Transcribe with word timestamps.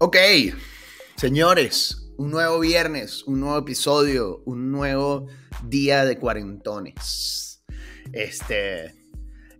Ok, 0.00 0.16
señores, 1.16 2.12
un 2.18 2.30
nuevo 2.30 2.60
viernes, 2.60 3.24
un 3.24 3.40
nuevo 3.40 3.58
episodio, 3.58 4.44
un 4.44 4.70
nuevo 4.70 5.26
día 5.64 6.04
de 6.04 6.20
cuarentones. 6.20 7.64
Este, 8.12 8.94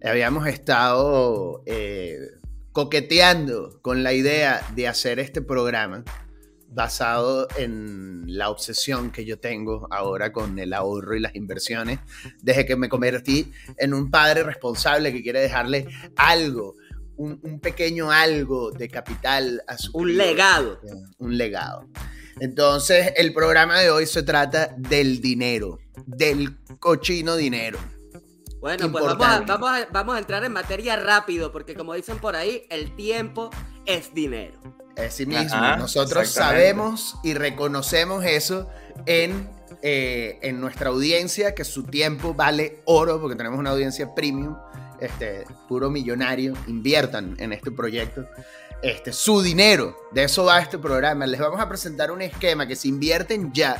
habíamos 0.00 0.46
estado 0.46 1.64
eh, 1.66 2.18
coqueteando 2.70 3.80
con 3.82 4.04
la 4.04 4.12
idea 4.12 4.64
de 4.76 4.86
hacer 4.86 5.18
este 5.18 5.42
programa 5.42 6.04
basado 6.68 7.48
en 7.56 8.22
la 8.28 8.48
obsesión 8.50 9.10
que 9.10 9.24
yo 9.24 9.40
tengo 9.40 9.88
ahora 9.90 10.32
con 10.32 10.56
el 10.60 10.72
ahorro 10.72 11.16
y 11.16 11.20
las 11.20 11.34
inversiones, 11.34 11.98
desde 12.42 12.64
que 12.64 12.76
me 12.76 12.88
convertí 12.88 13.50
en 13.76 13.92
un 13.92 14.08
padre 14.08 14.44
responsable 14.44 15.12
que 15.12 15.20
quiere 15.24 15.40
dejarle 15.40 15.88
algo 16.14 16.76
un, 17.18 17.60
pequeño 17.60 18.10
algo 18.10 18.70
de 18.70 18.88
capital 18.88 19.62
a 19.66 19.76
su 19.76 19.96
Un 19.96 20.16
legado. 20.16 20.80
Un 21.18 21.36
legado. 21.36 21.86
Entonces, 22.40 23.12
el 23.16 23.34
programa 23.34 23.80
de 23.80 23.90
hoy 23.90 24.06
se 24.06 24.22
trata 24.22 24.74
del 24.76 25.20
dinero, 25.20 25.78
del 26.06 26.56
cochino 26.78 27.36
dinero. 27.36 27.78
Bueno, 28.60 28.90
pues 28.90 29.04
vamos 29.04 29.26
a, 29.26 29.40
vamos, 29.40 29.70
a, 29.70 29.88
vamos 29.92 30.16
a, 30.16 30.18
entrar 30.18 30.44
en 30.44 30.52
materia 30.52 30.96
rápido, 30.96 31.52
porque 31.52 31.74
como 31.74 31.94
dicen 31.94 32.18
por 32.18 32.36
ahí, 32.36 32.64
el 32.70 32.94
tiempo 32.96 33.50
es 33.86 34.14
dinero. 34.14 34.58
Es 34.96 35.14
sí 35.14 35.26
mismo. 35.26 35.60
Nosotros 35.76 36.28
sabemos 36.28 37.16
y 37.22 37.34
reconocemos 37.34 38.24
eso 38.24 38.68
en, 39.06 39.48
eh, 39.82 40.38
en 40.42 40.60
nuestra 40.60 40.90
audiencia, 40.90 41.54
que 41.54 41.64
su 41.64 41.84
tiempo 41.84 42.34
vale 42.34 42.82
oro, 42.84 43.20
porque 43.20 43.36
tenemos 43.36 43.58
una 43.58 43.70
audiencia 43.70 44.12
premium 44.14 44.56
este, 45.00 45.44
puro 45.68 45.90
millonario, 45.90 46.54
inviertan 46.66 47.36
en 47.38 47.52
este 47.52 47.70
proyecto. 47.70 48.26
Este, 48.82 49.12
su 49.12 49.42
dinero, 49.42 49.96
de 50.12 50.24
eso 50.24 50.44
va 50.44 50.60
este 50.60 50.78
programa. 50.78 51.26
Les 51.26 51.40
vamos 51.40 51.60
a 51.60 51.68
presentar 51.68 52.10
un 52.10 52.22
esquema 52.22 52.66
que 52.66 52.76
se 52.76 52.88
invierten 52.88 53.52
ya. 53.52 53.76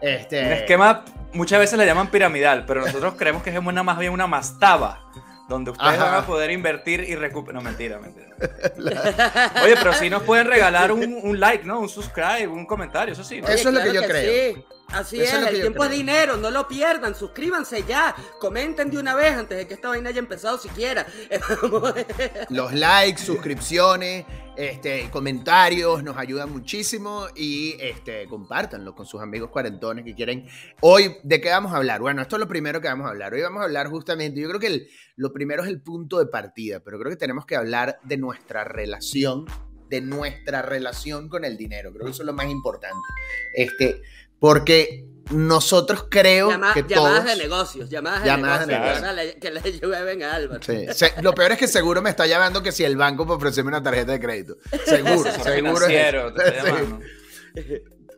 este... 0.00 0.46
Un 0.46 0.52
esquema, 0.52 1.04
muchas 1.34 1.58
veces 1.58 1.78
le 1.78 1.86
llaman 1.86 2.10
piramidal, 2.10 2.64
pero 2.66 2.80
nosotros 2.80 3.14
creemos 3.16 3.42
que 3.42 3.50
es 3.50 3.58
una, 3.58 3.82
más 3.82 3.98
bien 3.98 4.12
una 4.12 4.26
mastaba 4.26 5.10
donde 5.50 5.72
ustedes 5.72 5.98
van 5.98 6.14
a 6.14 6.24
poder 6.24 6.50
invertir 6.52 7.00
y 7.00 7.16
recuperar. 7.16 7.60
No, 7.60 7.68
mentira, 7.68 7.98
mentira. 7.98 8.28
Oye, 9.64 9.74
pero 9.76 9.92
si 9.94 10.08
nos 10.08 10.22
pueden 10.22 10.46
regalar 10.46 10.92
un, 10.92 11.38
like, 11.40 11.64
¿no? 11.64 11.80
Un 11.80 11.88
subscribe, 11.88 12.46
un 12.46 12.64
comentario, 12.64 13.12
eso 13.12 13.24
sí. 13.24 13.40
Eso 13.46 13.68
es 13.68 13.74
lo 13.74 13.82
que 13.82 13.92
yo 13.92 14.02
creo. 14.02 14.54
Sí. 14.54 14.64
Así 14.92 15.20
es, 15.20 15.32
el 15.32 15.60
tiempo 15.60 15.84
es 15.84 15.90
dinero, 15.90 16.36
no 16.36 16.50
lo 16.50 16.66
pierdan, 16.66 17.14
suscríbanse 17.14 17.84
ya, 17.84 18.14
comenten 18.38 18.90
de 18.90 18.98
una 18.98 19.14
vez 19.14 19.34
antes 19.34 19.56
de 19.56 19.66
que 19.66 19.74
esta 19.74 19.88
vaina 19.88 20.10
haya 20.10 20.18
empezado 20.18 20.58
siquiera. 20.58 21.06
Los 22.50 22.72
likes, 22.72 23.22
suscripciones, 23.22 24.24
este, 24.56 25.08
comentarios 25.10 26.02
nos 26.02 26.16
ayudan 26.16 26.52
muchísimo 26.52 27.28
y 27.34 27.76
este, 27.80 28.26
compártanlo 28.26 28.94
con 28.94 29.06
sus 29.06 29.20
amigos 29.22 29.50
cuarentones 29.50 30.04
que 30.04 30.14
quieren. 30.14 30.46
Hoy, 30.80 31.16
¿de 31.22 31.40
qué 31.40 31.50
vamos 31.50 31.72
a 31.72 31.76
hablar? 31.76 32.00
Bueno, 32.00 32.20
esto 32.20 32.36
es 32.36 32.40
lo 32.40 32.48
primero 32.48 32.80
que 32.80 32.88
vamos 32.88 33.06
a 33.06 33.10
hablar. 33.10 33.32
Hoy 33.32 33.42
vamos 33.42 33.62
a 33.62 33.64
hablar 33.64 33.88
justamente, 33.88 34.40
yo 34.40 34.48
creo 34.48 34.60
que 34.60 34.88
lo 35.16 35.32
primero 35.32 35.62
es 35.62 35.68
el 35.68 35.80
punto 35.80 36.18
de 36.18 36.26
partida, 36.26 36.80
pero 36.80 36.98
creo 36.98 37.10
que 37.10 37.16
tenemos 37.16 37.46
que 37.46 37.56
hablar 37.56 38.00
de 38.04 38.16
nuestra 38.16 38.64
relación, 38.64 39.46
de 39.88 40.00
nuestra 40.00 40.62
relación 40.62 41.28
con 41.28 41.44
el 41.44 41.56
dinero. 41.56 41.92
Creo 41.92 42.06
que 42.06 42.10
eso 42.10 42.22
es 42.22 42.26
lo 42.26 42.34
más 42.34 42.50
importante. 42.50 43.06
Este, 43.54 44.02
porque 44.40 45.06
nosotros 45.30 46.06
creo 46.10 46.48
que 46.74 46.84
llamadas 46.88 47.24
de 47.24 47.36
negocios, 47.36 47.88
llamadas, 47.88 48.24
de 48.24 48.66
negocios, 48.66 49.36
que 49.40 49.50
le 49.50 49.78
llueven 49.78 50.22
a 50.24 50.34
Álvaro. 50.34 50.60
Sí. 50.62 50.86
lo 51.22 51.32
peor 51.34 51.52
es 51.52 51.58
que 51.58 51.68
seguro 51.68 52.02
me 52.02 52.10
está 52.10 52.26
llamando 52.26 52.62
que 52.62 52.72
si 52.72 52.82
el 52.84 52.96
banco 52.96 53.24
para 53.24 53.36
ofrecerme 53.36 53.68
una 53.68 53.82
tarjeta 53.82 54.12
de 54.12 54.20
crédito. 54.20 54.56
Seguro, 54.84 55.30
seguro. 55.42 57.00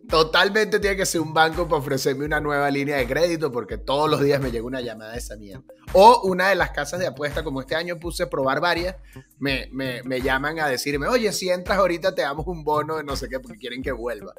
Totalmente 0.08 0.80
tiene 0.80 0.96
que 0.96 1.06
ser 1.06 1.20
un 1.20 1.32
banco 1.32 1.68
para 1.68 1.80
ofrecerme 1.80 2.24
una 2.24 2.40
nueva 2.40 2.70
línea 2.70 2.96
de 2.96 3.06
crédito 3.06 3.52
porque 3.52 3.78
todos 3.78 4.10
los 4.10 4.20
días 4.20 4.40
me 4.40 4.50
llega 4.50 4.64
una 4.64 4.80
llamada 4.80 5.12
de 5.12 5.18
esa 5.18 5.36
mierda. 5.36 5.64
O 5.92 6.22
una 6.24 6.48
de 6.48 6.54
las 6.54 6.70
casas 6.70 6.98
de 6.98 7.06
apuesta, 7.06 7.44
como 7.44 7.60
este 7.60 7.76
año 7.76 7.98
puse 7.98 8.24
a 8.24 8.30
probar 8.30 8.60
varias, 8.60 8.96
me, 9.38 9.68
me, 9.72 10.02
me 10.02 10.20
llaman 10.20 10.58
a 10.58 10.68
decirme, 10.68 11.06
oye, 11.06 11.32
si 11.32 11.50
entras 11.50 11.78
ahorita 11.78 12.14
te 12.14 12.22
damos 12.22 12.46
un 12.46 12.64
bono 12.64 12.96
de 12.96 13.04
no 13.04 13.16
sé 13.16 13.28
qué 13.28 13.38
porque 13.38 13.58
quieren 13.58 13.82
que 13.82 13.92
vuelva. 13.92 14.34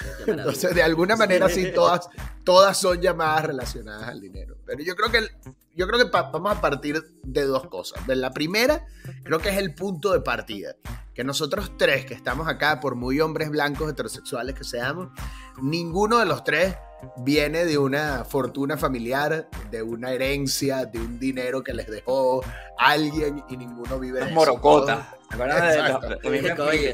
Entonces, 0.26 0.74
de 0.74 0.82
alguna 0.82 1.16
manera, 1.16 1.48
sí, 1.48 1.72
todas, 1.74 2.08
todas 2.44 2.76
son 2.76 3.00
llamadas 3.00 3.46
relacionadas 3.46 4.08
al 4.08 4.20
dinero. 4.20 4.56
Pero 4.66 4.82
yo 4.82 4.94
creo 4.94 5.10
que, 5.10 5.28
yo 5.74 5.86
creo 5.86 5.98
que 5.98 6.10
vamos 6.10 6.56
a 6.56 6.60
partir 6.60 7.02
de 7.22 7.44
dos 7.44 7.68
cosas. 7.68 8.06
De 8.06 8.16
la 8.16 8.30
primera, 8.30 8.86
creo 9.22 9.38
que 9.38 9.50
es 9.50 9.58
el 9.58 9.74
punto 9.74 10.12
de 10.12 10.20
partida. 10.20 10.76
Que 11.14 11.24
nosotros 11.24 11.72
tres 11.78 12.04
que 12.04 12.14
estamos 12.14 12.46
acá, 12.46 12.80
por 12.80 12.94
muy 12.94 13.20
hombres 13.20 13.48
blancos 13.48 13.90
heterosexuales 13.90 14.54
que 14.54 14.64
seamos, 14.64 15.08
ninguno 15.62 16.18
de 16.18 16.26
los 16.26 16.44
tres 16.44 16.76
viene 17.18 17.64
de 17.64 17.78
una 17.78 18.24
fortuna 18.24 18.76
familiar, 18.76 19.48
de 19.70 19.82
una 19.82 20.12
herencia, 20.12 20.84
de 20.84 20.98
un 20.98 21.18
dinero 21.18 21.62
que 21.62 21.72
les 21.72 21.86
dejó 21.86 22.42
alguien 22.78 23.42
y 23.48 23.56
ninguno 23.56 23.98
vive 23.98 24.24
de 24.24 24.32
morocota. 24.32 25.16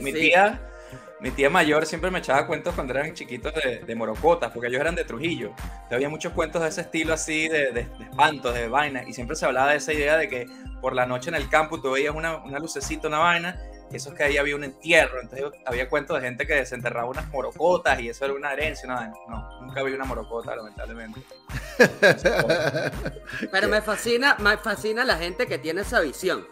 mi 0.00 0.12
tía 0.12 0.68
mi 1.22 1.30
tía 1.30 1.48
mayor 1.48 1.86
siempre 1.86 2.10
me 2.10 2.18
echaba 2.18 2.48
cuentos 2.48 2.74
cuando 2.74 2.92
eran 2.94 3.14
chiquitos 3.14 3.52
de, 3.54 3.94
morocotas, 3.94 4.50
porque 4.50 4.66
ellos 4.66 4.80
eran 4.80 4.96
de 4.96 5.04
Trujillo. 5.04 5.54
había 5.88 6.08
muchos 6.08 6.32
cuentos 6.32 6.60
de 6.62 6.68
ese 6.68 6.80
estilo 6.80 7.14
así, 7.14 7.48
de, 7.48 7.70
de, 7.70 7.86
espantos, 8.00 8.52
de 8.52 8.66
vainas, 8.66 9.06
y 9.06 9.12
siempre 9.12 9.36
se 9.36 9.46
hablaba 9.46 9.70
de 9.70 9.76
esa 9.76 9.92
idea 9.92 10.16
de 10.16 10.28
que 10.28 10.46
por 10.80 10.96
la 10.96 11.06
noche 11.06 11.28
en 11.30 11.36
el 11.36 11.48
campo 11.48 11.80
tú 11.80 11.92
veías 11.92 12.12
una, 12.12 12.42
lucecita, 12.58 13.06
una 13.06 13.18
vaina, 13.18 13.56
y 13.92 13.96
eso 13.96 14.10
es 14.10 14.16
que 14.16 14.24
ahí 14.24 14.36
había 14.36 14.56
un 14.56 14.64
entierro. 14.64 15.20
Entonces 15.20 15.46
había 15.64 15.88
cuentos 15.88 16.20
de 16.20 16.26
gente 16.26 16.44
que 16.44 16.54
desenterraba 16.54 17.08
unas 17.08 17.28
morocotas 17.28 18.00
y 18.00 18.08
eso 18.08 18.24
era 18.24 18.34
una 18.34 18.52
herencia. 18.52 18.88
No, 18.88 19.00
no 19.28 19.60
nunca 19.60 19.82
vi 19.84 19.92
una 19.92 20.04
morocota, 20.04 20.56
lamentablemente. 20.56 21.20
Pero 23.52 23.68
me 23.68 23.80
fascina, 23.80 24.36
me 24.40 24.56
fascina 24.56 25.04
la 25.04 25.18
gente 25.18 25.46
que 25.46 25.58
tiene 25.58 25.82
esa 25.82 26.00
visión. 26.00 26.44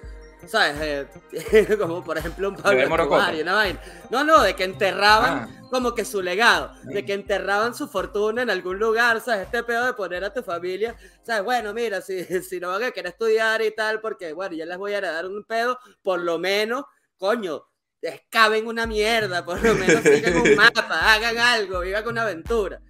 ¿Sabes? 0.47 1.09
Eh, 1.33 1.77
como 1.79 2.03
por 2.05 2.19
ejemplo 2.19 2.49
un 2.49 2.57
Pablo 2.57 2.81
Escobar 2.81 3.35
una 3.35 3.55
vaina. 3.55 3.81
No, 4.11 4.25
no, 4.25 4.43
de 4.43 4.55
que 4.55 4.65
enterraban 4.65 5.33
ah. 5.33 5.69
como 5.71 5.95
que 5.95 6.05
su 6.05 6.23
legado, 6.23 6.73
de 6.85 7.05
que 7.05 7.13
enterraban 7.13 7.75
su 7.75 7.89
fortuna 7.89 8.43
en 8.43 8.51
algún 8.51 8.79
lugar, 8.79 9.21
¿sabes? 9.21 9.47
Este 9.47 9.63
pedo 9.63 9.87
de 9.87 9.95
poner 9.95 10.25
a 10.25 10.33
tu 10.33 10.43
familia, 10.43 10.97
¿sabes? 11.23 11.45
Bueno, 11.45 11.73
mira, 11.73 12.01
si, 12.01 12.25
si 12.43 12.61
no 12.61 12.69
van 12.69 12.85
a 12.85 12.91
querer 12.91 13.13
estudiar 13.13 13.63
y 13.63 13.75
tal, 13.75 14.01
porque 14.01 14.33
bueno, 14.33 14.55
ya 14.55 14.67
les 14.67 14.79
voy 14.79 14.93
a 14.93 14.99
heredar 14.99 15.27
un 15.27 15.45
pedo, 15.45 15.79
por 16.03 16.21
lo 16.21 16.39
menos, 16.39 16.85
coño, 17.17 17.65
escaben 18.01 18.67
una 18.67 18.87
mierda, 18.87 19.45
por 19.45 19.63
lo 19.63 19.75
menos 19.75 20.03
sigan 20.03 20.37
un 20.37 20.55
mapa, 20.57 21.15
hagan 21.15 21.39
algo, 21.39 21.81
vivan 21.81 22.07
una 22.09 22.23
aventura. 22.23 22.81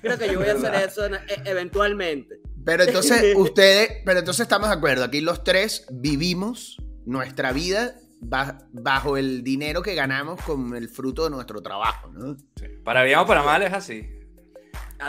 Creo 0.00 0.18
que 0.18 0.32
yo 0.32 0.38
voy 0.38 0.48
a 0.48 0.54
hacer 0.54 0.74
eso 0.74 1.06
e, 1.06 1.20
eventualmente. 1.44 2.40
Pero 2.64 2.84
entonces 2.84 3.34
ustedes, 3.36 4.02
pero 4.04 4.20
entonces 4.20 4.42
estamos 4.42 4.68
de 4.68 4.74
acuerdo, 4.74 5.04
aquí 5.04 5.20
los 5.20 5.44
tres 5.44 5.86
vivimos 5.90 6.76
nuestra 7.04 7.52
vida 7.52 7.94
bajo 8.20 9.16
el 9.16 9.42
dinero 9.44 9.80
que 9.82 9.94
ganamos 9.94 10.42
con 10.42 10.74
el 10.74 10.88
fruto 10.88 11.24
de 11.24 11.30
nuestro 11.30 11.62
trabajo, 11.62 12.08
¿no? 12.08 12.36
Para 12.84 13.04
bien 13.04 13.18
o 13.18 13.26
para 13.26 13.42
mal 13.42 13.62
es 13.62 13.72
así. 13.72 14.08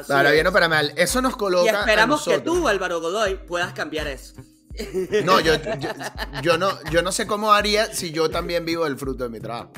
para 0.08 0.32
bien 0.32 0.48
o 0.48 0.52
para 0.52 0.70
mal. 0.70 0.94
Eso 0.96 1.22
nos 1.22 1.36
coloca. 1.36 1.72
Y 1.72 1.76
esperamos 1.76 2.24
que 2.24 2.40
tú, 2.40 2.68
Álvaro 2.68 3.02
Godoy, 3.02 3.36
puedas 3.48 3.74
cambiar 3.74 4.08
eso. 4.08 4.36
No, 5.26 5.40
yo, 5.40 5.54
yo, 6.42 6.58
no, 6.58 6.72
yo 6.92 7.02
no 7.02 7.12
sé 7.12 7.28
cómo 7.28 7.52
haría 7.52 7.94
si 7.94 8.12
yo 8.12 8.30
también 8.30 8.66
vivo 8.66 8.86
del 8.86 8.98
fruto 8.98 9.24
de 9.24 9.30
mi 9.30 9.40
trabajo. 9.40 9.74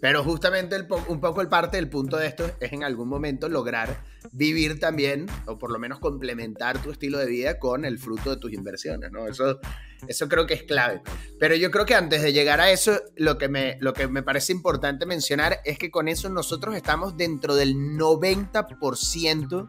Pero 0.00 0.22
justamente 0.22 0.76
un 1.08 1.20
poco 1.20 1.40
el 1.40 1.48
parte 1.48 1.76
del 1.76 1.88
punto 1.88 2.16
de 2.16 2.26
esto 2.26 2.50
es 2.60 2.72
en 2.72 2.84
algún 2.84 3.08
momento 3.08 3.48
lograr 3.48 4.02
vivir 4.32 4.80
también, 4.80 5.26
o 5.46 5.58
por 5.58 5.70
lo 5.70 5.78
menos 5.78 5.98
complementar 5.98 6.80
tu 6.82 6.90
estilo 6.90 7.18
de 7.18 7.26
vida 7.26 7.58
con 7.58 7.84
el 7.84 7.98
fruto 7.98 8.30
de 8.30 8.36
tus 8.38 8.52
inversiones, 8.52 9.10
¿no? 9.12 9.26
Eso, 9.26 9.60
eso 10.08 10.28
creo 10.28 10.46
que 10.46 10.54
es 10.54 10.62
clave. 10.62 11.02
Pero 11.38 11.54
yo 11.54 11.70
creo 11.70 11.86
que 11.86 11.94
antes 11.94 12.22
de 12.22 12.32
llegar 12.32 12.60
a 12.60 12.70
eso, 12.70 13.00
lo 13.16 13.38
que, 13.38 13.48
me, 13.48 13.76
lo 13.80 13.92
que 13.92 14.08
me 14.08 14.22
parece 14.22 14.52
importante 14.52 15.06
mencionar 15.06 15.60
es 15.64 15.78
que 15.78 15.90
con 15.90 16.08
eso 16.08 16.28
nosotros 16.28 16.74
estamos 16.74 17.16
dentro 17.16 17.54
del 17.54 17.74
90% 17.74 19.68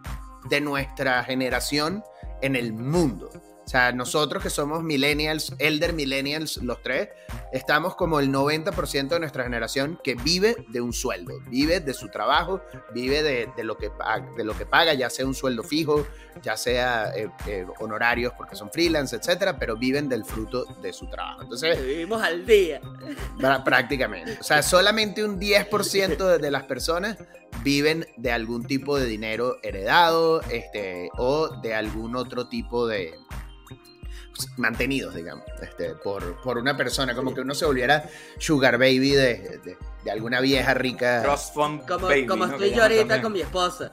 de 0.50 0.62
nuestra 0.62 1.24
generación 1.24 2.04
en 2.42 2.56
el 2.56 2.74
mundo. 2.74 3.30
O 3.66 3.68
sea, 3.68 3.92
nosotros 3.92 4.44
que 4.44 4.52
somos 4.52 4.84
millennials, 4.84 5.56
elder 5.58 5.94
millennials, 5.94 6.58
los 6.58 6.84
tres, 6.84 7.10
estamos 7.52 7.96
como 7.96 8.20
el 8.20 8.32
90% 8.32 9.08
de 9.08 9.20
nuestra 9.20 9.44
generación 9.44 10.00
que 10.04 10.14
vive 10.14 10.56
de 10.70 10.82
un 10.82 10.94
sueldo, 10.94 11.40
vive 11.50 11.80
de 11.80 11.96
su 11.96 12.10
trabajo, 12.10 12.62
vive 12.94 13.24
de, 13.24 13.64
lo, 13.64 13.76
que, 13.76 13.90
de 14.38 14.44
lo 14.44 14.56
que 14.56 14.68
paga, 14.68 14.94
ya 14.94 15.10
sea 15.10 15.26
un 15.26 15.34
sueldo 15.34 15.64
fijo, 15.64 16.06
ya 16.44 16.56
sea 16.58 17.12
eh, 17.16 17.28
eh, 17.48 17.66
honorarios 17.80 18.34
porque 18.38 18.56
son 18.56 18.70
freelance, 18.72 19.16
etcétera, 19.16 19.58
pero 19.58 19.76
viven 19.76 20.08
del 20.10 20.26
fruto 20.26 20.66
de 20.84 20.94
su 20.94 21.10
trabajo. 21.10 21.42
Entonces, 21.42 21.84
vivimos 21.84 22.22
al 22.22 22.46
día. 22.46 22.80
Prácticamente. 23.64 24.38
O 24.40 24.44
sea, 24.44 24.62
solamente 24.62 25.24
un 25.24 25.40
10% 25.40 26.38
de, 26.38 26.52
las 26.52 26.64
personas 26.66 27.18
viven 27.64 28.06
de 28.18 28.32
algún 28.32 28.64
tipo 28.64 29.00
de 29.00 29.06
dinero 29.08 29.58
heredado 29.64 30.42
este, 30.52 31.10
o 31.18 31.48
de 31.48 31.74
algún 31.74 32.16
otro 32.16 32.48
tipo 32.48 32.86
de 32.86 33.16
mantenidos, 34.58 35.16
digamos, 35.16 35.46
este, 35.62 35.96
por, 35.96 36.42
por 36.42 36.58
una 36.58 36.76
persona, 36.76 37.16
como 37.16 37.34
que 37.34 37.42
uno 37.42 37.56
se 37.56 37.66
volviera 37.66 38.10
sugar 38.38 38.78
baby 38.78 39.12
de, 39.12 39.78
de 40.04 40.12
alguna 40.12 40.40
vieja 40.40 40.74
rica. 40.74 41.24
como, 41.88 42.08
como 42.28 42.46
estoy 42.46 42.74
yo 42.74 42.84
ahorita 42.84 43.22
con 43.22 43.34
mi 43.34 43.42
esposa. 43.42 43.92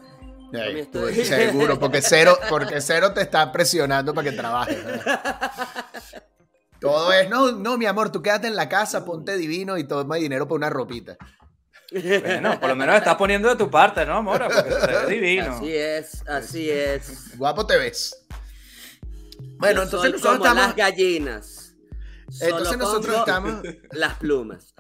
Seguro, 1.25 1.79
porque 1.79 2.03
cero, 2.03 2.39
porque 2.49 2.81
cero 2.81 3.13
te 3.13 3.23
está 3.23 3.51
presionando 3.51 4.13
para 4.13 4.31
que 4.31 4.37
trabajes. 4.37 4.79
Todo 6.79 7.13
es, 7.13 7.31
no, 7.31 7.53
no, 7.53 7.79
mi 7.79 7.87
amor, 7.87 8.11
tú 8.11 8.21
quédate 8.21 8.49
en 8.49 8.57
la 8.57 8.69
casa, 8.69 9.05
ponte 9.05 9.37
divino 9.37 9.79
y 9.79 9.85
toma 9.85 10.17
dinero 10.17 10.47
para 10.47 10.57
una 10.57 10.71
ropita. 10.71 11.17
Bueno, 11.93 12.59
por 12.59 12.71
lo 12.71 12.77
menos 12.77 12.97
estás 12.97 13.17
poniendo 13.17 13.49
de 13.49 13.57
tu 13.57 13.71
parte, 13.71 14.05
¿no, 14.05 14.17
amor? 14.17 14.43
Porque 14.45 14.73
se 14.73 14.87
ve 14.87 15.15
divino. 15.15 15.53
Así 15.53 15.75
es, 15.75 16.27
así 16.27 16.71
es. 16.71 17.39
Guapo 17.39 17.67
te 17.67 17.79
ves. 17.79 18.27
Bueno, 19.59 19.83
entonces 19.83 20.13
nosotros 20.13 20.39
como 20.39 20.45
estamos... 20.45 20.67
las 20.67 20.77
gallinas. 20.77 21.77
Entonces 22.41 22.79
nosotros 22.79 23.17
estamos... 23.19 23.63
Las 23.93 24.15
plumas. 24.15 24.75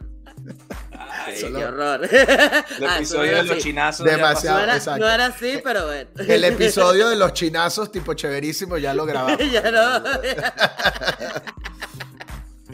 Ay, 0.99 1.35
qué 1.41 1.65
horror. 1.65 2.09
El 2.11 2.19
ah, 2.89 2.97
episodio 2.97 3.37
de 3.37 3.45
los 3.45 3.59
chinazos. 3.59 4.07
Demasiado, 4.07 4.59
no 4.59 4.65
era, 4.65 4.99
no 4.99 5.09
era, 5.09 5.27
así, 5.27 5.61
pero 5.63 5.87
bueno. 5.87 6.11
El 6.17 6.45
episodio 6.45 7.09
de 7.09 7.17
los 7.23 7.33
chinazos, 7.33 7.93
tipo 7.93 8.15
chéverísimo, 8.15 8.79
ya 8.79 8.95
lo 8.95 9.07
grabamos. 9.07 9.39
ya 9.51 9.71
no. 9.71 9.97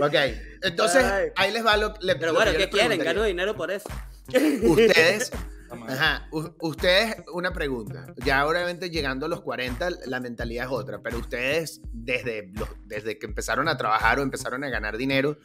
ok, 0.05 0.14
entonces 0.62 1.32
ahí 1.37 1.52
les 1.52 1.64
va 1.64 1.76
lo, 1.76 1.94
le, 2.00 2.17
Pero 2.17 2.35
bueno, 2.35 2.52
¿qué 2.56 2.69
quieren? 2.70 3.00
Gano 3.00 3.25
dinero 3.25 3.55
por 3.55 3.70
eso. 3.70 3.88
Ustedes 4.29 5.31
Ajá, 5.70 6.29
ustedes, 6.61 7.17
una 7.32 7.53
pregunta. 7.53 8.06
Ya 8.25 8.47
obviamente 8.47 8.91
llegando 8.91 9.26
a 9.26 9.29
los 9.29 9.41
40, 9.43 9.91
la 10.06 10.20
mentalidad 10.20 10.67
es 10.67 10.73
otra, 10.73 11.00
pero 11.03 11.19
ustedes 11.19 11.81
desde, 11.93 12.50
desde 12.87 13.19
que 13.19 13.26
empezaron 13.26 13.69
a 13.69 13.76
trabajar 13.76 14.19
o 14.19 14.23
empezaron 14.23 14.65
a 14.65 14.69
ganar 14.69 14.97
dinero, 14.97 15.38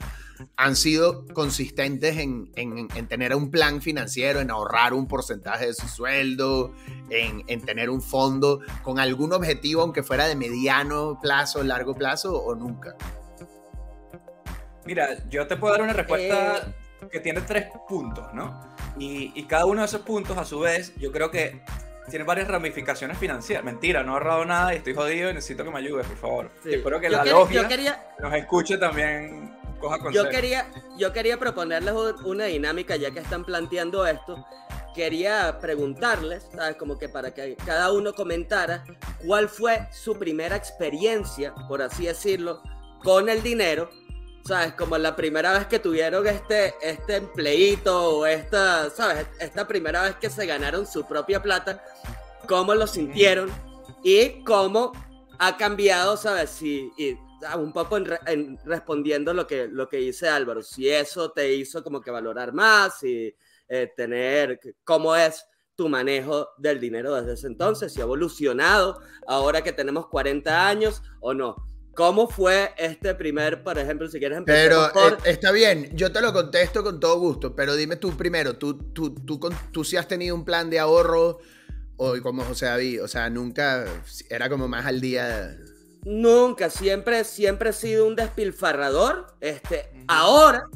han 0.56 0.76
sido 0.76 1.26
consistentes 1.28 2.18
en, 2.18 2.52
tener 3.08 3.36
un 3.36 3.52
plan 3.52 3.82
financiero, 3.82 4.40
en 4.40 4.52
ahorrar 4.52 4.94
un 4.94 5.08
porcentaje 5.08 5.68
de 5.68 5.74
su 5.74 5.88
sueldo, 5.88 6.74
en, 7.10 7.44
en, 7.48 7.62
tener 7.62 7.90
un 7.90 8.02
fondo 8.02 8.62
con 8.82 9.00
algún 9.00 9.34
objetivo, 9.34 9.82
aunque 9.82 10.04
fuera 10.04 10.28
de 10.28 10.36
mediano 10.36 11.20
plazo, 11.22 11.64
largo 11.64 11.96
plazo 11.96 12.36
o 12.36 12.56
nunca. 12.56 12.96
Mira, 14.86 15.28
yo 15.30 15.48
te 15.48 15.56
puedo 15.56 15.74
dar 15.74 15.84
una 15.84 15.94
respuesta 15.94 16.58
eh. 16.58 16.83
Que 17.10 17.20
tiene 17.20 17.42
tres 17.42 17.68
puntos, 17.88 18.34
¿no? 18.34 18.60
Y, 18.98 19.44
cada 19.44 19.66
uno 19.66 19.82
de 19.82 19.88
esos 19.88 20.02
puntos, 20.02 20.38
a 20.38 20.46
su 20.46 20.60
vez, 20.60 20.94
yo 20.98 21.12
creo 21.12 21.32
que 21.32 21.62
tiene 22.10 22.26
varias 22.26 22.48
ramificaciones 22.48 23.18
financieras. 23.18 23.64
Mentira, 23.64 24.04
no 24.04 24.12
he 24.12 24.14
ahorrado 24.16 24.46
nada 24.46 24.74
y 24.74 24.78
estoy 24.78 24.94
jodido 24.94 25.30
y 25.32 25.34
necesito 25.34 25.64
que 25.64 25.72
me 25.72 25.80
ayudes, 25.80 26.06
por 26.08 26.18
favor. 26.18 26.52
espero 26.66 27.00
que 27.00 27.10
la 27.10 27.26
logia 27.26 27.68
nos 28.20 28.34
escuche 28.34 28.78
también. 28.78 29.58
Coja 29.80 29.98
yo 30.12 30.30
quería, 30.30 30.68
yo 30.98 31.12
quería 31.12 31.38
proponerles 31.38 31.94
una 32.24 32.46
dinámica, 32.46 32.96
ya 32.96 33.12
que 33.12 33.20
están 33.20 33.44
planteando 33.44 34.06
esto. 34.06 34.46
Quería 34.96 35.58
preguntarles, 35.60 36.48
¿sabes? 36.54 36.78
Como 36.78 36.98
que 37.00 37.10
para 37.10 37.34
que 37.34 37.58
cada 37.66 37.92
uno 37.92 38.14
comentara 38.14 38.84
cuál 39.26 39.50
fue 39.50 39.88
su 39.92 40.18
primera 40.18 40.56
experiencia, 40.56 41.54
por 41.68 41.82
así 41.82 42.06
decirlo, 42.06 42.62
con 43.04 43.28
el 43.28 43.42
dinero 43.42 43.90
¿sabes? 44.46 44.74
Como 44.74 44.98
la 44.98 45.16
primera 45.16 45.54
vez 45.54 45.68
que 45.68 45.80
tuvieron 45.80 46.28
este, 46.28 46.76
este 46.82 47.18
empleito 47.18 48.18
o 48.18 48.26
esta, 48.26 48.90
¿sabes? 48.90 49.28
Esta 49.40 49.68
primera 49.68 50.04
vez 50.04 50.16
que 50.16 50.30
se 50.30 50.46
ganaron 50.46 50.86
su 50.86 51.06
propia 51.06 51.42
plata, 51.42 51.84
cómo 52.48 52.76
lo 52.76 52.88
sintieron 52.88 53.50
y 54.04 54.44
cómo 54.44 54.92
ha 55.40 55.58
cambiado, 55.58 56.18
¿sabes? 56.18 56.50
Si, 56.50 56.92
y, 56.98 57.18
un 57.58 57.74
poco 57.74 57.98
en, 57.98 58.58
respondiendo 58.66 59.34
lo 59.34 59.48
que, 59.48 59.68
lo 59.68 59.90
que 59.90 59.98
dice 59.98 60.30
Álvaro, 60.30 60.62
si 60.62 60.90
eso 60.90 61.32
te 61.32 61.54
hizo 61.54 61.84
como 61.84 62.02
que 62.02 62.12
valorar 62.12 62.54
más 62.54 63.04
y 63.04 63.36
eh, 63.68 63.92
tener 63.96 64.60
cómo 64.84 65.16
es 65.16 65.46
tu 65.76 65.90
manejo 65.90 66.50
del 66.58 66.80
dinero 66.80 67.16
desde 67.16 67.34
ese 67.34 67.48
entonces, 67.48 67.92
si 67.92 68.00
ha 68.00 68.04
evolucionado 68.04 69.02
ahora 69.28 69.62
que 69.62 69.74
tenemos 69.74 70.08
40 70.08 70.68
años 70.68 71.02
o 71.20 71.34
no. 71.34 71.56
¿Cómo 71.94 72.28
fue 72.28 72.72
este 72.78 73.14
primer, 73.14 73.64
por 73.64 73.78
ejemplo, 73.78 74.08
si 74.08 74.20
quieres 74.20 74.40
empezar? 74.40 74.92
Pero 74.94 75.10
eh, 75.10 75.18
está 75.26 75.52
bien, 75.52 75.90
yo 75.94 76.12
te 76.12 76.22
lo 76.22 76.34
contesto 76.34 76.84
con 76.84 77.00
todo 77.00 77.20
gusto, 77.20 77.56
pero 77.56 77.76
dime 77.76 77.98
tú 77.98 78.18
primero, 78.18 78.56
¿tú, 78.56 78.92
tú, 78.92 79.14
tú, 79.14 79.40
tú 79.72 79.84
sí 79.84 79.96
has 79.96 80.08
tenido 80.08 80.36
un 80.36 80.44
plan 80.44 80.70
de 80.70 80.80
ahorro 80.80 81.40
o 81.98 82.16
como 82.22 82.44
José 82.44 82.66
David? 82.66 83.04
O 83.04 83.08
sea, 83.08 83.30
nunca 83.30 83.86
era 84.30 84.50
como 84.50 84.68
más 84.68 84.86
al 84.86 85.02
día. 85.02 85.56
Nunca, 86.06 86.70
siempre, 86.70 87.24
siempre 87.24 87.70
he 87.70 87.74
sido 87.74 88.08
un 88.08 88.16
despilfarrador. 88.16 89.28
Este, 89.40 89.90
ahora 90.08 90.70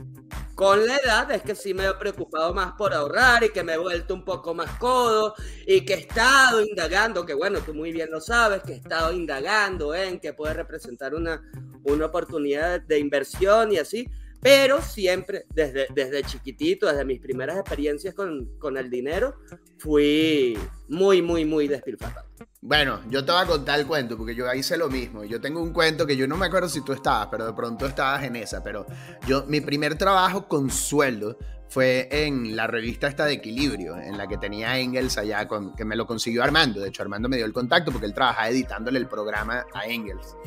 con 0.58 0.88
la 0.88 0.96
edad 0.96 1.32
es 1.32 1.44
que 1.44 1.54
sí 1.54 1.76
me 1.76 1.86
he 1.86 1.94
preocupado 1.94 2.52
más 2.52 2.72
por 2.74 2.92
ahorrar 2.92 3.44
y 3.44 3.50
que 3.50 3.64
me 3.64 3.74
he 3.74 3.78
vuelto 3.78 4.16
un 4.16 4.26
poco 4.26 4.56
más 4.56 4.72
codo 4.80 5.36
y 5.68 5.86
que 5.86 5.94
he 5.94 6.00
estado 6.00 6.64
indagando, 6.64 7.28
que 7.28 7.36
bueno, 7.36 7.60
tú 7.60 7.76
muy 7.76 7.92
bien 7.92 8.10
lo 8.10 8.20
sabes, 8.20 8.64
que 8.64 8.74
he 8.74 8.78
estado 8.78 9.14
indagando 9.14 9.94
en 9.94 10.20
que 10.20 10.34
puede 10.34 10.56
representar 10.56 11.14
una, 11.14 11.44
una 11.84 12.08
oportunidad 12.08 12.82
de 12.82 12.98
inversión 12.98 13.72
y 13.72 13.78
así, 13.78 14.10
pero 14.48 14.82
siempre 14.82 15.46
desde, 15.54 15.88
desde 15.94 16.24
chiquitito, 16.24 16.88
desde 16.88 17.04
mis 17.04 17.20
primeras 17.20 17.58
experiencias 17.58 18.16
con, 18.16 18.58
con 18.60 18.78
el 18.78 18.90
dinero, 18.90 19.36
fui 19.78 20.58
muy, 20.88 21.22
muy, 21.22 21.44
muy 21.44 21.68
despilfarrado. 21.68 22.26
Bueno, 22.62 23.02
yo 23.10 23.26
te 23.26 23.34
voy 23.34 23.42
a 23.42 23.46
contar 23.46 23.78
el 23.78 23.86
cuento 23.86 24.16
porque 24.16 24.34
yo 24.34 24.46
hice 24.54 24.78
lo 24.78 24.88
mismo. 24.90 25.26
Yo 25.26 25.42
tengo 25.42 25.62
un 25.62 25.74
cuento 25.74 26.08
que 26.08 26.16
yo 26.16 26.30
no 26.30 26.38
me 26.38 26.46
acuerdo 26.46 26.70
si 26.70 26.80
tú 26.82 26.94
estabas, 26.94 27.28
pero 27.30 27.46
de 27.46 27.52
pronto 27.52 27.86
estabas 27.88 28.24
en 28.24 28.38
esa. 28.38 28.64
Pero 28.64 28.86
yo, 29.28 29.44
mi 29.48 29.60
primer 29.60 29.98
trabajo 29.98 30.48
con 30.48 30.70
sueldo 30.70 31.38
fue 31.68 32.08
en 32.10 32.56
la 32.56 32.68
revista 32.68 33.10
esta 33.10 33.26
de 33.26 33.34
Equilibrio, 33.34 33.98
en 33.98 34.18
la 34.18 34.28
que 34.28 34.38
tenía 34.38 34.80
Engels 34.80 35.18
allá, 35.18 35.46
con, 35.46 35.76
que 35.76 35.84
me 35.84 35.98
lo 35.98 36.08
consiguió 36.08 36.42
Armando. 36.42 36.80
De 36.80 36.88
hecho, 36.88 37.04
Armando 37.04 37.28
me 37.28 37.36
dio 37.36 37.46
el 37.46 37.52
contacto 37.52 37.92
porque 37.92 38.08
él 38.08 38.14
trabajaba 38.14 38.48
editándole 38.48 38.98
el 38.98 39.08
programa 39.08 39.66
a 39.74 39.86
Engels. 39.88 40.38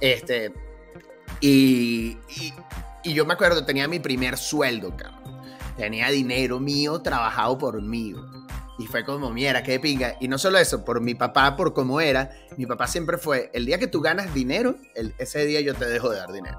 Este, 0.00 0.52
y, 1.40 2.18
y, 2.28 2.54
y 3.02 3.14
yo 3.14 3.24
me 3.24 3.34
acuerdo, 3.34 3.64
tenía 3.64 3.88
mi 3.88 3.98
primer 3.98 4.36
sueldo, 4.36 4.96
cabrón. 4.96 5.20
Tenía 5.76 6.10
dinero 6.10 6.60
mío 6.60 7.00
trabajado 7.00 7.56
por 7.56 7.80
mí. 7.80 8.14
Y 8.78 8.86
fue 8.86 9.04
como, 9.04 9.30
mira, 9.30 9.62
qué 9.62 9.78
pinga. 9.80 10.16
Y 10.20 10.28
no 10.28 10.38
solo 10.38 10.58
eso, 10.58 10.84
por 10.84 11.00
mi 11.00 11.14
papá, 11.14 11.56
por 11.56 11.74
cómo 11.74 12.00
era, 12.00 12.30
mi 12.56 12.66
papá 12.66 12.86
siempre 12.86 13.18
fue, 13.18 13.50
el 13.52 13.66
día 13.66 13.78
que 13.78 13.86
tú 13.86 14.00
ganas 14.00 14.32
dinero, 14.32 14.76
el, 14.94 15.14
ese 15.18 15.44
día 15.44 15.60
yo 15.60 15.74
te 15.74 15.86
dejo 15.86 16.10
de 16.10 16.18
dar 16.18 16.32
dinero. 16.32 16.58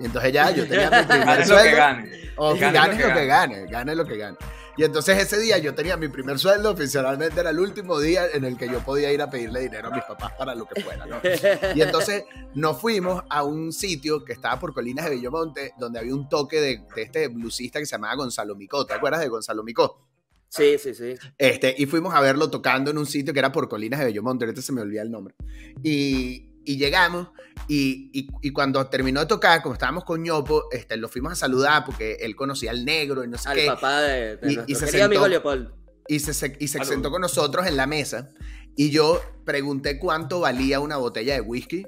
Y 0.00 0.04
entonces 0.06 0.32
ya 0.32 0.50
yo 0.50 0.66
tenía 0.66 0.90
mi 0.90 1.06
primer 1.06 1.46
sueldo. 1.46 1.54
Lo 1.56 1.62
que 1.62 1.76
gane. 1.76 2.10
O 2.36 2.54
gane, 2.56 2.72
lo, 2.72 3.14
que, 3.14 3.26
gane. 3.26 3.66
gane, 3.66 3.94
lo 3.94 4.06
que 4.06 4.16
gane. 4.16 4.36
Y 4.78 4.84
entonces 4.84 5.18
ese 5.18 5.40
día 5.40 5.58
yo 5.58 5.74
tenía 5.74 5.96
mi 5.96 6.06
primer 6.06 6.38
sueldo, 6.38 6.70
oficialmente 6.70 7.40
era 7.40 7.50
el 7.50 7.58
último 7.58 7.98
día 7.98 8.26
en 8.32 8.44
el 8.44 8.56
que 8.56 8.68
yo 8.68 8.78
podía 8.78 9.12
ir 9.12 9.20
a 9.20 9.28
pedirle 9.28 9.62
dinero 9.62 9.88
a 9.88 9.90
mis 9.90 10.04
papás 10.04 10.32
para 10.38 10.54
lo 10.54 10.66
que 10.68 10.80
fuera, 10.80 11.04
¿no? 11.04 11.16
Y 11.74 11.82
entonces 11.82 12.22
nos 12.54 12.80
fuimos 12.80 13.24
a 13.28 13.42
un 13.42 13.72
sitio 13.72 14.24
que 14.24 14.32
estaba 14.32 14.60
por 14.60 14.72
Colinas 14.72 15.06
de 15.06 15.16
Bellomonte, 15.16 15.72
donde 15.80 15.98
había 15.98 16.14
un 16.14 16.28
toque 16.28 16.60
de, 16.60 16.84
de 16.94 17.02
este 17.02 17.26
bluesista 17.26 17.80
que 17.80 17.86
se 17.86 17.96
llamaba 17.96 18.14
Gonzalo 18.14 18.54
Micó. 18.54 18.86
¿Te 18.86 18.94
acuerdas 18.94 19.20
de 19.20 19.26
Gonzalo 19.26 19.64
Micó? 19.64 20.06
Sí, 20.48 20.78
sí, 20.78 20.94
sí. 20.94 21.14
Este, 21.36 21.74
y 21.76 21.86
fuimos 21.86 22.14
a 22.14 22.20
verlo 22.20 22.48
tocando 22.48 22.92
en 22.92 22.98
un 22.98 23.06
sitio 23.06 23.32
que 23.32 23.40
era 23.40 23.50
por 23.50 23.68
Colinas 23.68 23.98
de 23.98 24.06
Bellomonte, 24.06 24.44
ahorita 24.44 24.62
se 24.62 24.72
me 24.72 24.80
olvida 24.80 25.02
el 25.02 25.10
nombre. 25.10 25.34
Y, 25.82 26.47
y 26.68 26.76
llegamos 26.76 27.28
y, 27.66 28.10
y, 28.12 28.50
cuando 28.50 28.86
terminó 28.88 29.20
de 29.20 29.26
tocar, 29.26 29.62
como 29.62 29.72
estábamos 29.72 30.04
con 30.04 30.22
ñopo, 30.22 30.64
este, 30.70 30.98
lo 30.98 31.08
fuimos 31.08 31.32
a 31.32 31.34
saludar 31.34 31.84
porque 31.86 32.18
él 32.20 32.36
conocía 32.36 32.70
al 32.70 32.84
negro 32.84 33.24
y 33.24 33.28
no 33.28 33.38
sé 33.38 33.48
al 33.48 33.56
qué. 33.56 33.66
papá 33.66 34.02
de, 34.02 34.36
de 34.36 34.64
y, 34.66 34.74
se 34.74 34.86
sentó, 34.86 35.06
amigo 35.06 35.26
Leopoldo. 35.26 35.74
Y 36.06 36.20
se, 36.20 36.56
y 36.58 36.68
se 36.68 36.84
sentó 36.84 37.10
con 37.10 37.22
nosotros 37.22 37.66
en 37.66 37.76
la 37.76 37.86
mesa 37.86 38.30
y 38.76 38.90
yo 38.90 39.22
pregunté 39.46 39.98
cuánto 39.98 40.40
valía 40.40 40.80
una 40.80 40.98
botella 40.98 41.34
de 41.34 41.40
whisky. 41.40 41.86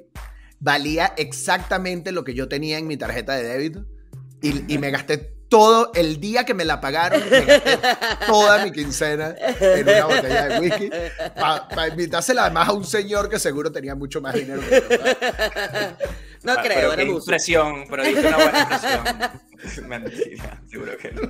Valía 0.59 1.13
exactamente 1.17 2.11
lo 2.11 2.23
que 2.23 2.33
yo 2.33 2.47
tenía 2.47 2.79
en 2.79 2.87
mi 2.87 2.97
tarjeta 2.97 3.33
de 3.33 3.43
débito 3.43 3.85
y, 4.41 4.73
y 4.73 4.77
me 4.79 4.89
gasté 4.89 5.35
todo 5.51 5.91
el 5.95 6.21
día 6.21 6.45
que 6.45 6.53
me 6.53 6.63
la 6.63 6.79
pagaron, 6.79 7.21
toda 8.25 8.63
mi 8.63 8.71
quincena 8.71 9.35
en 9.59 9.83
una 9.83 10.05
botella 10.05 10.47
de 10.47 10.59
whisky 10.61 10.89
para 11.35 11.89
invitársela 11.89 12.43
además 12.45 12.69
a 12.69 12.71
un 12.71 12.85
señor 12.85 13.27
que 13.27 13.37
seguro 13.37 13.69
tenía 13.69 13.93
mucho 13.93 14.21
más 14.21 14.33
dinero 14.33 14.61
que 14.61 14.81
yo. 14.89 16.07
No 16.43 16.53
ah, 16.53 16.61
creo, 16.63 16.93
era 16.93 17.03
impresión, 17.03 17.85
pero 17.89 18.03
diste 18.03 18.27
una 18.27 18.37
buena 18.37 18.59
impresión. 18.61 19.03
Mentira, 19.87 20.61
seguro 20.67 20.97
que 20.97 21.11
no. 21.11 21.21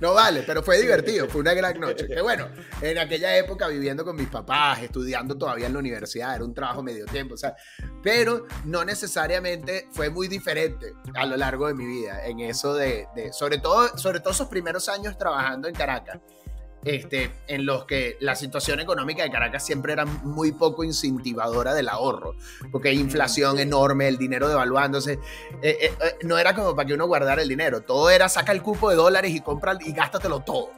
No 0.00 0.14
vale, 0.14 0.42
pero 0.44 0.62
fue 0.62 0.80
divertido, 0.80 1.28
fue 1.28 1.40
una 1.40 1.54
gran 1.54 1.78
noche. 1.78 2.08
Que 2.08 2.20
bueno, 2.20 2.48
en 2.80 2.98
aquella 2.98 3.36
época 3.36 3.68
viviendo 3.68 4.04
con 4.04 4.16
mis 4.16 4.28
papás, 4.28 4.82
estudiando 4.82 5.36
todavía 5.36 5.66
en 5.66 5.74
la 5.74 5.78
universidad, 5.78 6.34
era 6.34 6.44
un 6.44 6.54
trabajo 6.54 6.82
medio 6.82 7.06
tiempo, 7.06 7.34
o 7.34 7.36
sea, 7.36 7.54
pero 8.02 8.46
no 8.64 8.84
necesariamente 8.84 9.88
fue 9.92 10.10
muy 10.10 10.28
diferente 10.28 10.94
a 11.14 11.24
lo 11.26 11.36
largo 11.36 11.68
de 11.68 11.74
mi 11.74 11.86
vida 11.86 12.26
en 12.26 12.40
eso 12.40 12.74
de, 12.74 13.06
de 13.14 13.32
sobre 13.32 13.58
todo, 13.58 13.96
sobre 13.96 14.20
todo 14.20 14.32
esos 14.32 14.48
primeros 14.48 14.88
años 14.88 15.16
trabajando 15.16 15.68
en 15.68 15.74
Caracas 15.74 16.18
este, 16.84 17.30
en 17.46 17.64
los 17.64 17.84
que 17.84 18.16
la 18.20 18.34
situación 18.34 18.80
económica 18.80 19.22
de 19.22 19.30
Caracas 19.30 19.64
siempre 19.64 19.92
era 19.92 20.04
muy 20.04 20.52
poco 20.52 20.82
incentivadora 20.82 21.74
del 21.74 21.88
ahorro, 21.88 22.34
porque 22.70 22.88
hay 22.88 22.98
inflación 22.98 23.58
enorme, 23.58 24.08
el 24.08 24.18
dinero 24.18 24.48
devaluándose. 24.48 25.12
Eh, 25.62 25.78
eh, 25.80 25.92
eh, 26.02 26.14
no 26.24 26.38
era 26.38 26.54
como 26.54 26.74
para 26.74 26.86
que 26.86 26.94
uno 26.94 27.06
guardara 27.06 27.42
el 27.42 27.48
dinero, 27.48 27.82
todo 27.82 28.10
era 28.10 28.28
saca 28.28 28.52
el 28.52 28.62
cupo 28.62 28.90
de 28.90 28.96
dólares 28.96 29.32
y 29.32 29.40
compra 29.40 29.78
y 29.80 29.92
gástatelo 29.92 30.40
todo. 30.40 30.70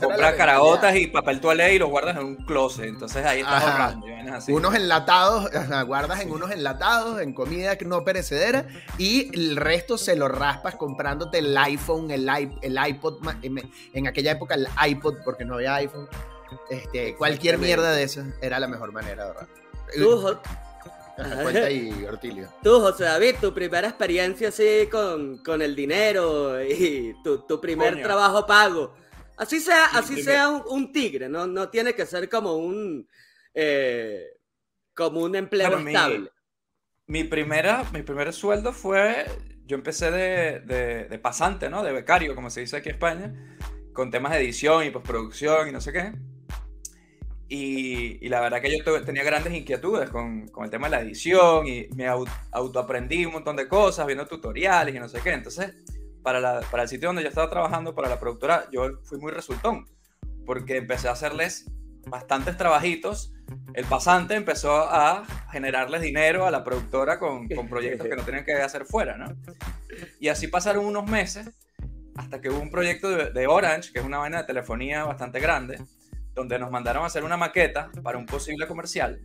compra 0.00 0.36
caraotas 0.36 0.94
y 0.96 1.06
papel 1.06 1.40
toalé 1.40 1.74
y 1.74 1.78
lo 1.78 1.88
guardas 1.88 2.16
en 2.16 2.24
un 2.24 2.36
closet, 2.36 2.86
entonces 2.86 3.24
ahí 3.24 3.40
estás 3.40 3.64
ahorrando. 3.64 4.06
Unos 4.48 4.74
enlatados, 4.74 5.50
guardas 5.86 6.20
en 6.20 6.30
unos 6.30 6.50
enlatados, 6.50 7.20
en 7.20 7.32
comida 7.32 7.76
no 7.86 8.04
perecedera 8.04 8.66
y 8.98 9.34
el 9.34 9.56
resto 9.56 9.96
se 9.96 10.16
lo 10.16 10.28
raspas 10.28 10.76
comprándote 10.76 11.38
el 11.38 11.56
iPhone, 11.56 12.10
el, 12.10 12.28
el 12.60 12.78
iPod, 12.88 13.18
en 13.42 14.06
aquella 14.06 14.32
época 14.32 14.54
el 14.54 14.68
iPod 14.86 15.14
porque 15.30 15.44
no 15.44 15.54
había 15.54 15.76
iPhone. 15.76 16.08
Este, 16.68 17.14
cualquier 17.14 17.58
mierda 17.58 17.92
de 17.92 18.02
eso 18.02 18.24
era 18.42 18.58
la 18.58 18.66
mejor 18.66 18.92
manera 18.92 19.24
de 19.24 19.28
ahorrar. 19.30 19.48
Tú, 19.96 20.38
Tú, 22.62 22.80
José 22.80 23.04
David, 23.04 23.34
tu 23.40 23.52
primera 23.52 23.88
experiencia 23.88 24.48
así 24.48 24.88
con, 24.90 25.38
con 25.44 25.60
el 25.60 25.76
dinero 25.76 26.62
y 26.62 27.14
tu, 27.22 27.46
tu 27.46 27.60
primer 27.60 28.02
trabajo 28.02 28.46
pago. 28.46 28.94
Así 29.36 29.60
sea, 29.60 29.84
así 29.92 30.22
sea 30.22 30.48
un, 30.48 30.92
tigre, 30.92 31.28
¿no? 31.28 31.46
no 31.46 31.68
tiene 31.68 31.94
que 31.94 32.06
ser 32.06 32.28
como 32.28 32.56
un 32.56 33.06
eh, 33.54 34.24
como 34.94 35.20
un 35.20 35.34
empleo 35.36 35.78
estable. 35.78 36.30
Mi, 37.06 37.24
primera, 37.24 37.84
mi 37.92 38.02
primer 38.02 38.32
sueldo 38.32 38.72
fue, 38.72 39.26
yo 39.66 39.76
empecé 39.76 40.10
de, 40.10 40.60
de, 40.60 41.04
de 41.04 41.18
pasante, 41.18 41.68
¿no? 41.68 41.82
De 41.82 41.92
becario, 41.92 42.34
como 42.34 42.50
se 42.50 42.60
dice 42.60 42.76
aquí 42.76 42.88
en 42.88 42.94
España 42.94 43.49
con 43.92 44.10
temas 44.10 44.32
de 44.32 44.38
edición 44.38 44.84
y 44.84 44.90
postproducción 44.90 45.68
y 45.68 45.72
no 45.72 45.80
sé 45.80 45.92
qué. 45.92 46.12
Y, 47.52 48.28
la 48.28 48.40
verdad 48.40 48.60
que 48.60 48.78
yo 48.78 49.02
tenía 49.02 49.24
grandes 49.24 49.52
inquietudes 49.52 50.08
con, 50.08 50.46
con, 50.48 50.64
el 50.64 50.70
tema 50.70 50.86
de 50.86 50.96
la 50.96 51.02
edición 51.02 51.66
y 51.66 51.88
me 51.96 52.06
autoaprendí 52.06 53.26
un 53.26 53.32
montón 53.32 53.56
de 53.56 53.66
cosas, 53.66 54.06
viendo 54.06 54.26
tutoriales 54.26 54.94
y 54.94 55.00
no 55.00 55.08
sé 55.08 55.20
qué. 55.20 55.32
Entonces, 55.32 55.74
para, 56.22 56.60
para 56.60 56.84
el 56.84 56.88
sitio 56.88 57.08
donde 57.08 57.22
yo 57.22 57.28
estaba 57.28 57.50
trabajando, 57.50 57.92
para 57.92 58.08
la 58.08 58.20
productora, 58.20 58.68
yo 58.70 59.00
fui 59.02 59.18
muy 59.18 59.32
resultón, 59.32 59.86
porque 60.46 60.76
empecé 60.76 61.08
a 61.08 61.12
hacerles 61.12 61.66
bastantes 62.06 62.56
trabajitos. 62.56 63.32
El 63.74 63.84
pasante 63.84 64.34
empezó 64.34 64.72
a 64.88 65.24
generarles 65.50 66.02
dinero 66.02 66.46
a 66.46 66.52
la 66.52 66.62
productora 66.62 67.18
con, 67.18 67.48
con 67.48 67.68
proyectos 67.68 68.06
que 68.06 68.14
no 68.14 68.22
tenían 68.22 68.44
que 68.44 68.52
hacer 68.52 68.84
fuera, 68.84 69.16
¿no? 69.16 69.36
Y 70.20 70.28
así 70.28 70.46
pasaron 70.46 70.84
unos 70.84 71.10
meses 71.10 71.50
hasta 72.20 72.40
que 72.40 72.50
hubo 72.50 72.60
un 72.60 72.70
proyecto 72.70 73.08
de, 73.08 73.46
Orange, 73.46 73.92
que 73.92 73.98
es 73.98 74.04
una 74.04 74.18
vaina 74.18 74.38
de 74.38 74.44
telefonía 74.44 75.04
bastante 75.04 75.40
grande, 75.40 75.82
donde 76.34 76.58
nos 76.58 76.70
mandaron 76.70 77.02
a 77.02 77.06
hacer 77.06 77.24
una 77.24 77.38
maqueta 77.38 77.90
para 78.02 78.18
un 78.18 78.26
posible 78.26 78.66
comercial. 78.66 79.20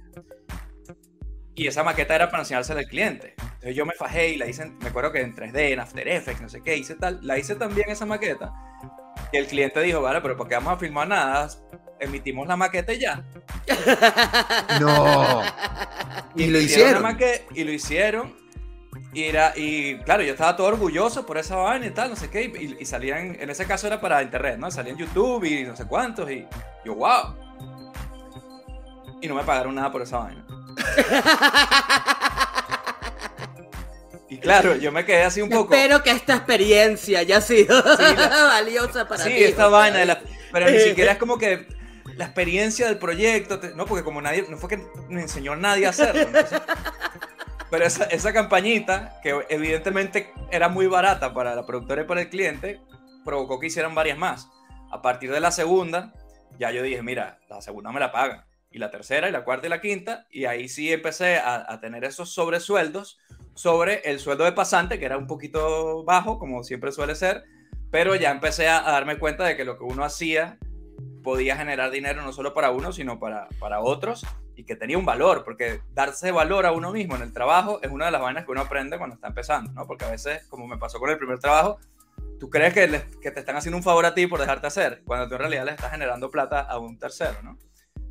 Y 1.55 1.67
esa 1.67 1.83
maqueta 1.83 2.15
era 2.15 2.29
para 2.29 2.43
enseñársela 2.43 2.79
al 2.79 2.87
cliente. 2.87 3.35
Entonces 3.37 3.75
yo 3.75 3.85
me 3.85 3.93
fajé 3.93 4.29
y 4.29 4.37
la 4.37 4.47
hice, 4.47 4.65
me 4.65 4.87
acuerdo 4.87 5.11
que 5.11 5.21
en 5.21 5.35
3D, 5.35 5.73
en 5.73 5.79
After 5.79 6.07
Effects, 6.07 6.41
no 6.41 6.49
sé 6.49 6.61
qué, 6.61 6.77
hice 6.77 6.95
tal. 6.95 7.19
La 7.21 7.37
hice 7.37 7.55
también 7.55 7.89
esa 7.89 8.05
maqueta. 8.05 8.53
Y 9.33 9.37
el 9.37 9.47
cliente 9.47 9.81
dijo, 9.81 10.01
vale, 10.01 10.21
pero 10.21 10.37
¿por 10.37 10.47
qué 10.47 10.55
vamos 10.55 10.73
a 10.73 10.77
filmar 10.77 11.07
nada? 11.07 11.49
Emitimos 11.99 12.47
la 12.47 12.55
maqueta 12.55 12.93
y 12.93 12.99
ya. 12.99 13.25
No. 14.79 15.43
y, 16.35 16.47
lo 16.47 16.59
hicieron. 16.59 17.17
Y 17.53 17.63
lo 17.63 17.71
hicieron. 17.71 18.44
Y, 19.15 19.24
era, 19.24 19.53
y 19.55 19.98
claro, 20.00 20.24
yo 20.24 20.34
estaba 20.34 20.57
todo 20.57 20.67
orgulloso 20.67 21.25
por 21.25 21.38
esa 21.38 21.55
vaina 21.55 21.86
y 21.86 21.91
tal, 21.91 22.10
no 22.10 22.17
sé 22.17 22.29
qué, 22.29 22.43
y, 22.43 22.75
y 22.81 22.86
salían, 22.86 23.38
en 23.39 23.50
ese 23.50 23.65
caso 23.65 23.88
era 23.88 24.01
para 24.01 24.22
internet, 24.22 24.57
¿no? 24.57 24.69
Salía 24.69 24.91
en 24.91 24.98
YouTube 24.98 25.45
y 25.45 25.63
no 25.63 25.74
sé 25.74 25.86
cuántos, 25.86 26.29
y 26.29 26.45
yo, 26.84 26.95
wow. 26.95 27.34
Y 29.22 29.27
no 29.29 29.36
me 29.36 29.43
pagaron 29.45 29.74
nada 29.74 29.89
por 29.89 30.01
esa 30.01 30.17
vaina. 30.17 30.45
y 34.29 34.38
claro, 34.38 34.75
yo 34.75 34.91
me 34.91 35.05
quedé 35.05 35.24
así 35.24 35.41
un 35.41 35.50
poco. 35.50 35.74
Espero 35.74 36.03
que 36.03 36.12
esta 36.12 36.36
experiencia 36.36 37.19
haya 37.19 37.39
sido 37.39 37.81
valiosa 38.27 39.07
para 39.07 39.24
ti. 39.24 39.29
Sí, 39.29 39.45
esta 39.45 39.69
vaina, 39.69 40.19
pero 40.51 40.69
ni 40.69 40.81
siquiera 40.81 41.13
es 41.13 41.17
como 41.17 41.38
que 41.38 41.65
la 42.17 42.25
experiencia 42.25 42.88
del 42.88 42.98
proyecto, 42.98 43.62
no, 43.75 43.86
porque 43.86 44.03
como 44.03 44.22
nadie, 44.22 44.45
no 44.50 44.57
fue 44.57 44.72
que 44.72 44.86
me 45.07 45.22
enseñó 45.22 45.53
a 45.53 45.55
nadie 45.55 45.86
a 45.86 45.91
hacerlo. 45.91 46.27
Pero 47.69 47.86
esa, 47.86 48.05
esa 48.05 48.34
campañita, 48.34 49.19
que 49.24 49.45
evidentemente 49.50 50.34
era 50.51 50.69
muy 50.69 50.88
barata 50.88 51.34
para 51.34 51.55
la 51.55 51.65
productora 51.65 52.03
y 52.03 52.05
para 52.05 52.22
el 52.22 52.29
cliente, 52.29 52.79
provocó 53.24 53.60
que 53.60 53.67
hicieran 53.67 53.95
varias 53.95 54.17
más. 54.17 54.50
A 54.91 55.01
partir 55.01 55.31
de 55.31 55.39
la 55.39 55.51
segunda, 55.51 56.13
ya 56.60 56.72
yo 56.72 56.84
dije, 56.84 57.01
mira, 57.01 57.39
la 57.50 57.62
segunda 57.62 57.91
me 57.91 58.00
la 58.00 58.12
pagan. 58.12 58.45
Y 58.72 58.77
la 58.77 58.91
tercera, 58.91 59.29
y 59.29 59.31
la 59.31 59.43
cuarta 59.43 59.67
y 59.67 59.69
la 59.69 59.81
quinta. 59.81 60.27
Y 60.29 60.45
ahí 60.45 60.67
sí 60.67 60.91
empecé 60.91 61.38
a, 61.38 61.79
tener 61.79 62.03
esos 62.03 62.34
sobresueldos 62.34 63.17
sobre 63.53 64.01
el 64.03 64.19
sueldo 64.19 64.43
de 64.43 64.51
pasante, 64.51 65.00
que 65.00 65.05
era 65.05 65.17
un 65.17 65.27
poquito 65.27 66.03
bajo, 66.03 66.39
como 66.39 66.63
siempre 66.63 66.91
suele 66.91 67.15
ser. 67.15 67.45
Pero 67.89 68.15
ya 68.15 68.31
empecé 68.31 68.67
a, 68.67 68.88
a 68.88 68.91
darme 68.91 69.17
cuenta 69.17 69.45
de 69.45 69.55
que 69.55 69.63
lo 69.63 69.77
que 69.77 69.86
uno 69.86 70.03
hacía 70.03 70.57
podía 71.24 71.55
generar 71.55 71.89
dinero 71.89 72.22
no 72.22 72.34
solo 72.34 72.53
para 72.53 72.72
uno, 72.72 72.91
sino 72.91 73.17
para, 73.19 73.48
para 73.60 73.79
otros 73.79 74.25
y 74.55 74.63
que 74.63 74.75
tenía 74.75 74.97
un 74.97 75.05
valor, 75.05 75.43
porque 75.43 75.81
darse 75.93 76.31
valor 76.31 76.65
a 76.65 76.71
uno 76.71 76.91
mismo 76.91 77.15
en 77.15 77.21
el 77.21 77.33
trabajo 77.33 77.79
es 77.81 77.91
una 77.91 78.05
de 78.05 78.12
las 78.12 78.21
vainas 78.21 78.45
que 78.45 78.51
uno 78.51 78.62
aprende 78.62 78.97
cuando 78.97 79.15
está 79.15 79.27
empezando, 79.27 79.71
¿no? 79.74 79.85
Porque 79.85 80.05
a 80.05 80.12
veces, 80.12 80.45
como 80.50 80.67
me 80.67 80.77
pasó 80.77 81.00
con 81.00 81.09
el 81.09 81.17
primer 81.17 81.39
trabajo, 81.39 81.79
tú 82.39 82.50
crees 82.50 82.74
que, 82.74 83.03
que 83.21 83.31
te 83.31 83.39
están 83.39 83.57
haciendo 83.57 83.77
un 83.77 83.83
favor 83.83 84.05
a 84.05 84.13
ti 84.13 84.27
por 84.27 84.39
dejarte 84.39 84.67
hacer, 84.67 85.01
cuando 85.05 85.27
tú 85.27 85.35
en 85.35 85.39
realidad 85.41 85.65
le 85.65 85.71
estás 85.71 85.91
generando 85.91 86.29
plata 86.29 86.62
a 86.62 86.79
un 86.79 86.97
tercero, 86.97 87.41
¿no? 87.43 87.57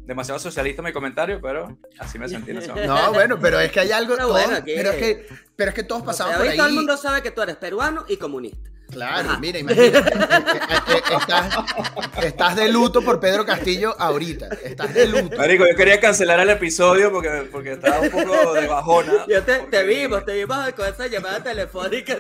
Demasiado 0.06 0.38
socialista 0.38 0.82
mi 0.82 0.92
comentario, 0.92 1.40
pero 1.40 1.78
así 1.98 2.18
me 2.18 2.28
sentí. 2.28 2.52
No, 2.52 3.12
bueno, 3.14 3.38
pero 3.40 3.58
es 3.58 3.72
que 3.72 3.80
hay 3.80 3.90
algo, 3.90 4.16
pero, 4.16 4.34
pero, 4.66 4.90
es, 4.90 4.96
que, 4.96 5.26
pero 5.56 5.70
es 5.70 5.74
que 5.74 5.82
todos 5.82 6.02
pasamos 6.02 6.36
por 6.36 6.46
ahí. 6.46 6.58
Todo 6.58 6.66
el 6.66 6.74
mundo 6.74 6.98
sabe 6.98 7.22
que 7.22 7.30
tú 7.30 7.40
eres 7.40 7.56
peruano 7.56 8.04
y 8.06 8.18
comunista. 8.18 8.70
Claro, 8.94 9.38
mira, 9.40 9.58
imagínate. 9.58 9.98
Eh, 9.98 10.12
eh, 10.88 11.02
eh, 12.22 12.26
estás, 12.26 12.56
de 12.56 12.68
luto 12.68 13.02
por 13.02 13.18
Pedro 13.18 13.44
Castillo 13.44 13.94
ahorita. 13.98 14.48
Estás 14.62 14.94
de 14.94 15.06
luto. 15.06 15.36
Marico, 15.36 15.66
yo 15.66 15.76
quería 15.76 16.00
cancelar 16.00 16.38
el 16.40 16.50
episodio 16.50 17.10
porque, 17.10 17.48
porque 17.50 17.72
estaba 17.72 18.00
un 18.00 18.10
poco 18.10 18.52
de 18.54 18.66
bajona. 18.68 19.26
Yo 19.28 19.42
te, 19.42 19.58
te 19.58 19.82
vimos, 19.82 20.24
te 20.24 20.34
vimos 20.34 20.56
con 20.74 20.86
esa 20.86 21.08
llamada 21.08 21.42
telefónica. 21.42 22.18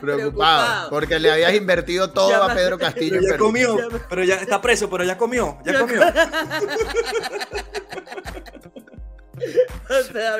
Preocupado, 0.00 0.90
porque 0.90 1.18
le 1.20 1.30
habías 1.30 1.54
invertido 1.54 2.10
todo 2.10 2.42
a 2.42 2.52
Pedro 2.52 2.76
Castillo. 2.76 3.18
Pero 3.20 3.32
ya 3.32 3.38
comió, 3.38 3.76
pero 4.08 4.24
ya 4.24 4.34
está 4.34 4.60
preso, 4.60 4.90
pero 4.90 5.04
ya 5.04 5.16
comió, 5.16 5.58
ya 5.64 5.78
comió. 5.78 6.00
O 9.88 10.02
sea, 10.12 10.36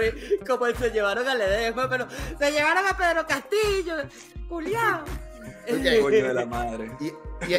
como 0.47 0.67
se 0.67 0.91
llevaron 0.91 1.29
a 1.29 1.35
Ledesma, 1.35 1.89
pero 1.89 2.07
se 2.39 2.51
llevaron 2.51 2.87
a 2.87 2.97
Pedro 2.97 3.27
Castillo, 3.27 3.97
Julián. 4.49 5.05
Coño 6.03 6.29
de 6.29 6.35
la 6.35 6.47
madre. 6.47 6.91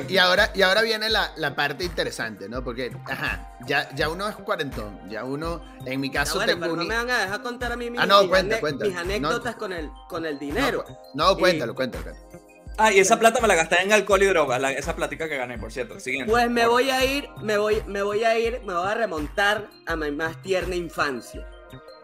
Y, 0.10 0.18
ahora, 0.18 0.52
y 0.56 0.62
ahora 0.62 0.82
viene 0.82 1.10
la, 1.10 1.32
la, 1.36 1.56
parte 1.56 1.84
interesante, 1.84 2.50
¿no? 2.50 2.64
Porque, 2.64 2.92
ajá, 3.06 3.56
ya, 3.68 3.94
ya 3.96 4.10
uno 4.10 4.28
es 4.28 4.36
cuarentón, 4.36 5.10
ya 5.10 5.24
uno, 5.24 5.62
en 5.86 6.00
mi 6.00 6.10
caso, 6.10 6.40
no, 6.40 6.46
tengo 6.46 6.62
pero 6.62 6.76
no 6.76 6.84
me 6.84 6.96
van 6.96 7.10
a 7.10 7.20
dejar 7.20 7.42
contar 7.42 7.72
a 7.72 7.76
mí 7.76 7.90
mis, 7.90 8.00
ah, 8.00 8.06
no, 8.06 8.28
cuenta, 8.28 8.60
cuenta. 8.60 8.86
mis 8.86 8.96
anécdotas 8.96 9.56
con, 9.56 9.74
el, 9.74 9.90
con 10.10 10.26
el 10.26 10.40
dinero. 10.40 10.84
No, 11.14 11.38
cuéntalo, 11.38 11.76
cuéntalo, 11.76 12.04
cuéntalo. 12.04 12.58
Ah, 12.80 12.92
y 12.92 13.00
esa 13.00 13.18
plata 13.18 13.42
me 13.42 13.48
la 13.48 13.56
gasté 13.56 13.82
en 13.82 13.92
alcohol 13.92 14.22
y 14.22 14.28
drogas, 14.28 14.62
esa 14.76 14.96
plática 14.96 15.28
que 15.28 15.38
gané, 15.38 15.58
por 15.58 15.72
cierto. 15.72 16.00
Siguiente. 16.00 16.32
Pues 16.32 16.50
me 16.50 16.68
voy 16.68 16.90
a 16.90 17.04
ir, 17.06 17.28
me 17.42 17.58
voy, 17.58 17.82
me 17.88 18.04
voy 18.04 18.24
a 18.24 18.38
ir, 18.38 18.62
me 18.66 18.74
voy 18.74 18.88
a 18.88 18.94
remontar 18.94 19.68
a 19.86 19.96
mi 19.96 20.12
más 20.12 20.42
tierna 20.42 20.76
infancia 20.76 21.48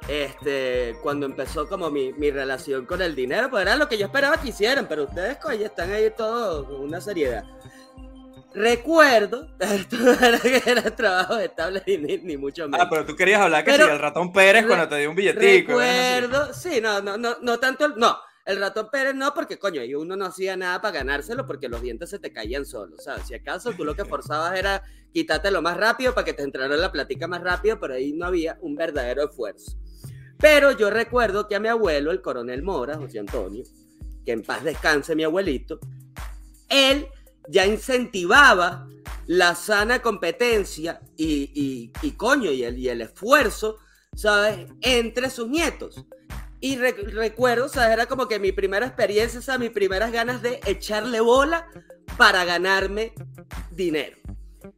este, 0.07 0.95
cuando 1.01 1.25
empezó 1.25 1.67
como 1.67 1.89
mi, 1.89 2.13
mi, 2.13 2.29
relación 2.31 2.85
con 2.85 3.01
el 3.01 3.15
dinero, 3.15 3.49
pues 3.49 3.61
era 3.61 3.75
lo 3.75 3.87
que 3.87 3.97
yo 3.97 4.05
esperaba 4.05 4.39
que 4.41 4.49
hicieran, 4.49 4.87
pero 4.87 5.03
ustedes 5.03 5.37
coño, 5.37 5.65
están 5.65 5.91
ahí 5.91 6.11
todos 6.15 6.67
con 6.67 6.81
una 6.81 6.99
seriedad. 6.99 7.45
Recuerdo, 8.53 9.47
esto 9.59 9.97
no 9.97 10.11
era 10.11 10.39
que 10.39 10.61
era 10.65 10.95
trabajo 10.95 11.37
estable 11.37 11.81
ni, 11.87 12.17
ni, 12.17 12.37
mucho 12.37 12.67
menos. 12.67 12.85
Ah, 12.85 12.89
pero 12.89 13.05
tú 13.05 13.15
querías 13.15 13.41
hablar 13.41 13.63
que 13.63 13.73
si 13.73 13.81
el 13.81 13.99
ratón 13.99 14.31
Pérez 14.31 14.65
cuando 14.67 14.87
te 14.87 14.97
dio 14.97 15.09
un 15.09 15.15
billetico. 15.15 15.71
Recuerdo, 15.71 16.53
sí, 16.53 16.79
no, 16.81 17.01
no, 17.01 17.17
no, 17.17 17.37
no 17.41 17.59
tanto, 17.59 17.85
el, 17.85 17.93
no, 17.95 18.15
el 18.45 18.59
ratón 18.59 18.89
Pérez 18.91 19.15
no, 19.15 19.33
porque 19.33 19.57
coño, 19.57 19.83
y 19.83 19.95
uno 19.95 20.15
no 20.15 20.25
hacía 20.25 20.55
nada 20.55 20.81
para 20.81 20.99
ganárselo 20.99 21.47
porque 21.47 21.69
los 21.69 21.81
dientes 21.81 22.09
se 22.09 22.19
te 22.19 22.31
caían 22.31 22.65
solos, 22.65 23.03
¿sabes? 23.05 23.27
Si 23.27 23.33
acaso 23.33 23.71
tú 23.71 23.85
lo 23.85 23.95
que 23.95 24.05
forzabas 24.05 24.57
era 24.57 24.83
quitártelo 25.13 25.61
más 25.61 25.77
rápido 25.77 26.13
para 26.13 26.25
que 26.25 26.33
te 26.33 26.43
entrara 26.43 26.75
la 26.75 26.91
platica 26.91 27.27
más 27.27 27.41
rápido, 27.41 27.79
pero 27.79 27.93
ahí 27.95 28.13
no 28.13 28.25
había 28.25 28.57
un 28.61 28.75
verdadero 28.75 29.23
esfuerzo. 29.23 29.77
Pero 30.43 30.73
yo 30.73 30.89
recuerdo 30.89 31.47
que 31.47 31.55
a 31.55 31.59
mi 31.61 31.69
abuelo, 31.69 32.11
el 32.11 32.21
coronel 32.21 32.63
Mora, 32.63 32.97
José 32.97 33.17
Antonio, 33.17 33.63
que 34.25 34.33
en 34.33 34.41
paz 34.41 34.61
descanse 34.65 35.15
mi 35.15 35.23
abuelito, 35.23 35.79
él 36.67 37.07
ya 37.47 37.65
incentivaba 37.65 38.85
la 39.25 39.55
sana 39.55 40.01
competencia 40.01 40.99
y, 41.15 41.89
y, 42.01 42.11
coño, 42.11 42.51
y 42.51 42.65
el, 42.65 42.77
y 42.77 42.89
el 42.89 42.99
esfuerzo, 42.99 43.77
¿sabes?, 44.17 44.67
entre 44.81 45.29
sus 45.29 45.47
nietos. 45.47 46.03
Y 46.59 46.75
recuerdo, 46.75 47.69
sea, 47.69 47.93
era 47.93 48.07
como 48.07 48.27
que 48.27 48.37
mi 48.37 48.51
primera 48.51 48.85
experiencia, 48.85 49.39
o 49.39 49.43
sea, 49.43 49.57
mis 49.57 49.71
primeras 49.71 50.11
ganas 50.11 50.41
de 50.41 50.59
echarle 50.65 51.21
bola 51.21 51.69
para 52.17 52.43
ganarme 52.43 53.13
dinero. 53.71 54.17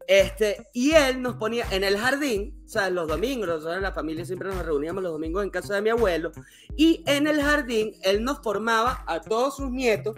Este, 0.08 0.68
y 0.74 0.92
él 0.92 1.22
nos 1.22 1.36
ponía 1.36 1.66
en 1.72 1.84
el 1.84 1.98
jardín, 1.98 2.60
o 2.66 2.68
sea, 2.68 2.90
los 2.90 3.08
domingos, 3.08 3.48
nosotros 3.48 3.76
en 3.76 3.82
la 3.82 3.92
familia 3.92 4.26
siempre 4.26 4.50
nos 4.50 4.66
reuníamos 4.66 5.04
los 5.04 5.12
domingos 5.12 5.44
en 5.44 5.50
casa 5.50 5.76
de 5.76 5.82
mi 5.82 5.90
abuelo, 5.90 6.32
y 6.76 7.04
en 7.06 7.28
el 7.28 7.42
jardín 7.42 7.94
él 8.02 8.24
nos 8.24 8.40
formaba 8.42 9.04
a 9.08 9.22
todos 9.22 9.58
sus 9.58 9.70
nietos, 9.72 10.18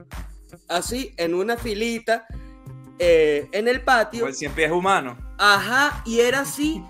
así, 0.67 1.13
en 1.17 1.33
una 1.33 1.57
filita, 1.57 2.25
eh, 2.99 3.47
en 3.51 3.67
el 3.67 3.81
patio. 3.81 4.21
Pues 4.21 4.37
siempre 4.37 4.65
es 4.65 4.71
humano. 4.71 5.17
Ajá, 5.37 6.01
y 6.05 6.19
era 6.19 6.41
así, 6.41 6.83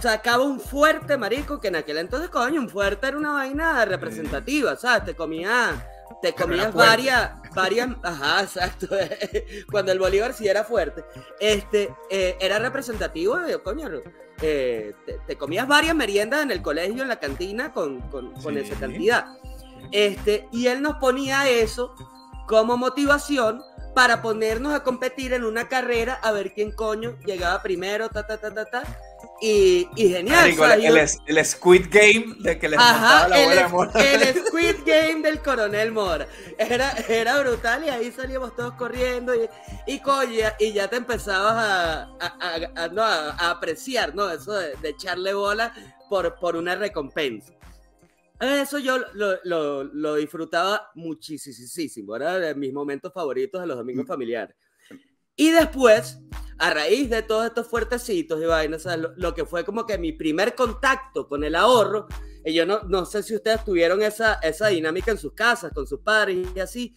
sacaba 0.00 0.44
un 0.44 0.60
fuerte, 0.60 1.16
marico, 1.16 1.60
que 1.60 1.68
en 1.68 1.76
aquel 1.76 1.98
entonces, 1.98 2.28
coño, 2.30 2.60
un 2.60 2.68
fuerte 2.68 3.06
era 3.06 3.16
una 3.16 3.32
vaina 3.32 3.84
representativa, 3.84 4.76
¿sabes? 4.76 5.04
Te 5.04 5.14
comía 5.14 5.88
te 6.22 6.32
comías 6.32 6.72
varias, 6.72 7.32
varias, 7.54 7.88
ajá, 8.02 8.42
exacto, 8.42 8.88
cuando 9.70 9.92
el 9.92 9.98
Bolívar 9.98 10.32
sí 10.32 10.48
era 10.48 10.64
fuerte, 10.64 11.04
este, 11.40 11.94
eh, 12.10 12.36
era 12.40 12.58
representativo 12.58 13.36
de, 13.38 13.62
coño, 13.62 13.88
eh, 14.40 14.94
te, 15.26 15.36
comías 15.36 15.68
varias 15.68 15.94
meriendas 15.94 16.42
en 16.42 16.50
el 16.50 16.62
colegio, 16.62 17.02
en 17.02 17.08
la 17.08 17.20
cantina, 17.20 17.72
con, 17.72 18.00
con, 18.10 18.32
con 18.34 18.56
esa 18.56 18.74
cantidad. 18.76 19.38
Este, 19.92 20.48
y 20.50 20.66
él 20.66 20.82
nos 20.82 20.96
ponía 20.96 21.48
eso 21.48 21.94
como 22.46 22.76
motivación 22.76 23.62
para 23.94 24.22
ponernos 24.22 24.74
a 24.74 24.82
competir 24.82 25.32
en 25.32 25.44
una 25.44 25.68
carrera 25.68 26.14
a 26.22 26.32
ver 26.32 26.52
quién 26.52 26.72
coño 26.72 27.16
llegaba 27.24 27.62
primero, 27.62 28.08
ta, 28.08 28.26
ta, 28.26 28.38
ta, 28.38 28.52
ta, 28.52 28.64
ta. 28.64 28.82
Y, 29.40 29.88
y 29.96 30.08
genial. 30.08 30.50
el, 31.26 31.44
Squid 31.44 31.86
Game 31.90 32.36
de 32.38 32.58
que 32.58 32.68
les 32.68 32.78
Ajá, 32.78 33.28
la 33.28 33.42
el, 33.42 34.22
el 34.22 34.46
Squid 34.46 34.76
Game 34.86 35.22
del 35.22 35.40
coronel 35.42 35.92
Mora. 35.92 36.26
Era, 36.56 36.92
era 37.08 37.40
brutal 37.40 37.84
y 37.84 37.88
ahí 37.88 38.12
salíamos 38.12 38.54
todos 38.54 38.74
corriendo 38.74 39.34
y, 39.34 39.48
y 39.86 40.00
y 40.60 40.72
ya 40.72 40.88
te 40.88 40.96
empezabas 40.96 41.54
a, 41.56 42.16
a, 42.76 42.88
no, 42.88 43.02
a 43.02 43.50
apreciar, 43.50 44.14
¿no? 44.14 44.30
Eso 44.30 44.52
de, 44.52 44.76
de, 44.76 44.90
echarle 44.90 45.34
bola 45.34 45.74
por, 46.08 46.36
por 46.36 46.56
una 46.56 46.76
recompensa. 46.76 47.52
Eso 48.40 48.78
yo 48.78 48.98
lo, 49.14 49.38
lo, 49.44 49.84
lo 49.84 50.14
disfrutaba 50.16 50.90
muchísimo, 50.94 52.16
era 52.16 52.38
de 52.38 52.54
mis 52.54 52.72
momentos 52.72 53.12
favoritos 53.12 53.60
de 53.60 53.66
los 53.66 53.76
domingos 53.76 54.04
mm. 54.04 54.08
familiares. 54.08 54.56
Y 55.36 55.50
después, 55.50 56.20
a 56.58 56.70
raíz 56.70 57.10
de 57.10 57.22
todos 57.22 57.46
estos 57.46 57.66
fuertecitos 57.66 58.40
y 58.40 58.44
vainas, 58.44 58.86
lo, 59.16 59.34
que 59.34 59.44
fue 59.44 59.64
como 59.64 59.86
que 59.86 59.98
mi 59.98 60.12
primer 60.12 60.54
contacto 60.54 61.28
con 61.28 61.44
el 61.44 61.54
ahorro, 61.54 62.06
y 62.44 62.52
yo 62.54 62.66
no, 62.66 62.82
no 62.82 63.04
sé 63.04 63.22
si 63.22 63.34
ustedes 63.34 63.64
tuvieron 63.64 64.02
esa, 64.02 64.34
esa 64.34 64.68
dinámica 64.68 65.10
en 65.10 65.18
sus 65.18 65.32
casas, 65.32 65.72
con 65.72 65.86
sus 65.86 66.00
padres 66.00 66.46
y 66.54 66.60
así, 66.60 66.94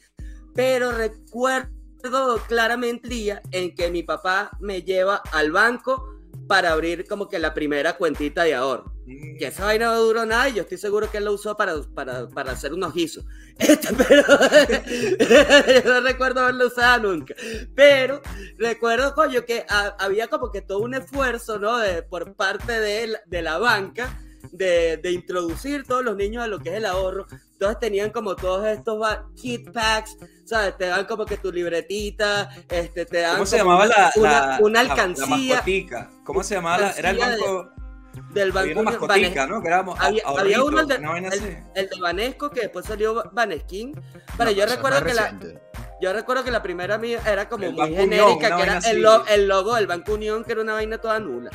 pero 0.53 0.91
recuerdo 0.91 1.72
claramente 2.48 3.08
el 3.08 3.10
día 3.10 3.41
en 3.51 3.74
que 3.74 3.89
mi 3.89 4.03
papá 4.03 4.51
me 4.60 4.82
lleva 4.82 5.22
al 5.32 5.51
banco 5.51 6.17
para 6.48 6.72
abrir 6.72 7.08
como 7.08 7.27
que 7.27 7.39
la 7.39 7.53
primera 7.53 7.98
cuentita 7.98 8.44
de 8.44 8.56
ahorro. 8.56 8.97
Que 9.08 9.48
esa 9.48 9.64
vaina 9.64 9.86
no 9.86 10.02
duró 10.02 10.26
nada 10.26 10.50
y 10.50 10.56
yo 10.56 10.64
estoy 10.64 10.78
seguro 10.78 11.10
que 11.10 11.20
él 11.20 11.26
lo 11.26 11.34
usó 11.34 11.56
para, 11.56 11.82
para, 11.96 12.28
para 12.28 12.52
hacer 12.52 12.74
unos 12.74 12.94
guisos. 12.96 13.26
Este, 13.58 13.94
pero 13.94 14.24
yo 15.84 15.94
no 15.94 16.02
recuerdo 16.02 16.42
haberlo 16.42 16.68
usado 16.68 17.12
nunca. 17.12 17.34
Pero 17.74 18.22
recuerdo, 18.58 19.14
coño, 19.14 19.46
que 19.46 19.66
había 20.00 20.28
como 20.28 20.52
que 20.52 20.62
todo 20.62 20.80
un 20.80 20.94
esfuerzo, 20.94 21.58
¿no? 21.58 21.78
De, 21.78 22.04
por 22.04 22.36
parte 22.36 22.80
de, 22.80 23.18
de 23.26 23.42
la 23.42 23.58
banca 23.58 24.20
de, 24.52 24.98
de, 24.98 25.12
introducir 25.12 25.86
todos 25.86 26.04
los 26.04 26.16
niños 26.16 26.44
a 26.44 26.48
lo 26.48 26.60
que 26.60 26.70
es 26.70 26.76
el 26.76 26.86
ahorro. 26.86 27.28
Entonces 27.54 27.80
tenían 27.80 28.12
como 28.12 28.36
todos 28.36 28.68
estos 28.68 29.00
kit 29.36 29.72
packs, 29.72 30.18
¿sabes? 30.46 30.78
Te 30.78 30.88
dan 30.88 31.06
como 31.06 31.26
que 31.26 31.38
tu 31.38 31.52
libretita, 31.52 32.50
este, 32.70 33.06
te 33.06 33.20
dan 33.22 33.34
¿Cómo 33.34 33.46
se 33.46 33.58
llamaba 33.58 33.86
la, 33.88 34.12
una, 34.16 34.58
una 34.62 34.80
alcancía. 34.82 35.64
¿Cócmo 36.24 36.44
se 36.44 36.56
llamaba? 36.56 36.92
era 36.92 37.12
el 37.12 37.18
banco... 37.18 37.72
del 38.31 38.51
banco 38.51 38.83
mascotica, 38.83 39.47
¿no? 39.47 39.62
Que 39.62 39.71
había, 39.71 40.24
había, 40.25 40.63
uno, 40.63 40.81
el 40.81 40.88
de, 40.88 40.95
el, 41.75 41.89
de 41.89 42.00
Banesco, 42.00 42.50
que 42.50 42.62
después 42.62 42.86
salió 42.86 43.24
Baneskin. 43.31 44.00
Pero 44.38 44.51
yo 44.51 44.65
recuerdo 44.65 45.03
que 45.03 45.13
la... 45.13 45.38
Yo 46.00 46.13
recuerdo 46.13 46.43
que 46.43 46.51
la 46.51 46.62
primera 46.62 47.00
mía 47.00 47.19
era 47.25 47.50
como 47.50 47.71
muy 47.71 47.95
genérica, 47.95 48.55
que 48.55 48.63
era 48.63 48.77
el, 48.77 49.03
el, 49.29 49.47
logo 49.47 49.74
del 49.74 49.88
Banco 49.88 50.13
Unión, 50.13 50.43
que 50.43 50.51
era 50.51 50.62
una 50.62 50.74
vaina 50.74 51.00
toda 51.00 51.19
nula. 51.19 51.50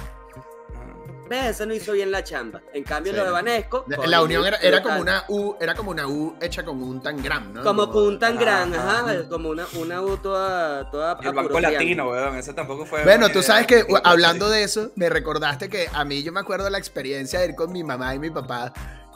Eso 1.32 1.66
no 1.66 1.74
hizo 1.74 1.92
bien 1.92 2.10
la 2.10 2.22
chamba. 2.24 2.60
En 2.72 2.84
cambio, 2.84 3.12
lo 3.12 3.24
de 3.24 3.30
Vanesco. 3.30 3.84
La 4.06 4.22
unión 4.22 4.44
era, 4.60 4.82
como 4.82 5.00
una 5.00 5.24
U, 5.28 5.56
era 5.60 5.74
como 5.74 5.90
una 5.90 6.06
U 6.06 6.36
hecha 6.40 6.64
como 6.64 6.86
un 6.86 7.02
tangram, 7.02 7.52
¿no? 7.52 7.62
Como, 7.62 7.90
con 7.90 8.04
un 8.04 8.18
tangram, 8.18 8.72
ajá, 8.72 9.28
como 9.28 9.50
una, 9.50 9.66
una 9.74 10.02
U 10.02 10.16
toda. 10.16 10.90
toda 10.90 11.18
el 11.22 11.32
Banco 11.32 11.60
Latino, 11.60 12.08
weón, 12.08 12.36
ese 12.36 12.52
tampoco 12.52 12.86
fue. 12.86 13.04
Bueno, 13.04 13.30
tú 13.30 13.42
sabes 13.42 13.66
que 13.66 13.84
hablando 14.04 14.48
de 14.48 14.62
eso, 14.62 14.90
me 14.96 15.08
recordaste 15.08 15.68
que 15.68 15.88
a 15.92 16.04
mí 16.04 16.22
yo 16.22 16.32
me 16.32 16.40
acuerdo 16.40 16.64
de 16.64 16.70
la 16.70 16.78
experiencia 16.78 17.40
de 17.40 17.46
ir 17.46 17.54
con 17.54 17.72
mi 17.72 17.84
mamá 17.84 18.14
y 18.14 18.18
mi 18.18 18.30
papá 18.30 18.72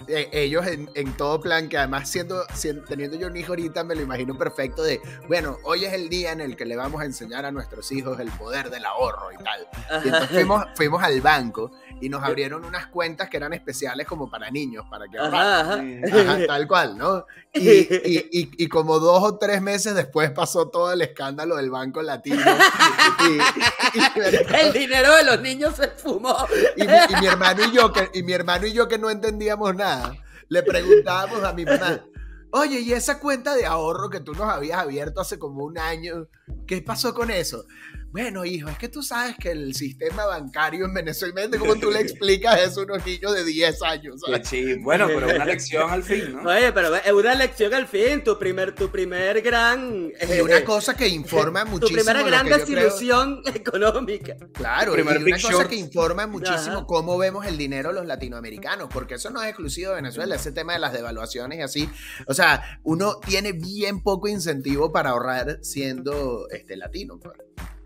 eh, 0.09 0.29
ellos 0.33 0.67
en, 0.67 0.91
en, 0.95 1.17
todo 1.17 1.41
plan, 1.41 1.69
que 1.69 1.79
además 1.79 2.09
siendo, 2.09 2.45
teniendo 2.89 3.17
yo 3.17 3.27
un 3.27 3.37
hijo 3.37 3.53
ahorita, 3.53 3.85
me 3.85 3.95
lo 3.95 4.03
imagino 4.03 4.37
perfecto 4.37 4.83
de, 4.83 5.01
bueno, 5.29 5.59
hoy 5.65 5.85
es 5.85 5.93
el 5.93 6.09
día 6.09 6.33
en 6.33 6.41
el 6.41 6.57
que 6.57 6.65
le 6.65 6.77
vamos 6.77 7.01
a 7.01 7.05
enseñar 7.05 7.45
a 7.45 7.51
nuestros 7.51 7.91
hijos 7.93 8.21
el 8.21 8.31
poder 8.31 8.71
del 8.71 8.85
ahorro 8.85 9.33
y 9.33 9.37
tal. 9.43 9.69
Y 10.05 10.09
entonces 10.09 10.31
fuimos, 10.31 10.65
fuimos 10.77 11.03
al 11.03 11.21
banco 11.21 11.73
y 12.01 12.09
nos 12.09 12.23
abrieron 12.23 12.65
unas 12.65 12.87
cuentas 12.89 13.29
que 13.29 13.37
eran 13.39 13.53
especiales 13.53 14.07
como 14.07 14.31
para 14.31 14.51
niños, 14.51 14.85
para 14.91 15.07
que 15.09 15.17
tal 16.47 16.69
cual, 16.69 16.99
¿no? 16.99 17.25
Y, 17.53 17.69
y, 17.69 18.29
y, 18.31 18.69
como 18.69 18.99
dos 18.99 19.23
o 19.23 19.39
tres 19.39 19.63
meses 19.63 19.95
después 19.95 20.31
pasó 20.31 20.69
todo 20.69 20.93
el 20.93 21.01
escándalo 21.01 21.57
del 21.57 21.71
Banco 21.71 22.03
Latino. 22.03 22.43
el 24.61 24.73
dinero 24.73 25.15
de 25.17 25.25
los 25.25 25.41
niños 25.41 25.77
se 25.77 25.89
fumó. 25.89 26.37
Y 26.77 26.83
mi, 26.87 27.27
hermano 27.27 27.65
y 27.65 27.73
yo, 27.73 27.93
que, 27.93 28.11
y 28.15 28.23
mi 28.23 28.33
hermano 28.33 28.67
y 28.67 28.73
yo 28.73 28.89
que 28.89 28.99
no 28.99 29.11
entendíamos 29.11 29.75
nada, 29.75 30.15
le 30.49 30.63
preguntábamos 30.63 31.43
a 31.45 31.53
mi 31.53 31.65
mamá, 31.65 32.05
oye, 32.51 32.81
¿y 32.81 32.93
esa 32.93 33.21
cuenta 33.21 33.55
de 33.55 33.67
ahorro 33.67 34.11
que 34.11 34.21
tú 34.21 34.33
nos 34.33 34.49
habías 34.49 34.79
abierto 34.79 35.21
hace 35.21 35.39
como 35.39 35.65
un 35.65 35.79
año, 35.79 36.29
qué 36.67 36.83
pasó 36.83 37.15
con 37.15 37.31
eso? 37.31 37.65
Bueno, 38.13 38.45
hijo, 38.45 38.69
es 38.71 38.79
que 38.79 38.89
tú 38.89 39.03
sabes 39.03 39.37
que 39.37 39.51
el 39.51 39.75
sistema 39.75 40.25
bancario 40.25 40.87
en 40.87 40.95
Venezuela, 40.95 41.49
¿cómo 41.59 41.77
tú 41.77 41.91
le 41.91 42.01
explicas 42.01 42.61
eso 42.61 42.81
a 42.81 42.85
unos 42.85 43.05
niños 43.05 43.35
de 43.35 43.45
10 43.45 43.83
años? 43.83 44.23
Sí, 44.45 44.75
bueno, 44.77 45.07
pero 45.07 45.27
una 45.27 45.45
lección 45.45 45.91
al 45.91 46.03
fin, 46.03 46.33
¿no? 46.33 46.49
Oye, 46.51 46.73
pero 46.73 46.95
es 46.95 47.13
una 47.13 47.35
lección 47.35 47.75
al 47.75 47.87
fin, 47.87 48.25
tu 48.25 48.39
primer, 48.39 48.75
tu 48.75 48.91
primer 48.91 49.43
gran... 49.43 50.13
Y 50.35 50.41
una 50.41 50.65
cosa 50.65 50.97
que 50.97 51.09
informa 51.09 51.65
muchísimo. 51.65 51.89
Tu 51.89 52.05
primera 52.05 52.23
gran 52.23 52.47
desilusión 52.47 53.43
económica. 53.55 54.37
Claro, 54.53 54.97
y 54.97 55.01
una 55.01 55.39
cosa 55.41 55.69
que 55.69 55.77
informa 55.77 56.27
muchísimo 56.27 56.87
cómo 56.87 57.19
vemos 57.19 57.47
el 57.47 57.59
dinero 57.59 57.93
los 57.93 58.07
latinoamericanos, 58.07 58.89
porque 58.93 59.15
eso 59.15 59.31
no 59.31 59.43
es 59.43 59.49
exclusivo 59.49 59.91
de 59.91 59.97
Venezuela, 59.97 60.37
ese 60.37 60.53
tema 60.53 60.73
de 60.75 60.79
las 60.79 60.93
devaluaciones 60.93 61.59
y 61.59 61.63
así. 61.63 61.91
O 62.27 62.35
sea, 62.35 62.81
uno 62.85 63.17
tiene 63.21 63.53
bien 63.53 64.03
poco 64.03 64.29
incentivo 64.29 64.93
para 64.93 65.11
ahorrar 65.11 65.59
siendo 65.63 66.49
este, 66.51 66.77
latino. 66.77 67.21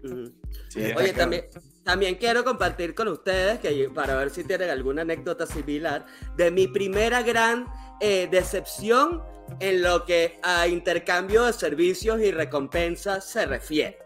Oye, 0.05 1.13
también, 1.13 1.45
también 1.85 2.15
quiero 2.17 2.45
compartir 2.45 2.95
con 2.95 3.09
ustedes, 3.09 3.59
que 3.59 3.91
para 3.95 4.15
ver 4.17 4.31
si 4.31 4.45
tienen 4.45 4.71
alguna 4.71 5.03
anécdota 5.03 5.47
similar, 5.47 6.07
de 6.37 6.51
mi 6.51 6.67
primera 6.69 7.23
gran 7.23 7.67
eh, 8.01 8.29
decepción 8.31 9.23
en 9.59 9.83
lo 9.83 10.05
que 10.05 10.39
a 10.43 10.69
intercambio 10.69 11.45
de 11.45 11.53
servicios 11.53 12.21
y 12.21 12.31
recompensas 12.31 13.25
se 13.25 13.47
refiere. 13.47 13.99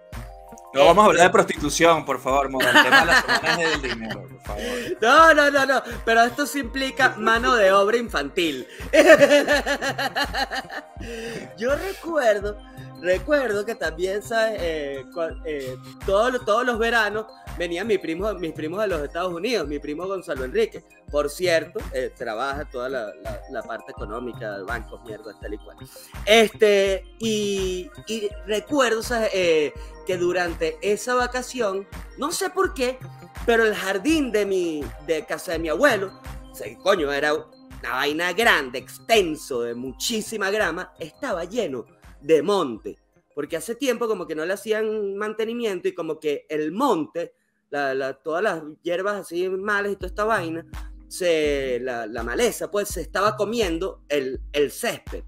No 0.74 0.86
vamos 0.86 1.04
a 1.04 1.06
hablar 1.06 1.26
de 1.26 1.30
prostitución, 1.30 2.04
por 2.04 2.20
favor, 2.20 2.46
el 2.46 2.52
tema 2.82 3.00
de 3.00 3.06
las 3.06 3.58
del 3.80 3.82
dinero, 3.82 4.22
por 4.22 4.40
favor. 4.42 4.62
No, 5.00 5.34
no, 5.34 5.50
no, 5.50 5.66
no, 5.66 5.82
pero 6.04 6.22
esto 6.22 6.46
sí 6.46 6.60
implica 6.60 7.14
mano 7.16 7.54
de 7.54 7.72
obra 7.72 7.96
infantil. 7.96 8.66
Yo 11.56 11.74
recuerdo 11.76 12.58
Recuerdo 13.04 13.66
que 13.66 13.74
también, 13.74 14.22
¿sabes? 14.22 14.58
Eh, 14.62 15.04
eh, 15.44 15.76
todos, 16.06 16.42
todos 16.46 16.64
los 16.64 16.78
veranos 16.78 17.26
venían 17.58 17.86
mis 17.86 17.98
primos, 17.98 18.34
mis 18.40 18.52
primos 18.52 18.80
de 18.80 18.88
los 18.88 19.02
Estados 19.02 19.30
Unidos, 19.30 19.68
mi 19.68 19.78
primo 19.78 20.06
Gonzalo 20.06 20.42
Enrique. 20.42 20.82
Por 21.10 21.28
cierto, 21.28 21.80
eh, 21.92 22.10
trabaja 22.16 22.64
toda 22.64 22.88
la, 22.88 23.12
la, 23.50 23.62
parte 23.62 23.92
económica 23.92 24.52
del 24.52 24.64
banco, 24.64 24.98
mierda, 25.04 25.38
tal 25.38 25.52
y 25.52 25.58
cual. 25.58 25.76
Este, 26.24 27.04
y, 27.18 27.90
y 28.06 28.30
recuerdo, 28.46 29.02
¿sabes? 29.02 29.74
Que 30.04 30.16
durante 30.16 30.78
esa 30.82 31.14
vacación, 31.14 31.86
no 32.18 32.32
sé 32.32 32.50
por 32.50 32.74
qué, 32.74 32.98
pero 33.46 33.64
el 33.64 33.74
jardín 33.74 34.32
de 34.32 34.46
mi 34.46 34.84
de 35.06 35.24
casa 35.26 35.52
de 35.52 35.58
mi 35.58 35.68
abuelo, 35.68 36.12
o 36.52 36.82
coño, 36.82 37.12
era 37.12 37.34
una 37.34 37.92
vaina 37.92 38.32
grande, 38.32 38.78
extenso, 38.78 39.62
de 39.62 39.74
muchísima 39.74 40.50
grama, 40.50 40.92
estaba 40.98 41.44
lleno 41.44 41.86
de 42.20 42.42
monte, 42.42 42.98
porque 43.34 43.56
hace 43.56 43.74
tiempo 43.74 44.06
como 44.08 44.26
que 44.26 44.34
no 44.34 44.44
le 44.46 44.54
hacían 44.54 45.16
mantenimiento 45.16 45.88
y 45.88 45.94
como 45.94 46.18
que 46.18 46.46
el 46.48 46.72
monte, 46.72 47.34
la, 47.70 48.14
todas 48.14 48.42
las 48.42 48.62
hierbas 48.82 49.16
así 49.16 49.48
malas 49.48 49.92
y 49.92 49.96
toda 49.96 50.06
esta 50.06 50.24
vaina, 50.24 50.64
se, 51.08 51.80
la, 51.80 52.06
maleza 52.22 52.70
pues 52.70 52.88
se 52.88 53.00
estaba 53.00 53.36
comiendo 53.36 54.02
el, 54.08 54.40
el 54.52 54.70
césped. 54.70 55.24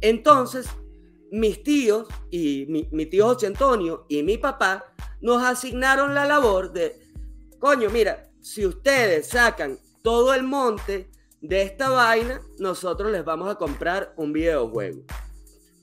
Entonces, 0.00 0.68
mis 1.30 1.62
tíos 1.62 2.06
y 2.30 2.66
mi, 2.90 3.06
tío 3.06 3.26
José 3.26 3.46
Antonio 3.46 4.06
y 4.08 4.22
mi 4.22 4.38
papá 4.38 4.92
nos 5.20 5.42
asignaron 5.42 6.14
la 6.14 6.24
labor 6.24 6.72
de, 6.72 7.00
coño, 7.58 7.90
mira, 7.90 8.30
si 8.40 8.66
ustedes 8.66 9.28
sacan 9.28 9.78
todo 10.02 10.32
el 10.34 10.42
monte 10.42 11.10
de 11.40 11.62
esta 11.62 11.90
vaina, 11.90 12.40
nosotros 12.58 13.12
les 13.12 13.24
vamos 13.24 13.50
a 13.50 13.56
comprar 13.56 14.14
un 14.16 14.32
videojuego. 14.32 15.02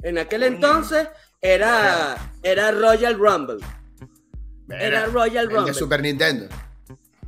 En 0.01 0.17
aquel 0.17 0.43
entonces 0.43 1.07
era, 1.41 2.33
era 2.43 2.71
Royal 2.71 3.17
Rumble. 3.17 3.65
Era 4.69 5.05
Royal 5.07 5.47
Rumble. 5.47 5.71
de 5.71 5.73
Super 5.73 6.01
Nintendo. 6.01 6.47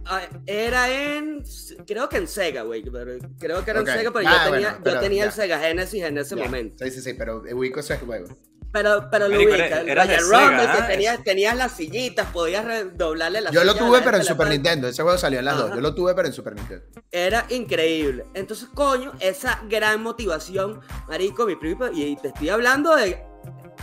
Ah, 0.09 0.21
era 0.45 0.89
en. 0.89 1.43
Creo 1.85 2.07
que 2.07 2.17
en 2.17 2.27
Sega, 2.27 2.61
güey. 2.63 2.81
Creo 2.81 3.63
que 3.65 3.71
era 3.71 3.79
en 3.81 3.85
Sega, 3.85 4.11
pero 4.11 4.21
yo 4.21 4.29
ah, 4.29 4.49
tenía, 4.49 4.79
yo 4.83 4.99
tenía 4.99 5.23
el 5.25 5.31
Sega 5.31 5.59
Genesis 5.59 6.03
en 6.03 6.17
ese 6.17 6.35
momento. 6.35 6.85
Sí, 6.85 6.91
sí, 6.91 7.01
sí, 7.01 7.13
pero 7.13 7.43
ubico 7.51 7.79
ese 7.81 7.97
juego. 7.97 8.27
Pero, 8.71 9.07
pero 9.09 9.27
lo 9.27 9.37
ubica. 9.37 9.81
Era, 9.81 10.05
Rumble, 10.05 10.65
que 10.65 10.83
ah, 10.83 10.87
tenías, 10.87 11.23
tenías, 11.23 11.57
las 11.57 11.71
sillitas, 11.73 12.27
podías 12.31 12.65
doblarle 12.97 13.41
las 13.41 13.53
Yo 13.53 13.63
lo 13.63 13.75
tuve, 13.75 14.01
pero 14.01 14.17
en 14.17 14.23
Super 14.23 14.47
Nintendo. 14.49 14.87
Ese 14.87 15.03
juego 15.03 15.17
salió 15.17 15.39
en 15.39 15.45
las 15.45 15.57
dos. 15.57 15.71
Yo 15.73 15.81
lo 15.81 15.93
tuve, 15.93 16.13
pero 16.13 16.27
en 16.27 16.33
Super 16.33 16.55
Nintendo. 16.55 16.85
Era 17.11 17.45
increíble. 17.49 18.25
Entonces, 18.33 18.69
coño, 18.73 19.13
esa 19.19 19.61
gran 19.67 20.01
motivación, 20.01 20.81
marico, 21.07 21.45
mi 21.45 21.55
primo, 21.55 21.87
y 21.91 22.15
te 22.17 22.29
estoy 22.29 22.49
hablando 22.49 22.95
de 22.95 23.23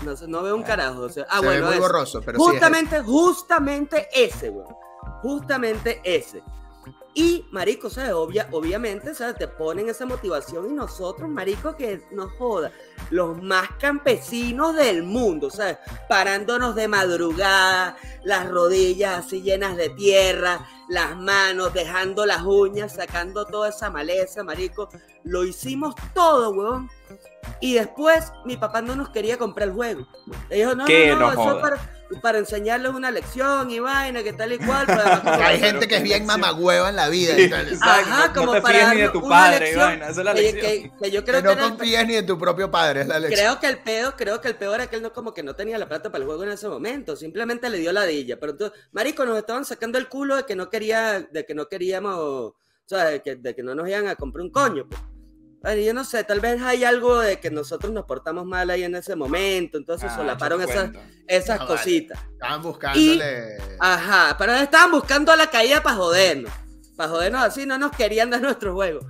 no, 0.04 0.14
no 0.28 0.42
veo 0.42 0.56
un 0.56 0.62
carajo. 0.62 1.02
O 1.02 1.08
sea, 1.08 1.26
ah, 1.28 1.40
Se 1.40 1.46
bueno, 1.46 1.66
ve 1.66 1.72
muy 1.72 1.80
borroso, 1.80 2.20
pero 2.24 2.38
justamente, 2.38 3.00
justamente 3.00 4.08
ese, 4.12 4.50
güey 4.50 4.66
justamente 5.24 6.02
ese. 6.04 6.42
Y, 7.14 7.46
marico, 7.50 7.88
¿sabes? 7.88 8.12
Obvia, 8.12 8.46
obviamente, 8.50 9.14
¿sabes? 9.14 9.36
Te 9.36 9.48
ponen 9.48 9.88
esa 9.88 10.04
motivación 10.04 10.70
y 10.70 10.74
nosotros, 10.74 11.30
marico, 11.30 11.74
que 11.76 12.02
nos 12.10 12.32
joda, 12.32 12.72
los 13.10 13.40
más 13.40 13.70
campesinos 13.78 14.74
del 14.74 15.02
mundo, 15.04 15.48
¿sabes? 15.48 15.78
Parándonos 16.08 16.74
de 16.74 16.88
madrugada, 16.88 17.96
las 18.24 18.50
rodillas 18.50 19.24
así 19.24 19.40
llenas 19.40 19.76
de 19.76 19.90
tierra, 19.90 20.68
las 20.88 21.16
manos, 21.16 21.72
dejando 21.72 22.26
las 22.26 22.42
uñas, 22.42 22.96
sacando 22.96 23.46
toda 23.46 23.70
esa 23.70 23.88
maleza, 23.88 24.42
marico. 24.42 24.90
Lo 25.22 25.44
hicimos 25.44 25.94
todo, 26.12 26.50
weón. 26.50 26.90
Y 27.60 27.74
después 27.74 28.32
mi 28.44 28.56
papá 28.56 28.82
no 28.82 28.96
nos 28.96 29.10
quería 29.10 29.38
comprar 29.38 29.68
el 29.68 29.74
juego. 29.74 30.06
Le 30.50 30.56
dijo, 30.56 30.74
no, 30.74 30.86
no, 30.86 31.16
no, 31.18 31.32
eso 31.32 31.60
para, 31.60 31.78
para 32.20 32.38
enseñarles 32.38 32.92
una 32.92 33.10
lección 33.10 33.70
y 33.70 33.78
vaina, 33.78 34.22
que 34.22 34.32
tal 34.32 34.52
y 34.52 34.58
cual. 34.58 34.86
Hay 35.24 35.58
gente 35.58 35.88
que 35.88 35.96
es 35.96 36.02
bien 36.02 36.26
mamagüeva 36.26 36.90
en 36.90 36.96
la 36.96 37.08
vida. 37.08 37.34
Ajá, 37.80 38.32
como 38.32 38.46
no 38.46 38.52
te 38.54 38.60
para 38.60 38.94
ni 38.94 39.00
de 39.00 39.08
tu 39.08 39.26
padre, 39.26 39.72
y 39.72 39.74
vaina, 39.74 40.08
esa 40.08 40.20
es 40.20 40.24
la 40.24 40.34
lección. 40.34 40.92
Que, 40.98 41.10
yo 41.10 41.24
creo 41.24 41.42
que, 41.42 41.54
no 41.54 41.70
confíes 41.70 42.06
ni 42.06 42.16
en 42.16 42.26
tu 42.26 42.38
propio 42.38 42.70
padre, 42.70 43.02
es 43.02 43.08
la 43.08 43.18
lección. 43.18 43.40
Creo 43.40 43.60
que 43.60 43.66
el 43.66 43.78
peor, 43.78 44.14
creo 44.16 44.40
que 44.40 44.48
el 44.48 44.56
peor 44.56 44.74
era 44.76 44.86
que 44.88 44.96
él 44.96 45.02
no 45.02 45.12
como 45.12 45.32
que 45.32 45.42
no 45.42 45.54
tenía 45.54 45.78
la 45.78 45.88
plata 45.88 46.10
para 46.10 46.22
el 46.22 46.26
juego 46.26 46.44
en 46.44 46.50
ese 46.50 46.68
momento, 46.68 47.16
simplemente 47.16 47.68
le 47.70 47.78
dio 47.78 47.92
la 47.92 48.04
dilla. 48.04 48.38
Pero 48.38 48.52
entonces, 48.52 48.78
marico, 48.92 49.24
nos 49.24 49.38
estaban 49.38 49.64
sacando 49.64 49.98
el 49.98 50.08
culo 50.08 50.36
de 50.36 50.44
que 50.44 50.56
no 50.56 50.68
quería, 50.68 51.20
de 51.20 51.46
que 51.46 51.54
no 51.54 51.68
queríamos, 51.68 52.16
o 52.16 52.56
sea, 52.84 53.06
de 53.06 53.22
que, 53.22 53.36
de 53.36 53.54
que 53.54 53.62
no 53.62 53.74
nos 53.74 53.88
iban 53.88 54.08
a 54.08 54.16
comprar 54.16 54.42
un 54.42 54.50
coño. 54.50 54.86
Pues 54.88 55.00
yo 55.72 55.94
no 55.94 56.04
sé, 56.04 56.24
tal 56.24 56.40
vez 56.40 56.60
hay 56.62 56.84
algo 56.84 57.18
de 57.18 57.40
que 57.40 57.50
nosotros 57.50 57.92
nos 57.92 58.04
portamos 58.04 58.44
mal 58.44 58.68
ahí 58.70 58.84
en 58.84 58.94
ese 58.94 59.16
momento, 59.16 59.78
entonces 59.78 60.10
ah, 60.12 60.16
solaparon 60.16 60.60
esas, 60.62 60.90
esas 61.26 61.60
cositas. 61.60 62.18
Estaban 62.32 62.62
buscándole. 62.62 63.56
ajá, 63.80 64.36
pero 64.38 64.52
estaban 64.54 64.90
buscando 64.90 65.34
la 65.36 65.48
caída 65.48 65.82
para 65.82 65.96
jodernos. 65.96 66.52
Para 66.96 67.10
jodernos 67.10 67.42
así, 67.42 67.66
no 67.66 67.78
nos 67.78 67.92
querían 67.92 68.30
dar 68.30 68.40
nuestro 68.42 68.74
juego. 68.74 69.00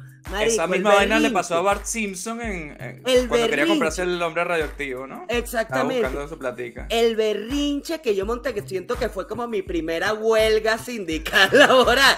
Esa 0.43 0.67
misma 0.67 0.95
vaina 0.95 1.21
le 1.21 1.31
pasó 1.31 1.57
a 1.57 1.63
Bart 1.63 1.85
Simpson 1.85 2.41
en, 2.41 3.03
cuando 3.29 3.49
quería 3.49 3.67
comprarse 3.67 4.03
el 4.03 4.21
hombre 4.23 4.45
radioactivo, 4.45 5.07
¿no? 5.07 5.27
Exactamente. 5.29 6.03
buscando 6.03 6.29
su 6.29 6.39
platica. 6.39 6.87
El 6.91 7.15
berrinche 7.15 8.01
que 8.01 8.15
yo 8.15 8.25
monté, 8.25 8.55
que 8.55 8.63
siento 8.63 8.97
que 8.97 9.09
fue 9.09 9.29
como 9.29 9.47
mi 9.47 9.63
primera 9.63 10.15
huelga 10.15 10.79
sindical 10.79 11.51
laboral. 11.53 12.17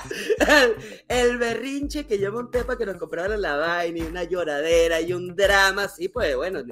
El, 1.09 1.38
berrinche 1.38 2.07
que 2.07 2.19
yo 2.19 2.33
monté 2.33 2.64
para 2.64 2.79
que 2.79 2.87
nos 2.87 2.97
compraran 2.97 3.40
la 3.40 3.57
vaina 3.57 3.99
y 3.99 4.03
una 4.03 4.25
lloradera 4.25 5.01
y 5.01 5.12
un 5.12 5.35
drama 5.35 5.85
así, 5.85 6.09
pues 6.09 6.37
bueno, 6.37 6.62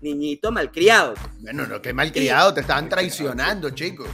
niñito 0.00 0.50
malcriado. 0.50 1.14
Bueno, 1.38 1.66
no, 1.66 1.80
que 1.80 1.92
malcriado, 1.92 2.52
te 2.52 2.60
estaban 2.60 2.88
traicionando, 2.88 3.70
chicos. 3.70 4.08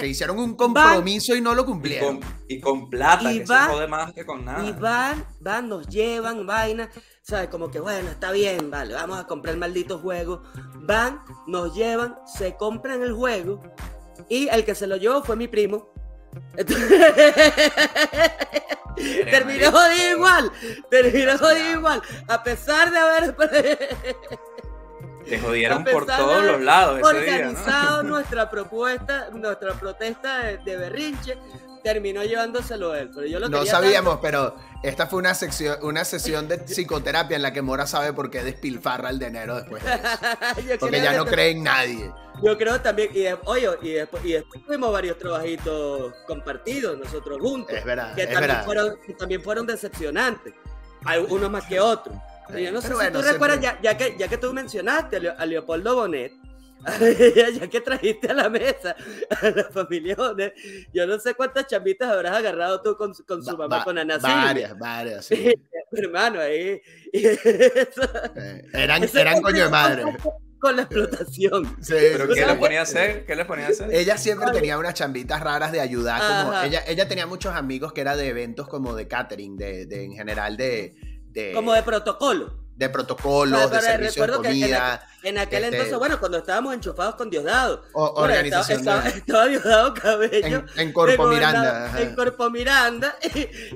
Que 0.00 0.06
hicieron 0.06 0.38
un 0.38 0.56
compromiso 0.56 1.36
y 1.36 1.40
no 1.40 1.54
lo 1.54 1.66
cumplieron. 1.66 2.20
Y 2.48 2.60
con, 2.60 2.88
plata, 2.88 3.30
que 3.30 3.44
van, 3.44 3.68
se 3.68 3.74
jode 3.74 3.86
más 3.86 4.12
que 4.12 4.24
con 4.24 4.44
nada. 4.44 4.66
Y 4.66 4.72
van, 4.72 5.26
van, 5.40 5.68
nos 5.68 5.86
llevan, 5.88 6.46
vaina. 6.46 6.90
¿Sabes? 7.22 7.48
Como 7.50 7.70
que 7.70 7.78
bueno, 7.78 8.10
está 8.10 8.32
bien, 8.32 8.70
vale, 8.70 8.94
vamos 8.94 9.18
a 9.18 9.26
comprar 9.26 9.54
el 9.54 9.60
maldito 9.60 9.98
juego. 9.98 10.42
Van, 10.76 11.22
nos 11.46 11.74
llevan, 11.74 12.16
se 12.26 12.56
compran 12.56 13.02
el 13.02 13.12
juego. 13.12 13.60
Y 14.28 14.48
el 14.48 14.64
que 14.64 14.74
se 14.74 14.86
lo 14.86 14.96
llevó 14.96 15.22
fue 15.22 15.36
mi 15.36 15.48
primo. 15.48 15.92
terminó 19.30 19.70
jodido 19.70 20.16
igual. 20.16 20.52
Terminó 20.90 21.38
jodido 21.38 21.78
igual. 21.78 22.02
A 22.26 22.42
pesar 22.42 22.90
de 22.90 22.98
haber. 22.98 23.36
Te 25.28 25.38
jodieron 25.38 25.84
por 25.84 26.06
todos 26.06 26.44
los 26.44 26.60
lados. 26.60 27.00
organizado 27.02 28.02
nuestra 28.04 28.50
propuesta, 28.50 29.28
nuestra 29.32 29.74
protesta 29.74 30.44
de, 30.44 30.76
berrinche, 30.76 31.38
terminó 31.82 32.24
llevándoselo 32.24 32.94
él. 32.94 33.10
Pero 33.14 33.26
yo 33.26 33.40
lo 33.40 33.48
no 33.48 33.64
sabíamos, 33.66 34.18
pero 34.20 34.56
esta 34.82 35.06
fue 35.06 35.18
una, 35.18 35.34
sección, 35.34 35.78
una 35.82 36.04
sesión 36.04 36.48
de 36.48 36.58
psicoterapia 36.58 37.36
en 37.36 37.42
la 37.42 37.52
que 37.52 37.62
Mora 37.62 37.86
sabe 37.86 38.12
por 38.12 38.30
qué 38.30 38.42
despilfarra 38.42 39.10
el 39.10 39.18
dinero 39.18 39.56
después 39.56 39.82
Porque 40.80 41.00
ya 41.00 41.12
no 41.12 41.26
cree 41.26 41.50
en 41.50 41.62
nadie. 41.62 42.12
Yo 42.42 42.56
creo 42.56 42.80
también, 42.80 43.10
y, 43.12 43.26
oye, 43.46 43.68
y 43.82 43.90
después, 43.94 44.24
y 44.24 44.32
después 44.32 44.64
tuvimos 44.64 44.92
varios 44.92 45.18
trabajitos 45.18 46.14
compartidos 46.26 46.96
nosotros 46.96 47.40
juntos. 47.40 47.76
Es 47.76 47.84
verdad. 47.84 48.14
Que, 48.14 48.26
también, 48.28 48.64
Fueron, 48.64 48.96
que 49.04 49.14
también 49.14 49.42
fueron 49.42 49.66
decepcionantes. 49.66 50.54
Hay 51.04 51.24
unos 51.28 51.50
más 51.50 51.64
que 51.66 51.80
otros. 51.80 52.16
Yo 52.56 52.72
no 52.72 52.80
sé 52.80 52.88
si 52.88 53.12
tú 53.12 53.22
recuerdas, 53.22 53.60
ya, 53.60 53.96
que, 53.96 54.16
ya 54.18 54.28
que 54.28 54.38
tú 54.38 54.52
mencionaste 54.52 55.16
a, 55.28 55.46
Leopoldo 55.46 55.96
Bonet, 55.96 56.32
ya 57.34 57.68
que 57.68 57.80
trajiste 57.80 58.28
a 58.28 58.34
la 58.34 58.48
mesa 58.48 58.94
a 59.30 59.50
la 59.50 59.64
familia 59.64 60.14
Bonet, 60.16 60.54
yo 60.92 61.06
no 61.06 61.18
sé 61.18 61.34
cuántas 61.34 61.66
chambitas 61.66 62.10
habrás 62.10 62.36
agarrado 62.36 62.80
tú 62.80 62.96
con, 62.96 63.12
con 63.26 63.44
su 63.44 63.56
mamá, 63.56 63.84
con 63.84 63.98
Ana 63.98 64.18
Varias, 64.18 64.78
varias, 64.78 65.26
sí. 65.26 65.54
Hermano, 65.92 66.40
ahí. 66.40 66.80
Eh, 67.10 68.64
eran, 68.74 69.02
eran 69.02 69.40
coño 69.40 69.64
de 69.64 69.70
madre. 69.70 70.04
Con 70.58 70.76
la 70.76 70.82
explotación. 70.82 71.64
Sí, 71.80 71.94
¿Pero 71.94 72.28
qué 72.28 72.44
le 72.46 72.54
ponía 72.54 72.80
a 72.80 72.82
hacer? 72.82 73.24
¿Qué 73.24 73.34
le 73.34 73.44
ponía 73.44 73.66
a 73.66 73.68
hacer? 73.70 73.92
Ella 73.92 74.18
siempre 74.18 74.50
tenía 74.50 74.76
unas 74.76 74.94
chambitas 74.94 75.40
raras 75.40 75.72
de 75.72 75.80
ayudar. 75.80 76.20
Como 76.20 76.60
ella, 76.60 76.82
ella 76.86 77.08
tenía 77.08 77.26
muchos 77.26 77.54
amigos 77.54 77.92
que 77.92 78.00
era 78.02 78.16
de 78.16 78.28
eventos 78.28 78.68
como 78.68 78.94
de 78.94 79.08
catering, 79.08 79.56
de, 79.56 79.86
de 79.86 80.04
en 80.04 80.12
general 80.12 80.56
de, 80.56 80.94
como 81.54 81.72
de 81.72 81.82
protocolo. 81.82 82.68
De 82.78 82.88
protocolo, 82.88 83.68
de 83.68 83.80
servicio 83.80 84.24
de 84.24 84.32
comida. 84.34 85.04
En 85.24 85.36
aquel 85.36 85.64
este, 85.64 85.76
entonces, 85.76 85.98
bueno, 85.98 86.20
cuando 86.20 86.38
estábamos 86.38 86.72
enchufados 86.74 87.16
con 87.16 87.28
Diosdado. 87.28 87.82
organización. 87.92 88.78
Estaba, 89.06 89.46
Diosdado 89.48 89.94
Cabello. 89.94 90.64
En, 90.76 90.92
Corpo 90.92 91.26
Miranda. 91.26 92.00
En 92.00 92.14
Corpo 92.14 92.50
Miranda. 92.50 93.16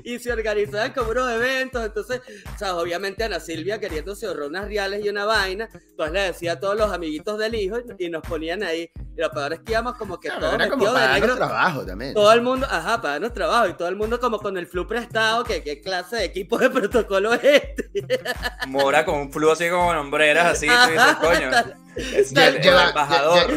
Y, 0.05 0.19
se 0.19 0.31
organizaban 0.31 0.93
como 0.93 1.11
unos 1.11 1.29
eventos. 1.29 1.85
Entonces, 1.85 2.21
o 2.55 2.57
sea, 2.57 2.77
obviamente 2.77 3.25
Ana 3.25 3.41
Silvia 3.41 3.77
queriéndose 3.77 4.25
ahorrar 4.25 4.47
unas 4.47 4.65
reales 4.65 5.03
y 5.03 5.09
una 5.09 5.25
vaina. 5.25 5.67
Pues 5.97 6.11
le 6.13 6.21
decía 6.21 6.53
a 6.53 6.59
todos 6.61 6.77
los 6.77 6.89
amiguitos 6.89 7.37
del 7.37 7.55
hijo 7.55 7.79
y, 7.99 8.09
nos 8.09 8.21
ponían 8.21 8.63
ahí. 8.63 8.89
Y 9.15 9.21
lo 9.21 9.29
peor 9.29 9.53
es 9.53 9.59
que 9.59 9.73
íbamos 9.73 9.95
como 9.95 10.19
que 10.19 10.29
todos 10.29 10.55
era 10.55 10.67
como 10.69 10.85
para 10.85 11.19
de 11.19 11.21
trabajo 11.21 11.85
también. 11.85 12.15
Todo 12.15 12.33
el 12.33 12.41
mundo, 12.41 12.65
ajá, 12.69 12.99
para 12.99 13.13
darnos 13.13 13.31
trabajo. 13.33 13.67
Y 13.67 13.73
todo 13.73 13.87
el 13.87 13.95
mundo 13.95 14.19
como 14.19 14.39
con 14.39 14.57
el 14.57 14.65
flu 14.65 14.87
prestado. 14.87 15.43
Que 15.43 15.61
qué 15.61 15.81
clase 15.81 16.15
de 16.15 16.23
equipo 16.25 16.57
de 16.57 16.71
protocolo 16.71 17.33
es 17.33 17.43
este. 17.43 17.91
Mora 18.67 19.05
con 19.05 19.15
un 19.19 19.31
flu 19.31 19.51
así 19.51 19.69
como 19.69 19.91
en 19.91 19.99
hombreras, 19.99 20.47
así. 20.47 20.67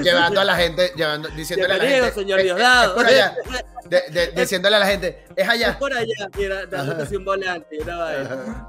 llevando 0.02 0.40
a 0.40 0.44
la 0.44 0.56
gente, 0.56 0.92
llevando, 0.94 1.30
diciéndole 1.30 1.72
a 1.72 1.78
la 1.78 1.84
gente. 1.84 2.12
señor 2.12 2.42
Diosdado. 2.42 2.94
por 2.94 3.06
allá. 3.06 3.34
diciéndole 4.36 4.76
a 4.76 4.80
la 4.80 4.86
gente, 4.86 5.24
es 5.34 5.48
allá. 5.48 5.70
Es 5.70 5.76
por 5.76 5.94
allá, 5.94 6.28
mira, 6.36 6.66
dándose 6.66 7.16
un 7.16 7.24
volante. 7.24 7.78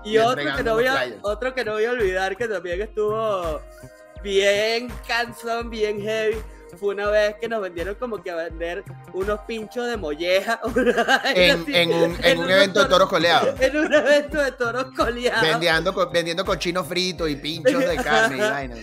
Y 0.06 0.17
otro 0.19 0.56
que, 0.56 0.63
no 0.63 0.76
voy 0.76 0.88
a, 0.88 1.06
otro 1.23 1.54
que 1.54 1.65
no 1.65 1.73
voy 1.73 1.84
a 1.84 1.91
olvidar, 1.91 2.38
que 2.38 2.47
también 2.47 2.82
estuvo 2.82 3.60
bien 4.23 4.89
cansón, 5.06 5.69
bien 5.69 6.02
heavy 6.02 6.38
fue 6.78 6.94
una 6.94 7.10
vez 7.10 7.36
que 7.40 7.48
nos 7.48 7.62
vendieron 7.62 7.96
como 7.96 8.22
que 8.22 8.32
a 8.32 8.36
vender 8.36 8.84
unos 9.13 9.40
pinchos 9.42 9.88
de 9.88 9.98
molleja. 9.98 10.60
En, 11.38 11.92
un, 12.40 12.50
evento 12.50 12.84
de 12.84 12.90
toros 12.90 13.10
coleados. 13.10 13.60
En 13.60 13.78
un 13.78 13.94
evento 13.94 14.42
de 14.42 14.52
toros 14.52 14.86
coleados. 14.96 15.42
Vendiendo, 15.42 16.10
vendiendo 16.10 16.46
cochino 16.46 16.84
frito 16.84 17.28
y 17.28 17.36
pinchos 17.36 17.80
de 17.80 17.96
carne 17.98 18.38
y 18.38 18.40
vaina. 18.40 18.76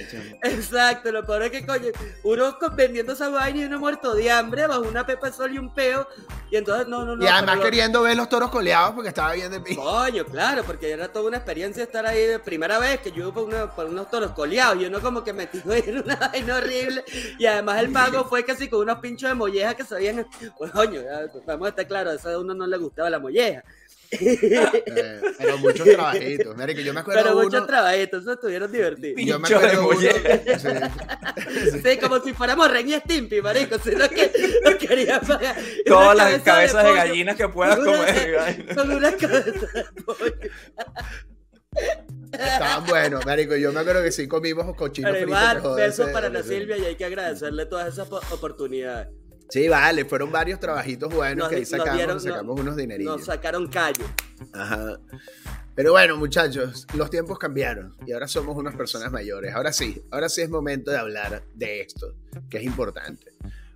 Exacto, 0.42 1.11
lo 1.12 1.24
peor 1.24 1.44
es 1.44 1.50
que 1.50 1.66
coño, 1.66 1.88
uno 2.22 2.57
vendiendo 2.76 3.12
esa 3.12 3.28
vaina 3.28 3.61
y 3.61 3.64
uno 3.64 3.78
muerto 3.78 4.14
de 4.14 4.30
hambre 4.30 4.66
bajo 4.66 4.83
una 4.83 5.07
pepa 5.07 5.33
sol 5.33 5.52
y 5.54 5.59
un 5.59 5.72
peo, 5.72 6.07
Y 6.50 6.57
entonces, 6.57 6.87
no, 6.88 7.04
no, 7.04 7.16
no. 7.16 7.24
Y 7.24 7.26
además 7.26 7.59
queriendo 7.61 8.02
ver 8.02 8.16
los 8.16 8.28
toros 8.28 8.50
coleados 8.50 8.94
porque 8.94 9.09
estaba 9.09 9.33
bien 9.33 9.50
de 9.50 9.61
pico. 9.61 9.83
Coño, 9.83 10.24
claro, 10.24 10.62
porque 10.64 10.90
era 10.90 11.09
toda 11.09 11.28
una 11.28 11.37
experiencia 11.38 11.83
estar 11.83 12.07
ahí 12.07 12.26
de 12.26 12.38
primera 12.38 12.78
vez 12.78 13.00
que 13.00 13.11
yo 13.11 13.28
iba 13.28 13.74
por, 13.74 13.87
unos 13.87 14.11
toros 14.11 14.33
coleados. 14.33 14.78
Yo 14.80 14.90
no 14.90 15.00
como 15.00 15.24
que 15.24 15.33
me 15.33 15.48
en 15.52 15.98
una 15.98 16.16
vaina 16.16 16.57
horrible. 16.57 17.04
Y 17.38 17.46
además 17.46 17.80
el 17.80 17.84
pago 17.88 18.25
fue 18.25 18.44
casi 18.44 18.68
con 18.68 18.81
unos 18.81 18.99
pinchos 18.99 19.29
de 19.29 19.35
molleja 19.35 19.75
que 19.75 19.85
sabían. 19.85 20.27
Pues, 20.59 20.70
coño, 20.70 21.01
vamos 21.47 21.66
a 21.66 21.68
estar 21.70 21.87
claro, 21.87 22.11
a 22.11 22.14
eso 22.14 22.29
a 22.29 22.38
uno 22.38 22.55
no 22.55 22.66
le 22.66 22.77
gustaba 22.77 23.11
la 23.11 23.18
molleja. 23.18 23.64
Eh, 24.11 25.20
pero 25.38 25.59
muchos 25.59 25.87
trabajitos. 25.87 26.55
Que 26.55 26.85
yo 26.85 26.94
me 26.94 27.01
acuerdo 27.01 27.23
pero 27.23 27.35
muchos 27.37 27.66
trabajitos, 27.66 28.23
eso 28.23 28.33
estuvieron 28.35 28.70
divertidos. 28.70 29.23
Yo 29.25 29.38
me 29.38 29.49
acuerdo 29.49 29.88
uno, 29.88 30.01
sí. 31.83 31.99
como 31.99 32.20
si 32.20 32.33
fuéramos 32.33 32.70
Ren 32.70 32.88
y 32.88 32.94
Stimpy, 32.94 33.42
marico. 33.42 33.79
Sino 33.79 34.09
que 34.09 34.31
no 34.64 34.79
quería 34.79 35.20
pagar. 35.20 35.57
Todas 35.85 36.16
las 36.16 36.42
cabezas 36.42 36.85
de, 36.85 36.92
gallinas 36.94 37.37
que 37.37 37.49
puedas 37.49 37.77
comer. 37.77 38.75
Con 38.75 38.90
una 38.90 39.12
cabeza 39.12 39.66
de 39.73 40.03
pollo. 40.05 40.35
Estaban 42.32 42.87
buenos, 42.87 43.24
marico. 43.24 43.56
Yo 43.56 43.72
me 43.72 43.80
acuerdo 43.80 44.02
que 44.02 44.12
sí 44.12 44.26
comimos 44.26 44.74
cochinos 44.76 45.16
fritos. 45.16 45.76
Besos 45.76 46.10
para 46.10 46.28
la 46.28 46.42
Silvia 46.42 46.76
y 46.76 46.84
hay 46.84 46.96
que 46.96 47.04
agradecerle 47.04 47.66
todas 47.66 47.92
esas 47.92 48.10
oportunidades. 48.10 49.08
Sí, 49.50 49.68
vale, 49.68 50.04
fueron 50.04 50.32
varios 50.32 50.58
trabajitos 50.58 51.12
buenos 51.14 51.48
que 51.48 51.56
ahí 51.56 51.64
sacamos, 51.64 52.22
sacamos 52.22 52.58
unos 52.58 52.76
dineritos. 52.76 53.18
Nos 53.18 53.26
sacaron 53.26 53.68
callo. 53.68 54.04
Ajá. 54.52 54.98
Pero 55.74 55.92
bueno, 55.92 56.16
muchachos, 56.16 56.87
los 56.94 57.10
tiempos 57.10 57.38
cambiaron 57.38 57.96
y 58.06 58.12
ahora 58.12 58.26
somos 58.26 58.56
unas 58.56 58.74
personas 58.74 59.12
mayores. 59.12 59.54
Ahora 59.54 59.72
sí, 59.72 60.02
ahora 60.10 60.28
sí 60.28 60.40
es 60.40 60.48
momento 60.48 60.90
de 60.90 60.98
hablar 60.98 61.42
de 61.54 61.80
esto, 61.82 62.14
que 62.48 62.58
es 62.58 62.64
importante. 62.64 63.32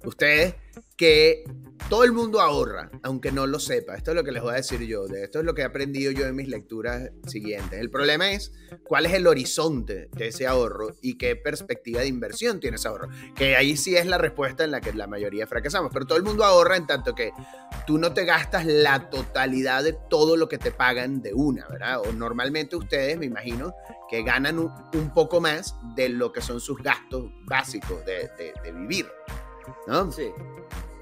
Ustedes 0.09 0.55
que 0.97 1.45
todo 1.89 2.05
el 2.05 2.13
mundo 2.13 2.41
ahorra, 2.41 2.91
aunque 3.03 3.33
no 3.33 3.47
lo 3.47 3.61
sepa. 3.61 3.95
Esto 3.95 4.11
es 4.11 4.17
lo 4.17 4.25
que 4.25 4.33
les 4.33 4.43
voy 4.43 4.53
a 4.53 4.57
decir 4.57 4.81
yo. 4.83 5.07
De 5.07 5.25
esto 5.25 5.39
es 5.39 5.45
lo 5.45 5.55
que 5.55 5.63
he 5.63 5.65
aprendido 5.65 6.13
yo 6.13 6.27
en 6.27 6.35
mis 6.35 6.49
lecturas 6.49 7.11
siguientes. 7.27 7.79
El 7.79 7.91
problema 7.91 8.33
es 8.33 8.53
cuál 8.85 9.07
es 9.07 9.15
el 9.15 9.27
horizonte 9.27 10.09
de 10.13 10.29
ese 10.29 10.47
ahorro 10.47 10.97
y 11.01 11.17
qué 11.17 11.37
perspectiva 11.37 12.01
de 12.01 12.09
inversión 12.09 12.61
tiene 12.61 12.77
ese 12.77 12.89
ahorro. 12.89 13.09
Que 13.35 13.57
ahí 13.57 13.77
sí 13.77 13.97
es 13.97 14.07
la 14.07 14.19
respuesta 14.19 14.65
en 14.65 14.71
la 14.71 14.81
que 14.81 14.93
la 14.93 15.07
mayoría 15.07 15.47
fracasamos. 15.47 15.91
Pero 15.93 16.05
todo 16.05 16.19
el 16.19 16.25
mundo 16.25 16.45
ahorra 16.45 16.77
en 16.77 16.87
tanto 16.87 17.15
que 17.15 17.31
tú 17.87 17.97
no 17.97 18.13
te 18.13 18.25
gastas 18.25 18.67
la 18.67 19.09
totalidad 19.09 19.85
de 19.85 19.97
todo 20.11 20.37
lo 20.37 20.49
que 20.49 20.59
te 20.59 20.73
pagan 20.73 21.23
de 21.23 21.33
una, 21.33 21.67
¿verdad? 21.69 22.01
O 22.01 22.13
normalmente 22.13 22.77
ustedes, 22.77 23.17
me 23.19 23.27
imagino, 23.27 23.73
que 24.11 24.23
ganan 24.23 24.59
un, 24.59 25.15
poco 25.15 25.41
más 25.41 25.75
de 25.95 26.09
lo 26.09 26.33
que 26.33 26.43
son 26.43 26.61
sus 26.61 26.83
gastos 26.83 27.31
básicos 27.47 28.05
de, 28.05 28.31
de 28.37 28.73
vivir. 28.73 29.07
¿No? 29.87 30.11
Sí 30.13 30.33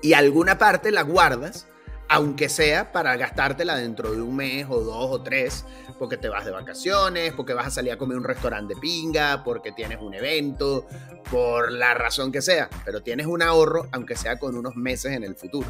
y 0.06 0.14
alguna 0.14 0.56
parte 0.58 0.92
la 0.92 1.02
guardas, 1.02 1.66
aunque 2.08 2.48
sea 2.48 2.92
para 2.92 3.16
gastártela 3.16 3.76
dentro 3.76 4.12
de 4.12 4.22
un 4.22 4.36
mes 4.36 4.66
o 4.68 4.80
dos 4.80 5.10
o 5.10 5.22
tres, 5.22 5.64
porque 5.98 6.16
te 6.16 6.28
vas 6.28 6.44
de 6.44 6.52
vacaciones, 6.52 7.32
porque 7.32 7.54
vas 7.54 7.66
a 7.66 7.70
salir 7.70 7.92
a 7.92 7.98
comer 7.98 8.16
un 8.16 8.24
restaurante 8.24 8.74
de 8.74 8.80
pinga, 8.80 9.42
porque 9.42 9.72
tienes 9.72 10.00
un 10.00 10.14
evento, 10.14 10.86
por 11.30 11.72
la 11.72 11.94
razón 11.94 12.30
que 12.30 12.40
sea, 12.40 12.70
pero 12.84 13.02
tienes 13.02 13.26
un 13.26 13.42
ahorro, 13.42 13.88
aunque 13.90 14.14
sea 14.14 14.38
con 14.38 14.56
unos 14.56 14.76
meses 14.76 15.12
en 15.12 15.24
el 15.24 15.34
futuro. 15.34 15.68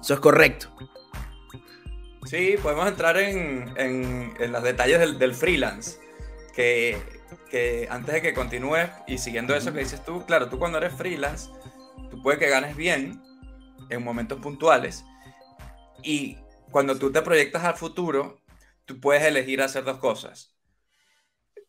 Eso 0.00 0.14
es 0.14 0.20
correcto. 0.20 0.68
Sí, 2.26 2.54
podemos 2.62 2.86
entrar 2.86 3.16
en, 3.16 3.74
en, 3.76 4.52
los 4.52 4.62
detalles 4.62 5.00
del, 5.00 5.18
del 5.18 5.34
freelance, 5.34 5.98
que, 6.54 7.19
que, 7.50 7.88
antes 7.90 8.14
de 8.14 8.22
que 8.22 8.34
continúes 8.34 8.88
y 9.06 9.18
siguiendo 9.18 9.54
eso 9.54 9.72
que 9.72 9.80
dices 9.80 10.04
tú, 10.04 10.24
claro, 10.26 10.48
tú 10.48 10.58
cuando 10.58 10.78
eres 10.78 10.94
freelance, 10.94 11.50
Tú 12.10 12.20
puedes 12.22 12.40
que 12.40 12.48
ganes 12.48 12.76
bien 12.76 13.22
en 13.88 14.02
momentos 14.02 14.40
puntuales 14.40 15.04
y 16.02 16.38
cuando 16.70 16.98
tú 16.98 17.12
te 17.12 17.22
proyectas 17.22 17.64
al 17.64 17.76
futuro, 17.76 18.40
tú 18.84 19.00
puedes 19.00 19.22
elegir 19.22 19.62
hacer 19.62 19.84
dos 19.84 19.98
cosas. 19.98 20.56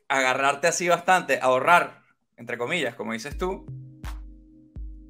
Agarrarte 0.08 0.68
así 0.68 0.88
bastante, 0.88 1.40
ahorrar, 1.42 2.02
entre 2.38 2.58
comillas, 2.58 2.96
como 2.96 3.14
dices 3.14 3.38
tú, 3.38 3.66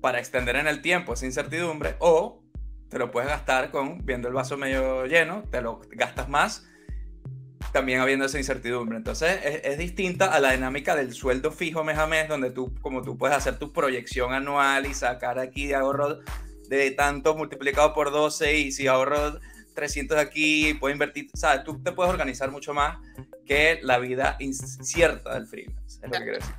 para 0.02 0.20
extender 0.20 0.56
en 0.58 0.68
el 0.68 0.82
tiempo 0.82 1.14
esa 1.14 1.26
incertidumbre, 1.26 1.96
o 2.00 2.44
te 2.90 3.00
lo 3.00 3.12
puedes 3.12 3.30
gastar 3.30 3.72
con 3.72 4.06
viendo 4.06 4.28
el 4.28 4.34
vaso 4.34 4.58
medio 4.58 5.06
lleno, 5.06 5.44
te 5.50 5.62
lo 5.62 5.82
gastas 5.92 6.28
más 6.30 6.68
también 7.72 8.00
habiendo 8.00 8.26
esa 8.26 8.38
incertidumbre. 8.38 8.98
Entonces 8.98 9.40
es, 9.64 9.78
distinta 9.78 10.26
a 10.34 10.40
la 10.40 10.52
dinámica 10.52 10.96
del 10.96 11.14
sueldo 11.14 11.52
fijo 11.52 11.84
mes 11.84 11.98
a 11.98 12.08
mes, 12.08 12.28
donde 12.28 12.52
tú, 12.52 12.74
como 12.82 13.02
tú 13.02 13.18
puedes 13.18 13.36
hacer 13.36 13.58
tu 13.58 13.72
proyección 13.72 14.34
anual 14.34 14.86
y 14.86 14.94
sacar 14.94 15.40
aquí 15.40 15.68
de 15.68 15.76
ahorro 15.76 16.20
de 16.70 16.92
tanto 16.92 17.36
multiplicado 17.36 17.94
por 17.94 18.12
12 18.12 18.58
y 18.58 18.72
si 18.72 18.88
ahorro 18.88 19.40
300 19.74 20.18
aquí, 20.18 20.74
puedo 20.80 20.94
invertir, 20.94 21.30
¿sabes? 21.34 21.64
Tú 21.64 21.82
te 21.82 21.92
puedes 21.92 22.12
organizar 22.12 22.52
mucho 22.52 22.74
más 22.74 22.98
que 23.46 23.80
la 23.82 24.00
vida 24.00 24.38
incierta 24.40 25.34
del 25.34 25.48
freelance. 25.48 25.81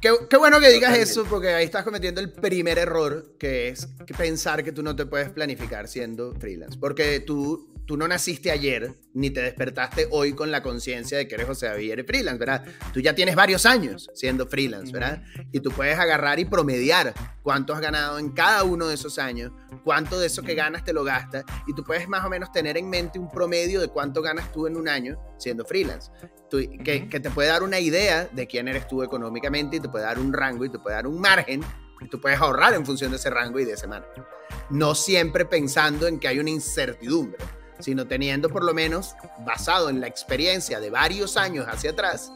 Qué, 0.01 0.11
qué, 0.29 0.37
bueno 0.37 0.61
que 0.61 0.69
digas 0.71 0.97
eso, 0.97 1.25
porque 1.25 1.49
ahí 1.49 1.65
estás 1.65 1.85
cometiendo 1.85 2.21
el 2.21 2.33
primer 2.33 2.79
error, 2.79 3.37
que 3.39 3.69
es 3.69 3.89
pensar 4.17 4.63
que 4.63 4.73
tú 4.73 4.83
no 4.83 4.95
te 4.95 5.07
puedes 5.07 5.31
planificar 5.31 5.89
siendo 5.89 6.35
freelance. 6.35 6.79
Porque 6.79 7.21
tú 7.21 7.73
tú 7.87 7.97
no 7.97 8.07
naciste 8.09 8.51
ayer, 8.51 8.95
ni 9.13 9.31
te 9.31 9.43
despertaste 9.43 10.09
hoy 10.11 10.33
con 10.33 10.51
la 10.51 10.63
conciencia 10.63 11.19
de 11.19 11.27
que 11.27 11.35
eres 11.35 11.47
José 11.47 11.67
David 11.67 11.93
eres 11.93 12.07
freelance, 12.07 12.39
¿verdad? 12.39 12.65
Tú 12.93 13.01
ya 13.01 13.15
tienes 13.15 13.35
varios 13.35 13.67
años 13.67 14.09
siendo 14.15 14.47
freelance, 14.47 14.93
¿verdad? 14.93 15.23
Y 15.53 15.61
tú 15.61 15.71
puedes 15.71 15.99
agarrar 15.99 16.39
y 16.39 16.45
promediar 16.45 17.13
cuánto 17.43 17.75
has 17.75 17.81
ganado 17.81 18.19
en 18.19 18.31
cada 18.31 18.65
uno 18.65 18.87
de 18.87 18.95
esos 18.95 19.19
años, 19.19 19.53
cuánto 19.85 20.19
de 20.19 20.27
eso 20.27 20.43
que 20.43 20.55
ganas 20.55 20.85
te 20.85 20.93
lo 20.93 21.05
gastas, 21.05 21.45
y 21.67 21.75
tú 21.75 21.83
puedes 21.85 22.09
más 22.09 22.25
o 22.25 22.31
menos 22.31 22.53
tener 22.53 22.77
en 22.77 22.89
mente 22.89 23.19
un 23.19 23.29
promedio 23.29 23.81
de 23.81 23.89
cuánto 23.89 24.23
ganas 24.23 24.53
tú 24.53 24.67
en 24.67 24.77
un 24.77 24.89
año 24.89 25.19
siendo 25.39 25.65
freelance. 25.65 26.11
que, 26.51 27.09
que 27.09 27.21
te 27.21 27.31
puede 27.31 27.49
dar 27.49 27.63
una 27.63 27.81
idea 27.81 28.29
de 28.31 28.47
quién 28.47 28.69
eres 28.69 28.87
tú 28.87 29.03
económicamente 29.03 29.22
y 29.29 29.81
te 29.81 29.89
puede 29.89 30.05
dar 30.05 30.19
un 30.19 30.33
rango 30.33 30.65
y 30.65 30.71
te 30.71 30.79
puede 30.79 30.97
dar 30.97 31.07
un 31.07 31.21
margen 31.21 31.63
y 32.01 32.09
tú 32.09 32.21
puedes 32.21 32.41
ahorrar 32.41 32.75
en 32.75 32.85
función 32.85 33.11
de 33.11 33.17
ese 33.17 33.31
rango 33.31 33.61
y 33.61 33.65
de 33.65 33.73
ese 33.73 33.87
margen. 33.87 34.25
No 34.71 34.95
siempre 34.95 35.45
pensando 35.45 36.07
en 36.07 36.19
que 36.19 36.29
hay 36.29 36.39
una 36.39 36.51
incertidumbre 36.51 37.45
sino 37.83 38.07
teniendo 38.07 38.49
por 38.49 38.65
lo 38.65 38.73
menos, 38.73 39.15
basado 39.45 39.91
en 39.91 40.01
la 40.01 40.07
experiencia 40.07 40.81
de 40.81 40.91
varios 40.91 41.37
años 41.37 41.67
hacia 41.69 41.91
atrás, 41.91 42.33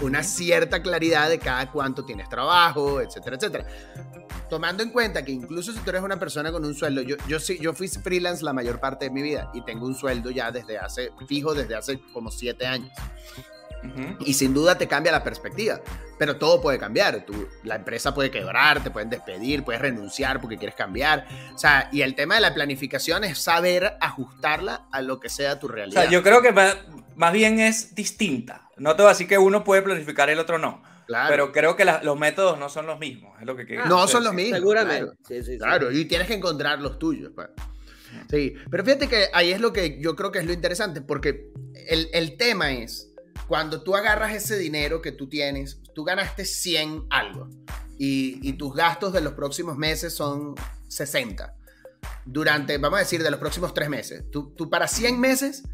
una 0.00 0.22
cierta 0.22 0.82
claridad 0.82 1.28
de 1.28 1.38
cada 1.38 1.70
cuánto 1.70 2.04
tienes 2.04 2.28
trabajo, 2.28 3.00
etcétera, 3.00 3.36
etcétera. 3.36 3.66
Tomando 4.48 4.82
en 4.82 4.90
cuenta 4.90 5.24
que 5.24 5.32
incluso 5.32 5.72
si 5.72 5.78
tú 5.80 5.90
eres 5.90 6.02
una 6.02 6.18
persona 6.18 6.52
con 6.52 6.64
un 6.64 6.74
sueldo, 6.74 7.02
yo, 7.02 7.16
yo, 7.26 7.40
sí, 7.40 7.58
yo 7.60 7.72
fui 7.72 7.88
freelance 7.88 8.44
la 8.44 8.52
mayor 8.52 8.80
parte 8.80 9.06
de 9.06 9.10
mi 9.10 9.22
vida 9.22 9.50
y 9.54 9.64
tengo 9.64 9.86
un 9.86 9.94
sueldo 9.94 10.30
ya 10.30 10.50
desde 10.50 10.78
hace, 10.78 11.10
fijo 11.26 11.54
desde 11.54 11.74
hace 11.74 12.00
como 12.12 12.30
siete 12.30 12.66
años. 12.66 12.92
Y 14.20 14.34
sin 14.34 14.54
duda 14.54 14.78
te 14.78 14.86
cambia 14.86 15.12
la 15.12 15.24
perspectiva, 15.24 15.80
pero 16.18 16.36
todo 16.36 16.60
puede 16.60 16.78
cambiar. 16.78 17.24
Tú, 17.24 17.48
la 17.64 17.76
empresa 17.76 18.14
puede 18.14 18.30
quebrar, 18.30 18.82
te 18.82 18.90
pueden 18.90 19.10
despedir, 19.10 19.64
puedes 19.64 19.80
renunciar 19.80 20.40
porque 20.40 20.56
quieres 20.56 20.76
cambiar. 20.76 21.26
O 21.54 21.58
sea, 21.58 21.88
y 21.92 22.02
el 22.02 22.14
tema 22.14 22.36
de 22.36 22.40
la 22.40 22.54
planificación 22.54 23.24
es 23.24 23.38
saber 23.38 23.96
ajustarla 24.00 24.86
a 24.92 25.02
lo 25.02 25.20
que 25.20 25.28
sea 25.28 25.58
tu 25.58 25.68
realidad. 25.68 26.02
O 26.02 26.02
sea, 26.02 26.10
yo 26.10 26.22
creo 26.22 26.42
que 26.42 26.52
más 26.52 27.32
bien 27.32 27.60
es 27.60 27.94
distinta. 27.94 28.68
No 28.76 28.96
te 28.96 29.02
voy 29.02 29.10
a 29.10 29.12
decir 29.12 29.28
que 29.28 29.38
uno 29.38 29.64
puede 29.64 29.82
planificar 29.82 30.28
y 30.28 30.32
el 30.32 30.38
otro 30.38 30.58
no. 30.58 30.82
Claro. 31.06 31.28
Pero 31.28 31.52
creo 31.52 31.76
que 31.76 31.84
los 31.84 32.18
métodos 32.18 32.58
no 32.58 32.68
son 32.68 32.86
los 32.86 32.98
mismos. 32.98 33.32
Es 33.40 33.46
lo 33.46 33.56
que 33.56 33.64
no 33.86 34.06
son 34.06 34.24
los 34.24 34.32
mismos. 34.32 34.58
Seguramente. 34.58 35.12
Claro, 35.58 35.90
y 35.90 36.04
tienes 36.06 36.26
que 36.26 36.34
encontrar 36.34 36.80
los 36.80 36.98
tuyos. 36.98 37.32
Pues. 37.34 37.48
Sí, 38.30 38.54
pero 38.70 38.84
fíjate 38.84 39.08
que 39.08 39.26
ahí 39.32 39.50
es 39.50 39.60
lo 39.60 39.72
que 39.72 39.98
yo 40.00 40.16
creo 40.16 40.32
que 40.32 40.38
es 40.38 40.46
lo 40.46 40.52
interesante, 40.52 41.00
porque 41.00 41.50
el, 41.88 42.08
el 42.12 42.36
tema 42.36 42.72
es 42.72 43.11
cuando 43.52 43.82
tú 43.82 43.94
agarras 43.94 44.32
ese 44.32 44.56
dinero 44.56 45.02
que 45.02 45.12
tú 45.12 45.28
tienes, 45.28 45.78
tú 45.94 46.04
ganaste 46.04 46.46
100 46.46 47.08
algo 47.10 47.50
y, 47.98 48.50
tus 48.54 48.72
gastos 48.74 49.12
de 49.12 49.20
los 49.20 49.34
próximos 49.34 49.76
meses 49.76 50.14
son 50.14 50.54
60. 50.88 51.54
Durante, 52.24 52.78
vamos 52.78 52.96
a 52.96 53.00
decir, 53.00 53.22
de 53.22 53.30
los 53.30 53.38
próximos 53.38 53.74
3 53.74 53.90
meses. 53.90 54.24
Tú, 54.30 54.54
tú 54.56 54.70
para 54.70 54.88
100 54.88 55.20
meses, 55.20 55.64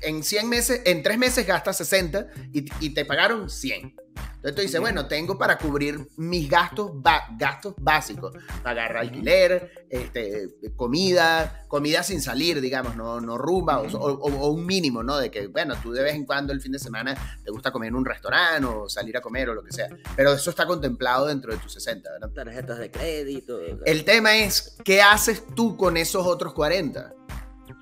en 0.00 0.24
100 0.24 0.48
meses, 0.48 0.82
en 0.86 1.04
3 1.04 1.18
meses 1.18 1.46
gastas 1.46 1.76
60 1.76 2.30
y, 2.52 2.66
y 2.80 2.90
te 2.90 3.04
pagaron 3.04 3.48
100. 3.48 3.94
Entonces 4.38 4.54
tú 4.54 4.62
dices, 4.62 4.80
bueno, 4.80 5.08
tengo 5.08 5.36
para 5.36 5.58
cubrir 5.58 6.08
mis 6.16 6.48
gastos, 6.48 6.92
gastos 7.36 7.74
básicos, 7.76 8.32
pagar 8.62 8.96
alquiler, 8.96 9.86
este, 9.90 10.54
comida, 10.76 11.64
comida 11.66 12.04
sin 12.04 12.22
salir, 12.22 12.60
digamos, 12.60 12.94
no, 12.94 13.20
no 13.20 13.36
rumba, 13.36 13.80
o, 13.80 14.48
un 14.50 14.64
mínimo, 14.64 15.02
¿no? 15.02 15.18
De 15.18 15.28
que, 15.28 15.48
bueno, 15.48 15.74
tú 15.82 15.90
de 15.90 16.04
vez 16.04 16.14
en 16.14 16.24
cuando 16.24 16.52
el 16.52 16.60
fin 16.60 16.70
de 16.70 16.78
semana 16.78 17.40
te 17.42 17.50
gusta 17.50 17.72
comer 17.72 17.88
en 17.88 17.96
un 17.96 18.04
restaurante 18.04 18.64
o 18.64 18.88
salir 18.88 19.16
a 19.16 19.20
comer 19.20 19.48
o 19.48 19.54
lo 19.54 19.64
que 19.64 19.72
sea. 19.72 19.88
Pero 20.14 20.32
eso 20.32 20.50
está 20.50 20.66
contemplado 20.66 21.26
dentro 21.26 21.52
de 21.52 21.58
tus 21.58 21.72
60, 21.72 22.08
¿verdad? 22.08 22.30
Tarjetas 22.30 22.78
de 22.78 22.92
crédito. 22.92 23.58
El 23.84 24.04
tema 24.04 24.36
es, 24.36 24.76
¿qué 24.84 25.02
haces 25.02 25.42
tú 25.56 25.76
con 25.76 25.96
esos 25.96 26.24
otros 26.24 26.54
40? 26.54 27.12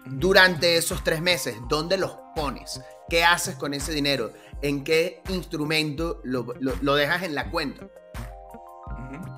Durante 0.06 0.78
esos 0.78 1.04
tres 1.04 1.20
meses, 1.20 1.56
¿dónde 1.68 1.98
los 1.98 2.16
pones? 2.34 2.80
¿Qué 3.08 3.24
haces 3.24 3.56
con 3.56 3.74
ese 3.74 3.92
dinero? 3.92 4.32
En 4.62 4.84
qué 4.84 5.22
instrumento 5.28 6.20
lo, 6.24 6.94
dejas 6.94 7.22
en 7.22 7.34
la 7.34 7.50
cuenta. 7.50 7.88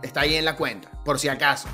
Está 0.02 0.20
ahí 0.20 0.36
en 0.36 0.44
la 0.44 0.56
cuenta, 0.56 0.90
por 1.04 1.18
si 1.18 1.28
acaso. 1.28 1.68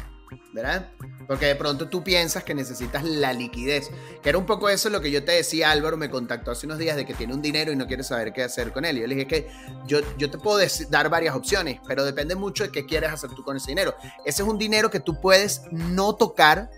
¿verdad? 0.53 0.89
Porque 1.27 1.47
de 1.47 1.57
pronto 1.57 1.89
tú 1.89 2.05
piensas 2.05 2.45
que 2.45 2.55
necesitas 2.55 3.03
la 3.05 3.33
liquidez. 3.33 3.91
Que 4.23 4.29
era 4.29 4.39
un 4.39 4.47
poco 4.47 4.69
eso 4.69 4.89
lo 4.89 5.01
que 5.01 5.11
yo 5.11 5.25
te 5.25 5.33
decía, 5.33 5.71
Álvaro 5.71 5.97
me 5.97 6.11
contactó 6.11 6.53
hace 6.53 6.67
unos 6.67 6.79
días 6.79 6.97
de 6.97 7.05
que 7.05 7.15
tiene 7.15 7.35
un 7.35 7.43
dinero 7.43 7.73
y 7.73 7.77
no 7.77 7.87
quiere 7.87 8.05
saber 8.05 8.33
qué 8.33 8.45
hacer 8.45 8.73
con 8.73 8.85
él. 8.85 8.99
Y 8.99 9.01
yo 9.01 9.07
le 9.07 9.15
dije 9.17 9.27
que 9.27 9.49
yo, 9.87 10.01
yo 10.17 10.31
te 10.31 10.39
puedo 10.39 10.65
dar 10.91 11.09
varias 11.09 11.35
opciones, 11.35 11.81
pero 11.87 12.05
depende 12.05 12.37
mucho 12.37 12.65
de 12.65 12.71
qué 12.71 12.87
quieres 12.87 13.11
hacer 13.11 13.31
tú 13.31 13.43
con 13.43 13.57
ese 13.57 13.71
dinero. 13.73 13.97
Ese 14.25 14.43
es 14.43 14.49
un 14.49 14.59
dinero 14.59 14.91
que 14.91 15.01
tú 15.01 15.21
puedes 15.21 15.63
no 15.73 16.15
tocar 16.15 16.71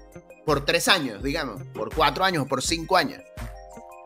por 0.45 0.65
tres 0.65 0.89
años, 0.89 1.23
digamos, 1.23 1.63
por 1.75 1.95
cuatro 1.95 2.25
años 2.25 2.45
o 2.45 2.47
por 2.47 2.63
cinco 2.63 2.97
años. 2.97 3.21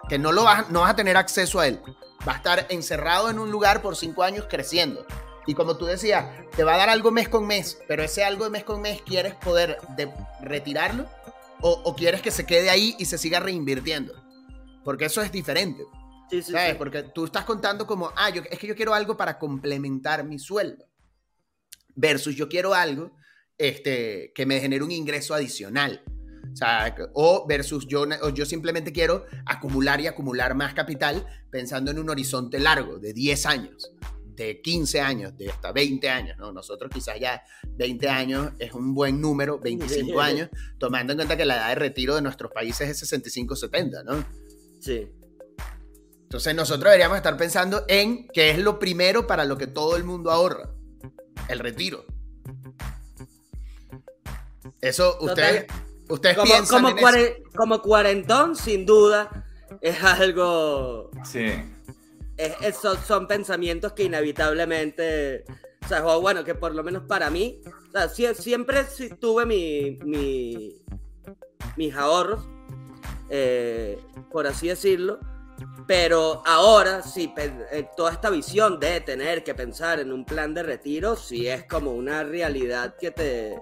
Que 0.09 0.19
no, 0.19 0.33
lo 0.33 0.43
vas, 0.45 0.69
no 0.71 0.81
vas 0.81 0.91
a 0.91 0.97
tener 0.97 1.17
acceso 1.17 1.61
a 1.61 1.69
él. 1.69 1.81
Va 2.27 2.35
a 2.35 2.37
estar 2.37 2.67
encerrado 2.69 3.31
en 3.31 3.39
un 3.39 3.51
lugar 3.51 3.83
por 3.83 3.97
cinco 3.97 4.23
años 4.23 4.47
creciendo. 4.49 5.07
Y 5.47 5.55
como 5.55 5.77
tú 5.77 5.87
decías, 5.87 6.27
te 6.55 6.65
va 6.65 6.75
a 6.75 6.79
dar 6.79 6.91
algo 6.91 7.11
mes 7.11 7.29
con 7.29 7.47
mes, 7.47 7.79
pero 7.89 8.03
ese 8.03 8.25
algo 8.25 8.45
de 8.45 8.51
mes 8.51 8.65
con 8.65 8.81
mes 8.81 9.03
quieres 9.03 9.35
poder 9.35 9.79
de 9.97 10.13
retirarlo 10.43 11.09
o, 11.63 11.95
quieres 11.95 12.23
que 12.23 12.31
se 12.31 12.47
quede 12.47 12.71
ahí 12.71 12.95
y 12.99 13.05
se 13.05 13.19
siga 13.19 13.41
reinvirtiendo. 13.41 14.15
Porque 14.85 15.07
eso 15.07 15.21
es 15.23 15.31
diferente. 15.31 15.85
Sí, 16.31 16.43
sí, 16.43 16.53
¿Sabes? 16.53 16.77
Porque 16.77 17.03
tú 17.03 17.25
estás 17.25 17.45
contando 17.45 17.87
como, 17.87 18.13
ah, 18.17 18.31
yo, 18.31 18.43
es 18.51 18.59
que 18.59 18.67
yo 18.67 18.75
quiero 18.75 18.95
algo 18.95 19.17
para 19.17 19.39
complementar 19.39 20.25
mi 20.25 20.39
sueldo. 20.39 20.87
Versus 21.95 22.35
yo 22.35 22.49
quiero 22.49 22.73
algo 22.73 23.13
este, 23.59 24.33
que 24.35 24.47
me 24.47 24.61
genere 24.61 24.85
un 24.85 24.91
ingreso 24.93 25.35
adicional. 25.35 26.03
O, 26.53 26.57
sea, 26.57 26.95
o 27.15 27.47
versus 27.47 27.87
yo, 27.87 28.07
yo 28.35 28.45
simplemente 28.45 28.93
quiero 28.93 29.25
acumular 29.47 30.01
y 30.01 30.07
acumular 30.07 30.55
más 30.55 30.75
capital 30.75 31.25
pensando 31.51 31.91
en 31.91 31.99
un 31.99 32.11
horizonte 32.11 32.59
largo 32.59 32.99
de 32.99 33.13
10 33.13 33.47
años 33.47 33.93
de 34.41 34.61
15 34.63 35.01
años, 35.01 35.37
de 35.37 35.51
hasta 35.51 35.71
20 35.71 36.09
años, 36.09 36.39
¿no? 36.39 36.51
Nosotros 36.51 36.91
quizás 36.93 37.21
ya 37.21 37.43
20 37.77 38.09
años 38.09 38.53
es 38.59 38.73
un 38.73 38.95
buen 38.95 39.21
número, 39.21 39.59
25 39.59 40.19
años, 40.19 40.49
tomando 40.79 41.13
en 41.13 41.19
cuenta 41.19 41.37
que 41.37 41.45
la 41.45 41.57
edad 41.57 41.69
de 41.69 41.75
retiro 41.75 42.15
de 42.15 42.23
nuestros 42.23 42.51
países 42.51 42.89
es 42.89 43.13
65-70, 43.13 44.03
¿no? 44.03 44.25
Sí. 44.81 45.09
Entonces 46.23 46.55
nosotros 46.55 46.85
deberíamos 46.85 47.19
estar 47.19 47.37
pensando 47.37 47.85
en 47.87 48.29
qué 48.29 48.51
es 48.51 48.59
lo 48.59 48.79
primero 48.79 49.27
para 49.27 49.45
lo 49.45 49.59
que 49.59 49.67
todo 49.67 49.97
el 49.97 50.05
mundo 50.05 50.31
ahorra, 50.31 50.71
el 51.49 51.59
retiro. 51.59 52.07
Eso 54.81 55.19
ustedes, 55.21 55.67
ustedes 56.11 56.37
como, 56.37 56.53
piensan 56.53 56.83
como, 56.83 56.97
como 57.57 57.83
cuarentón, 57.83 58.57
sin 58.57 58.85
duda, 58.85 59.47
es 59.81 60.03
algo... 60.03 61.11
Sí. 61.25 61.47
Son, 63.07 63.27
pensamientos 63.27 63.93
que 63.93 64.05
inevitablemente, 64.05 65.45
o 65.85 65.89
sea, 65.89 66.01
bueno, 66.17 66.43
que 66.43 66.55
por 66.55 66.75
lo 66.75 66.83
menos 66.83 67.03
para 67.03 67.29
mí, 67.29 67.61
o 67.89 67.93
sea, 67.93 68.35
siempre 68.35 68.87
tuve 69.21 69.45
mi, 69.45 69.99
mis 71.77 71.95
ahorros, 71.95 72.43
eh, 73.29 73.99
por 74.33 74.47
así 74.47 74.69
decirlo, 74.69 75.21
pero 75.87 76.43
ahora 76.47 77.03
sí, 77.03 77.33
eh, 77.37 77.89
toda 77.95 78.13
esta 78.13 78.31
visión 78.31 78.81
de 78.81 79.03
tener 79.03 79.45
que 79.45 79.55
pensar 79.55 80.01
en 80.01 80.11
un 80.11 80.25
plan 80.25 80.55
de 80.55 80.63
retiro, 80.63 81.17
sí 81.17 81.47
es 81.47 81.65
como 81.65 81.93
una 81.93 82.25
realidad 82.25 82.97
que 82.99 83.11
te, 83.11 83.59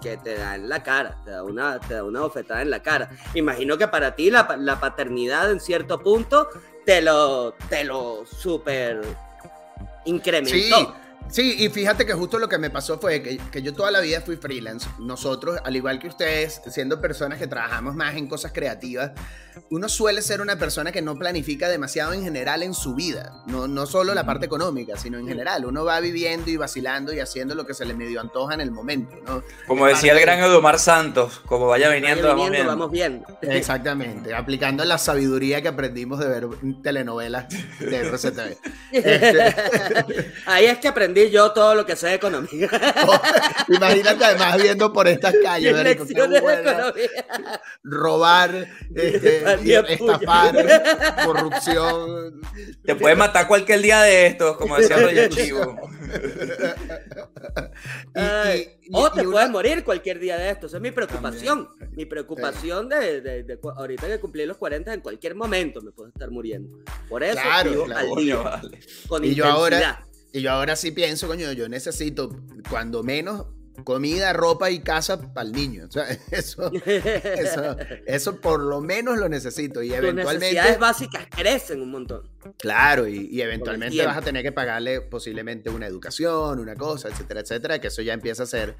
que 0.00 0.16
te 0.16 0.36
da 0.36 0.54
en 0.54 0.68
la 0.68 0.82
cara, 0.82 1.16
te 1.24 1.30
da 1.30 1.42
una, 1.42 1.78
te 1.80 1.94
da 1.94 2.04
una 2.04 2.20
bofetada 2.20 2.62
en 2.62 2.70
la 2.70 2.82
cara. 2.82 3.10
Imagino 3.34 3.78
que 3.78 3.88
para 3.88 4.14
ti 4.14 4.30
la, 4.30 4.56
la 4.58 4.80
paternidad 4.80 5.50
en 5.50 5.60
cierto 5.60 6.00
punto 6.00 6.48
te 6.84 7.02
lo, 7.02 7.52
te 7.68 7.84
lo 7.84 8.24
super 8.24 9.00
incrementó. 10.04 10.94
Sí, 11.28 11.56
y 11.58 11.68
fíjate 11.68 12.06
que 12.06 12.14
justo 12.14 12.38
lo 12.38 12.48
que 12.48 12.56
me 12.56 12.70
pasó 12.70 13.00
fue 13.00 13.20
que, 13.20 13.38
que, 13.50 13.60
yo 13.60 13.74
toda 13.74 13.90
la 13.90 14.00
vida 14.00 14.20
fui 14.20 14.36
freelance. 14.36 14.88
Nosotros, 15.00 15.58
al 15.64 15.74
igual 15.74 15.98
que 15.98 16.06
ustedes, 16.06 16.62
siendo 16.68 17.00
personas 17.00 17.40
que 17.40 17.48
trabajamos 17.48 17.96
más 17.96 18.14
en 18.14 18.28
cosas 18.28 18.52
creativas, 18.52 19.10
uno 19.70 19.88
suele 19.88 20.22
ser 20.22 20.40
una 20.40 20.56
persona 20.58 20.92
que 20.92 21.02
no 21.02 21.16
planifica 21.16 21.68
demasiado 21.68 22.12
en 22.12 22.22
general 22.22 22.62
en 22.62 22.74
su 22.74 22.94
vida. 22.94 23.42
No, 23.46 23.66
no 23.66 23.86
solo 23.86 24.14
la 24.14 24.24
parte 24.24 24.46
económica, 24.46 24.96
sino 24.96 25.18
en 25.18 25.26
general. 25.26 25.64
Uno 25.64 25.84
va 25.84 26.00
viviendo 26.00 26.50
y 26.50 26.56
vacilando 26.56 27.12
y 27.12 27.20
haciendo 27.20 27.54
lo 27.54 27.66
que 27.66 27.74
se 27.74 27.84
le 27.84 27.94
medio 27.94 28.20
antoja 28.20 28.54
en 28.54 28.60
el 28.60 28.70
momento. 28.70 29.16
¿no? 29.26 29.42
Como 29.66 29.86
decía 29.86 30.12
el 30.12 30.20
gran 30.20 30.38
Edomar 30.40 30.78
Santos, 30.78 31.40
como 31.46 31.66
vaya 31.66 31.88
viniendo, 31.88 32.28
vamos, 32.28 32.90
viendo. 32.90 33.26
Exactamente, 33.42 34.34
aplicando 34.34 34.84
la 34.84 34.98
sabiduría 34.98 35.62
que 35.62 35.68
aprendimos 35.68 36.18
de 36.18 36.28
ver 36.28 36.46
telenovelas 36.82 37.46
de 37.80 37.98
RCTV. 38.00 38.56
Este, 38.92 39.54
Ahí 40.46 40.66
es 40.66 40.78
que 40.78 40.88
aprendí 40.88 41.28
yo 41.30 41.52
todo 41.52 41.74
lo 41.74 41.84
que 41.84 41.96
sé 41.96 42.08
de 42.08 42.14
economía. 42.14 42.68
imagínate 43.68 44.24
además 44.24 44.62
viendo 44.62 44.92
por 44.92 45.08
estas 45.08 45.34
calles, 45.42 45.74
robar, 47.82 48.68
este, 48.94 49.45
estafar, 49.54 50.54
corrupción. 51.24 52.40
Te 52.84 52.94
puede 52.94 53.14
matar 53.14 53.46
cualquier 53.48 53.82
día 53.82 54.02
de 54.02 54.26
estos, 54.26 54.56
como 54.56 54.76
decía 54.76 54.98
Roger 54.98 55.28
Chivo. 55.30 55.76
o 58.92 59.12
te 59.12 59.24
puedes 59.24 59.50
morir 59.50 59.84
cualquier 59.84 60.18
día 60.18 60.36
de 60.38 60.50
estos. 60.50 60.70
Esa 60.70 60.78
es 60.78 60.82
mi 60.82 60.90
preocupación. 60.90 61.68
Mi 61.92 62.06
preocupación 62.06 62.88
de, 62.88 63.58
ahorita 63.76 64.06
que 64.06 64.20
cumplí 64.20 64.46
los 64.46 64.56
40, 64.56 64.94
en 64.94 65.00
cualquier 65.00 65.34
momento 65.34 65.80
me 65.80 65.92
puedo 65.92 66.08
estar 66.08 66.30
muriendo. 66.30 66.78
Por 67.08 67.22
eso, 67.22 67.40
claro, 67.40 67.86
con 69.08 69.24
y 69.24 69.34
yo 69.34 69.44
ahora 69.46 70.06
y 70.36 70.42
yo 70.42 70.50
ahora 70.50 70.76
sí 70.76 70.90
pienso, 70.90 71.28
coño, 71.28 71.50
yo 71.52 71.66
necesito 71.66 72.28
cuando 72.68 73.02
menos 73.02 73.46
comida, 73.84 74.32
ropa 74.32 74.70
y 74.70 74.80
casa 74.80 75.20
para 75.32 75.46
el 75.46 75.52
niño. 75.52 75.86
O 75.88 75.90
sea, 75.90 76.06
eso, 76.30 76.70
eso, 78.06 78.40
por 78.40 78.60
lo 78.60 78.80
menos 78.80 79.18
lo 79.18 79.28
necesito. 79.28 79.82
Y 79.82 79.92
eventualmente. 79.92 80.32
Tus 80.32 80.40
necesidades 80.40 80.78
básicas 80.78 81.26
crecen 81.30 81.80
un 81.80 81.90
montón. 81.90 82.28
Claro, 82.58 83.08
y, 83.08 83.40
eventualmente 83.40 84.04
vas 84.04 84.16
a 84.16 84.22
tener 84.22 84.42
que 84.42 84.52
pagarle 84.52 85.00
posiblemente 85.00 85.70
una 85.70 85.86
educación, 85.86 86.58
una 86.58 86.74
cosa, 86.74 87.08
etcétera, 87.08 87.40
etcétera, 87.40 87.80
que 87.80 87.88
eso 87.88 88.02
ya 88.02 88.12
empieza 88.12 88.44
a 88.44 88.46
ser 88.46 88.76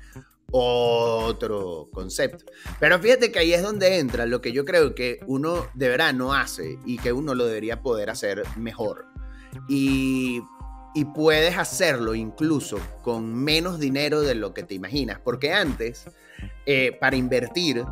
otro 0.50 1.88
concepto. 1.92 2.44
Pero 2.78 2.98
fíjate 2.98 3.32
que 3.32 3.40
ahí 3.40 3.52
es 3.52 3.62
donde 3.62 3.98
entra 3.98 4.26
lo 4.26 4.40
que 4.40 4.52
yo 4.52 4.64
creo 4.64 4.94
que 4.94 5.20
uno 5.26 5.66
de 5.74 5.88
verdad 5.88 6.14
no 6.14 6.34
hace 6.34 6.78
y 6.86 6.98
que 6.98 7.12
uno 7.12 7.34
lo 7.34 7.46
debería 7.46 7.82
poder 7.82 8.10
hacer 8.10 8.44
mejor. 8.56 9.06
Y 9.68 10.42
y 10.96 11.04
puedes 11.04 11.58
hacerlo 11.58 12.14
incluso 12.14 12.78
con 13.02 13.34
menos 13.34 13.78
dinero 13.78 14.22
de 14.22 14.34
lo 14.34 14.54
que 14.54 14.62
te 14.62 14.72
imaginas, 14.72 15.20
porque 15.22 15.52
antes, 15.52 16.06
eh, 16.64 16.96
para 16.98 17.16
invertir, 17.16 17.84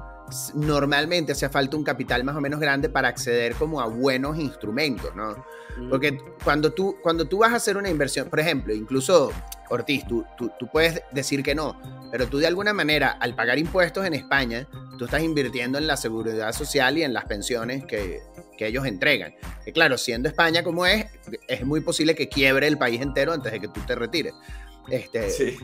normalmente 0.54 1.32
hace 1.32 1.50
falta 1.50 1.76
un 1.76 1.84
capital 1.84 2.24
más 2.24 2.34
o 2.34 2.40
menos 2.40 2.58
grande 2.58 2.88
para 2.88 3.08
acceder 3.08 3.56
como 3.56 3.82
a 3.82 3.88
buenos 3.88 4.38
instrumentos, 4.38 5.14
¿no? 5.14 5.36
Mm. 5.76 5.90
Porque 5.90 6.18
cuando 6.42 6.72
tú, 6.72 6.96
cuando 7.02 7.26
tú 7.26 7.40
vas 7.40 7.52
a 7.52 7.56
hacer 7.56 7.76
una 7.76 7.90
inversión, 7.90 8.30
por 8.30 8.40
ejemplo, 8.40 8.72
incluso 8.74 9.32
Ortiz, 9.68 10.06
tú, 10.06 10.24
tú, 10.38 10.50
tú, 10.58 10.66
puedes 10.72 11.02
decir 11.12 11.42
que 11.42 11.54
no, 11.54 11.78
pero 12.10 12.26
tú 12.26 12.38
de 12.38 12.46
alguna 12.46 12.72
manera, 12.72 13.18
al 13.20 13.34
pagar 13.34 13.58
impuestos 13.58 14.06
en 14.06 14.14
España, 14.14 14.66
tú 14.98 15.04
estás 15.04 15.22
invirtiendo 15.22 15.76
en 15.76 15.86
la 15.86 15.98
seguridad 15.98 16.52
social 16.52 16.96
y 16.96 17.02
en 17.02 17.12
las 17.12 17.26
pensiones 17.26 17.84
que, 17.84 18.22
que 18.56 18.66
ellos 18.66 18.86
entregan. 18.86 19.34
Que 19.64 19.72
claro, 19.72 19.98
siendo 19.98 20.28
España 20.28 20.62
como 20.62 20.86
es, 20.86 21.06
es 21.48 21.64
muy 21.64 21.80
posible 21.80 22.14
que 22.14 22.28
quiebre 22.28 22.66
el 22.66 22.78
país 22.78 23.00
entero 23.00 23.32
antes 23.32 23.52
de 23.52 23.60
que 23.60 23.68
tú 23.68 23.80
te 23.86 23.94
retires. 23.94 24.34
Este, 24.88 25.56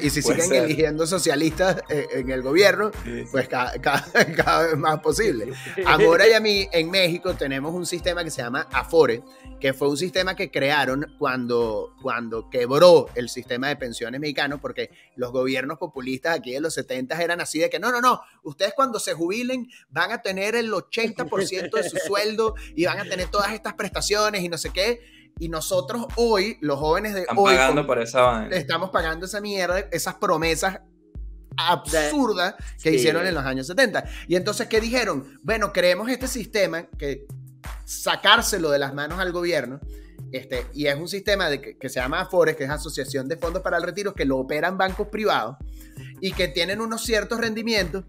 y, 0.00 0.10
si 0.10 0.22
siguen 0.22 0.52
eligiendo 0.52 1.06
socialistas 1.06 1.82
eh, 1.88 2.06
en 2.12 2.30
el 2.30 2.42
gobierno, 2.42 2.90
pues 3.30 3.48
cada, 3.48 4.62
vez 4.62 4.76
más 4.76 5.00
posible. 5.00 5.52
Ahora 5.86 6.28
y 6.28 6.32
a 6.32 6.40
mí 6.40 6.66
en 6.72 6.90
México 6.90 7.34
tenemos 7.34 7.74
un 7.74 7.86
sistema 7.86 8.24
que 8.24 8.30
se 8.30 8.42
llama 8.42 8.68
Afore, 8.72 9.22
que 9.60 9.72
fue 9.72 9.88
un 9.88 9.96
sistema 9.96 10.34
que 10.36 10.50
crearon 10.50 11.14
cuando, 11.18 11.94
cuando 12.02 12.48
quebró 12.48 13.08
el 13.14 13.28
sistema 13.28 13.68
de 13.68 13.76
pensiones 13.76 14.20
mexicano, 14.20 14.60
porque 14.60 14.90
los 15.16 15.32
gobiernos 15.32 15.78
populistas 15.78 16.38
aquí 16.38 16.52
de 16.52 16.60
los 16.60 16.74
70 16.74 17.20
eran 17.22 17.40
así 17.40 17.58
de 17.58 17.70
que 17.70 17.78
no, 17.78 17.90
no, 17.90 18.00
no, 18.00 18.20
ustedes 18.42 18.72
cuando 18.74 18.98
se 19.00 19.14
jubilen 19.14 19.68
van 19.90 20.12
a 20.12 20.22
tener 20.22 20.54
el 20.54 20.70
80% 20.70 21.70
de 21.70 21.88
su 21.88 21.96
sueldo 21.98 22.54
y 22.74 22.84
van 22.84 23.00
a 23.00 23.04
tener 23.04 23.28
todas 23.28 23.52
estas 23.52 23.74
prestaciones 23.74 24.42
y 24.42 24.48
no 24.48 24.58
sé 24.58 24.70
qué 24.70 25.13
y 25.38 25.48
nosotros 25.48 26.06
hoy, 26.16 26.58
los 26.60 26.78
jóvenes 26.78 27.14
de 27.14 27.20
Están 27.20 27.38
hoy, 27.38 27.54
pagando 27.54 27.86
por 27.86 28.00
esa 28.00 28.46
estamos 28.48 28.90
pagando 28.90 29.26
esa 29.26 29.40
mierda, 29.40 29.80
esas 29.90 30.14
promesas 30.14 30.80
absurdas 31.56 32.54
que 32.82 32.92
hicieron 32.92 33.26
en 33.26 33.34
los 33.34 33.44
años 33.44 33.66
70. 33.66 34.04
Y 34.28 34.36
entonces, 34.36 34.66
¿qué 34.68 34.80
dijeron? 34.80 35.38
Bueno, 35.42 35.72
creemos 35.72 36.08
este 36.08 36.28
sistema 36.28 36.86
que 36.98 37.26
sacárselo 37.84 38.70
de 38.70 38.78
las 38.78 38.94
manos 38.94 39.18
al 39.18 39.32
gobierno. 39.32 39.80
Este, 40.32 40.66
y 40.72 40.86
es 40.86 40.96
un 40.96 41.08
sistema 41.08 41.48
de 41.48 41.60
que, 41.60 41.88
se 41.88 42.00
llama 42.00 42.20
Afores, 42.20 42.56
que 42.56 42.64
es 42.64 42.70
Asociación 42.70 43.28
de 43.28 43.36
Fondos 43.36 43.62
para 43.62 43.76
el 43.76 43.82
Retiro, 43.84 44.14
que 44.14 44.24
lo 44.24 44.38
operan 44.38 44.76
bancos 44.76 45.08
privados 45.08 45.56
y 46.20 46.32
que 46.32 46.48
tienen 46.48 46.80
unos 46.80 47.04
ciertos 47.04 47.40
rendimientos 47.40 48.04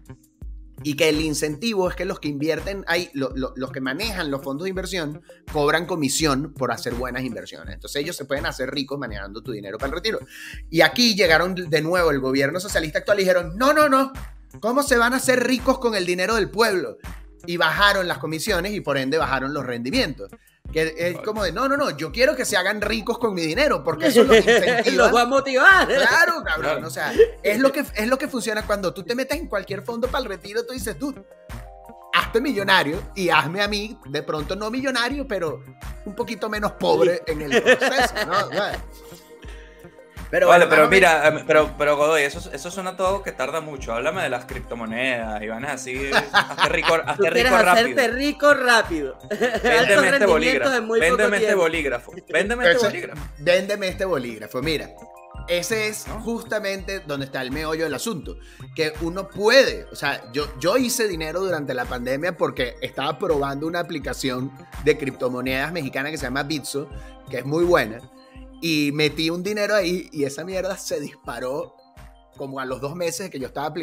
y 0.82 0.94
que 0.94 1.08
el 1.08 1.20
incentivo 1.20 1.88
es 1.88 1.96
que 1.96 2.04
los 2.04 2.20
que 2.20 2.28
invierten 2.28 2.84
ahí, 2.86 3.10
los 3.14 3.72
que 3.72 3.80
manejan 3.80 4.30
los 4.30 4.42
fondos 4.42 4.64
de 4.64 4.70
inversión, 4.70 5.22
cobran 5.52 5.86
comisión 5.86 6.52
por 6.52 6.70
hacer 6.70 6.94
buenas 6.94 7.24
inversiones. 7.24 7.74
Entonces 7.74 8.02
ellos 8.02 8.16
se 8.16 8.24
pueden 8.24 8.46
hacer 8.46 8.70
ricos 8.70 8.98
manejando 8.98 9.42
tu 9.42 9.52
dinero 9.52 9.78
para 9.78 9.88
el 9.88 9.94
retiro. 9.94 10.20
Y 10.70 10.82
aquí 10.82 11.14
llegaron 11.14 11.54
de 11.54 11.82
nuevo 11.82 12.10
el 12.10 12.20
gobierno 12.20 12.60
socialista 12.60 12.98
actual 12.98 13.18
y 13.18 13.22
dijeron, 13.22 13.56
no, 13.56 13.72
no, 13.72 13.88
no, 13.88 14.12
¿cómo 14.60 14.82
se 14.82 14.98
van 14.98 15.14
a 15.14 15.16
hacer 15.16 15.44
ricos 15.44 15.78
con 15.78 15.94
el 15.94 16.04
dinero 16.04 16.34
del 16.34 16.50
pueblo? 16.50 16.98
Y 17.46 17.56
bajaron 17.56 18.06
las 18.06 18.18
comisiones 18.18 18.72
y 18.72 18.80
por 18.80 18.98
ende 18.98 19.18
bajaron 19.18 19.54
los 19.54 19.64
rendimientos. 19.64 20.30
Que 20.72 20.94
es 20.96 21.18
como 21.18 21.44
de, 21.44 21.52
no, 21.52 21.68
no, 21.68 21.76
no, 21.76 21.96
yo 21.96 22.12
quiero 22.12 22.36
que 22.36 22.44
se 22.44 22.56
hagan 22.56 22.80
ricos 22.80 23.18
con 23.18 23.34
mi 23.34 23.42
dinero, 23.42 23.82
porque 23.82 24.06
eso 24.08 24.24
los 24.24 24.36
incentiva. 24.36 24.82
los 25.04 25.14
va 25.14 25.22
a 25.22 25.26
motivar. 25.26 25.86
Claro, 25.86 26.42
cabrón. 26.44 26.84
O 26.84 26.90
sea, 26.90 27.12
es 27.42 27.58
lo, 27.58 27.72
que, 27.72 27.84
es 27.94 28.08
lo 28.08 28.18
que 28.18 28.28
funciona 28.28 28.66
cuando 28.66 28.92
tú 28.92 29.02
te 29.02 29.14
metes 29.14 29.38
en 29.38 29.46
cualquier 29.46 29.82
fondo 29.82 30.08
para 30.08 30.22
el 30.24 30.28
retiro, 30.28 30.64
tú 30.64 30.72
dices, 30.72 30.98
tú, 30.98 31.14
hazte 32.12 32.40
millonario 32.40 33.02
y 33.14 33.28
hazme 33.28 33.62
a 33.62 33.68
mí, 33.68 33.98
de 34.06 34.22
pronto 34.22 34.56
no 34.56 34.70
millonario, 34.70 35.26
pero 35.28 35.62
un 36.04 36.14
poquito 36.14 36.48
menos 36.48 36.72
pobre 36.72 37.22
en 37.26 37.42
el 37.42 37.62
proceso, 37.62 38.14
¿no? 38.26 38.50
Pero 40.30 40.48
vale, 40.48 40.66
pero 40.66 40.88
mira, 40.88 41.28
em, 41.28 41.46
pero, 41.46 41.74
pero 41.78 41.96
Godoy, 41.96 42.22
eso, 42.22 42.50
eso 42.52 42.70
suena 42.70 42.96
todo 42.96 43.22
que 43.22 43.32
tarda 43.32 43.60
mucho. 43.60 43.92
Háblame 43.92 44.22
de 44.22 44.28
las 44.28 44.44
criptomonedas, 44.44 45.42
Iván, 45.42 45.64
es 45.64 45.70
así, 45.70 46.10
hazte 46.32 46.68
rico, 46.68 46.94
hazte 46.94 47.30
rico 47.30 47.50
rápido. 47.50 47.72
hacerte 47.72 48.08
rico 48.08 48.54
rápido. 48.54 49.18
Véndeme 49.62 50.08
este 50.08 50.26
bolígrafo. 50.26 50.70
Véndeme 50.98 51.36
este 51.36 51.54
bolígrafo. 51.54 52.12
Véndeme 52.28 52.70
este 52.70 52.86
bolígrafo. 52.86 53.22
Véndeme 53.38 53.88
este 53.88 54.04
bolígrafo. 54.04 54.62
Mira, 54.62 54.90
ese 55.48 55.88
es 55.88 56.06
justamente 56.24 57.00
donde 57.00 57.26
está 57.26 57.40
el 57.42 57.52
meollo 57.52 57.84
del 57.84 57.94
asunto. 57.94 58.38
Que 58.74 58.92
uno 59.00 59.28
puede, 59.28 59.84
o 59.92 59.96
sea, 59.96 60.30
yo, 60.32 60.46
yo 60.58 60.76
hice 60.76 61.06
dinero 61.06 61.40
durante 61.40 61.72
la 61.72 61.84
pandemia 61.84 62.36
porque 62.36 62.74
estaba 62.80 63.18
probando 63.18 63.66
una 63.66 63.80
aplicación 63.80 64.50
de 64.84 64.98
criptomonedas 64.98 65.72
mexicana 65.72 66.10
que 66.10 66.18
se 66.18 66.24
llama 66.24 66.42
Bitso, 66.42 66.88
que 67.30 67.38
es 67.38 67.44
muy 67.44 67.64
buena. 67.64 68.00
Y 68.60 68.90
metí 68.92 69.30
un 69.30 69.42
dinero 69.42 69.74
ahí 69.74 70.08
y 70.12 70.24
esa 70.24 70.44
mierda 70.44 70.76
se 70.76 71.00
disparó 71.00 71.76
como 72.36 72.60
a 72.60 72.64
los 72.64 72.80
dos 72.80 72.94
meses 72.94 73.30
que 73.30 73.38
yo 73.38 73.46
estaba 73.46 73.74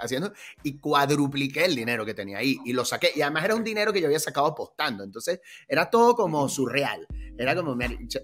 haciendo 0.00 0.32
y 0.62 0.78
cuadrupliqué 0.78 1.66
el 1.66 1.76
dinero 1.76 2.04
que 2.04 2.14
tenía 2.14 2.38
ahí 2.38 2.58
y 2.64 2.72
lo 2.72 2.84
saqué. 2.84 3.10
Y 3.14 3.22
además 3.22 3.44
era 3.44 3.54
un 3.54 3.62
dinero 3.62 3.92
que 3.92 4.00
yo 4.00 4.06
había 4.06 4.18
sacado 4.18 4.46
apostando. 4.46 5.04
Entonces 5.04 5.40
era 5.68 5.88
todo 5.90 6.14
como 6.14 6.48
surreal. 6.48 7.06
Era 7.36 7.54
como, 7.54 7.76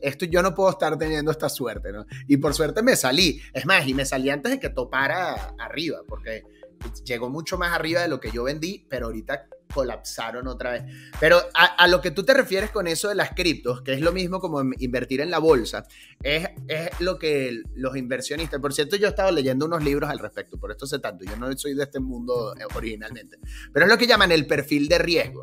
esto 0.03 0.25
yo 0.25 0.43
no 0.43 0.55
puedo 0.55 0.71
estar 0.71 0.99
teniendo 0.99 1.31
esta 1.31 1.49
suerte, 1.49 1.93
¿no? 1.93 2.05
Y 2.27 2.39
por 2.39 2.53
suerte 2.53 2.83
me 2.83 2.97
salí. 2.97 3.41
Es 3.53 3.65
más, 3.65 3.87
y 3.87 3.95
me 3.95 4.05
salí 4.05 4.31
antes 4.31 4.53
de 4.53 4.59
que 4.59 4.71
topara 4.71 5.55
arriba, 5.59 6.01
porque 6.09 6.43
llegó 7.05 7.31
mucho 7.31 7.57
más 7.57 7.73
arriba 7.73 8.01
de 8.01 8.09
lo 8.09 8.19
que 8.19 8.33
yo 8.33 8.43
vendí, 8.43 8.85
pero 8.89 9.07
ahorita 9.07 9.47
colapsaron 9.75 10.47
otra 10.47 10.73
vez. 10.73 10.85
Pero 11.19 11.41
a, 11.53 11.87
lo 11.89 12.01
que 12.01 12.11
tú 12.11 12.23
te 12.23 12.33
refieres 12.33 12.71
con 12.71 12.87
eso 12.87 13.09
de 13.09 13.15
las 13.15 13.31
criptos, 13.31 13.83
que 13.83 13.93
es 13.93 14.01
lo 14.01 14.13
mismo 14.13 14.41
como 14.41 14.63
invertir 14.79 15.21
en 15.21 15.31
la 15.31 15.39
bolsa, 15.39 15.85
es, 16.23 16.49
es 16.69 16.89
lo 17.01 17.19
que 17.19 17.63
los 17.75 17.97
inversionistas, 17.97 18.61
por 18.61 18.73
cierto, 18.73 18.97
yo 18.97 19.07
he 19.07 19.11
estado 19.11 19.33
leyendo 19.33 19.67
unos 19.67 19.83
libros 19.83 20.09
al 20.09 20.19
respecto, 20.19 20.59
por 20.59 20.71
esto 20.71 20.87
sé 20.87 21.01
tanto, 21.01 21.25
yo 21.25 21.37
no 21.37 21.53
soy 21.59 21.75
de 21.75 21.83
este 21.83 22.01
mundo 22.01 22.55
originalmente, 22.75 23.39
pero 23.73 23.87
es 23.87 23.93
lo 23.93 23.99
que 23.99 24.07
llaman 24.07 24.33
el 24.33 24.47
perfil 24.47 24.89
de 24.89 24.99
riesgo. 24.99 25.43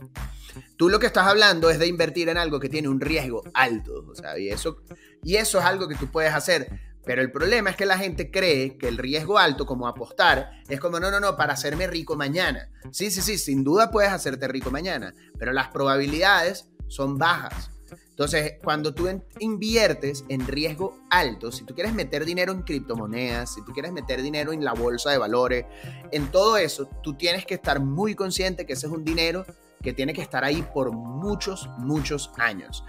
Tú 0.76 0.90
lo 0.90 1.00
que 1.00 1.06
estás 1.06 1.28
hablando 1.28 1.70
es 1.70 1.80
de 1.80 1.88
invertir 1.88 2.30
en 2.30 2.38
algo 2.38 2.60
que 2.60 2.70
tiene 2.70 2.90
un 2.90 3.00
riesgo 3.00 3.44
alto, 3.54 4.06
o 4.10 4.16
sea, 4.16 4.38
y 4.38 4.50
eso, 4.50 4.82
y 5.24 5.36
eso 5.36 5.60
es 5.60 5.66
algo 5.66 5.88
que 5.88 5.96
tú 5.96 6.08
puedes 6.12 6.34
hacer 6.34 6.91
pero 7.04 7.22
el 7.22 7.32
problema 7.32 7.72
es 7.72 7.76
que 7.76 7.86
la 7.86 7.98
gente 7.98 8.30
cree 8.30 8.78
que 8.78 8.88
el 8.88 8.98
riesgo 8.98 9.38
alto, 9.38 9.66
como 9.66 9.88
apostar, 9.88 10.62
es 10.70 10.80
como, 10.80 11.00
no, 11.00 11.10
no, 11.10 11.20
no, 11.20 11.36
para 11.36 11.54
hacerme 11.54 11.88
rico 11.88 12.16
mañana. 12.16 12.70
Sí, 12.92 13.10
sí, 13.10 13.22
sí, 13.22 13.38
sin 13.38 13.64
duda 13.64 13.92
puedes 13.92 14.12
hacerte 14.12 14.48
rico 14.48 14.70
mañana, 14.72 15.14
pero 15.40 15.52
las 15.52 15.70
probabilidades 15.70 16.68
son 16.88 17.18
bajas. 17.18 17.72
Entonces, 18.12 18.54
cuando 18.64 18.94
tú 18.94 19.10
inviertes 19.40 20.26
en 20.30 20.46
riesgo 20.46 21.00
alto, 21.10 21.52
si 21.52 21.64
tú 21.64 21.74
quieres 21.74 21.94
meter 21.94 22.24
dinero 22.24 22.52
en 22.52 22.62
criptomonedas, 22.62 23.56
si 23.56 23.66
tú 23.66 23.72
quieres 23.72 23.92
meter 23.92 24.22
dinero 24.22 24.54
en 24.54 24.64
la 24.64 24.74
bolsa 24.74 25.10
de 25.10 25.18
valores, 25.18 25.66
en 26.12 26.30
todo 26.30 26.58
eso, 26.58 26.88
tú 27.02 27.16
tienes 27.16 27.46
que 27.46 27.56
estar 27.56 27.80
muy 27.80 28.14
consciente 28.14 28.66
que 28.68 28.74
ese 28.74 28.86
es 28.86 28.94
un 28.94 29.04
dinero 29.04 29.44
que 29.82 29.94
tiene 29.94 30.14
que 30.14 30.22
estar 30.22 30.44
ahí 30.44 30.64
por 30.74 30.92
muchos, 30.92 31.68
muchos 31.80 32.30
años. 32.38 32.84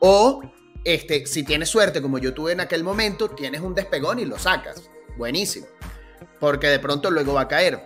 O 0.00 0.42
este, 0.84 1.26
si 1.26 1.44
tienes 1.44 1.68
suerte, 1.68 2.02
como 2.02 2.18
yo 2.18 2.34
tuve 2.34 2.52
en 2.52 2.60
aquel 2.60 2.82
momento, 2.84 3.30
tienes 3.30 3.60
un 3.60 3.74
despegón 3.74 4.18
y 4.18 4.24
lo 4.24 4.38
sacas. 4.38 4.90
Buenísimo. 5.16 5.66
Porque 6.40 6.68
de 6.68 6.78
pronto 6.78 7.10
luego 7.10 7.34
va 7.34 7.42
a 7.42 7.48
caer. 7.48 7.80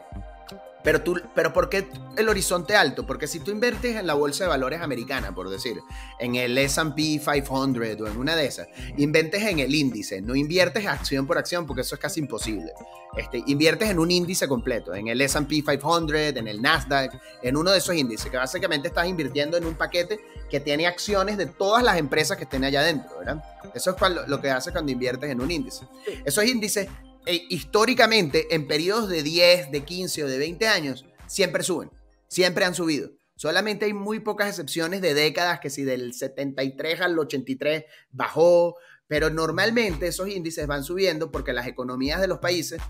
Pero, 0.87 1.03
tú, 1.03 1.21
pero 1.35 1.53
¿por 1.53 1.69
qué 1.69 1.89
el 2.17 2.29
horizonte 2.29 2.77
alto? 2.77 3.05
Porque 3.05 3.27
si 3.27 3.41
tú 3.41 3.51
inviertes 3.51 3.97
en 3.97 4.07
la 4.07 4.15
bolsa 4.15 4.45
de 4.45 4.51
valores 4.51 4.81
americana, 4.81 5.35
por 5.35 5.49
decir, 5.49 5.81
en 6.21 6.37
el 6.37 6.57
SP 6.63 7.19
500 7.19 8.01
o 8.03 8.07
en 8.07 8.17
una 8.17 8.37
de 8.37 8.47
esas, 8.47 8.69
inventes 8.97 9.43
en 9.43 9.59
el 9.59 9.75
índice, 9.75 10.23
no 10.23 10.37
inviertes 10.37 10.87
acción 10.87 11.27
por 11.27 11.39
acción 11.39 11.67
porque 11.67 11.81
eso 11.81 11.97
es 11.97 12.01
casi 12.01 12.21
imposible. 12.21 12.73
Este, 13.17 13.43
inviertes 13.49 13.91
en 13.91 13.99
un 13.99 14.13
índice 14.13 14.47
completo, 14.47 14.95
en 14.95 15.09
el 15.09 15.21
SP 15.27 15.59
500, 15.67 16.37
en 16.37 16.47
el 16.47 16.63
Nasdaq, 16.63 17.21
en 17.43 17.57
uno 17.57 17.73
de 17.73 17.79
esos 17.79 17.97
índices, 17.97 18.31
que 18.31 18.37
básicamente 18.37 18.87
estás 18.87 19.09
invirtiendo 19.09 19.57
en 19.57 19.67
un 19.67 19.75
paquete 19.75 20.21
que 20.49 20.61
tiene 20.61 20.87
acciones 20.87 21.37
de 21.37 21.47
todas 21.47 21.83
las 21.83 21.99
empresas 21.99 22.37
que 22.37 22.45
estén 22.45 22.63
allá 22.63 22.83
adentro, 22.83 23.19
¿verdad? 23.19 23.43
Eso 23.75 23.91
es 23.91 24.29
lo 24.29 24.41
que 24.41 24.51
hace 24.51 24.71
cuando 24.71 24.93
inviertes 24.93 25.31
en 25.31 25.41
un 25.41 25.51
índice. 25.51 25.85
Esos 26.25 26.45
índices 26.45 26.87
eh, 27.27 27.47
históricamente 27.51 28.55
en 28.55 28.67
periodos 28.67 29.09
de 29.09 29.23
10, 29.23 29.71
de 29.73 29.85
15 29.85 30.25
o 30.25 30.29
de 30.29 30.39
20 30.39 30.69
años, 30.69 31.05
siempre 31.27 31.63
suben, 31.63 31.91
siempre 32.29 32.65
han 32.65 32.75
subido. 32.75 33.11
Solamente 33.35 33.85
hay 33.85 33.93
muy 33.93 34.21
pocas 34.21 34.49
excepciones 34.49 35.03
de 35.03 35.13
décadas 35.13 35.61
que 35.61 35.69
si 35.69 35.85
del 35.85 36.15
73 36.15 37.01
al 37.03 37.19
83 37.19 37.85
bajó, 38.11 38.77
pero 39.09 39.29
normalmente 39.29 40.07
esos 40.07 40.29
índices 40.29 40.67
van 40.67 40.85
subiendo 40.85 41.31
porque 41.31 41.53
las 41.53 41.67
economías 41.67 42.21
de 42.21 42.29
los 42.29 42.39
países, 42.39 42.81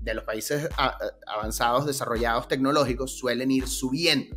de 0.00 0.14
los 0.14 0.24
países 0.24 0.68
avanzados, 1.26 1.84
desarrollados, 1.84 2.48
tecnológicos, 2.48 3.18
suelen 3.18 3.50
ir 3.50 3.68
subiendo. 3.68 4.36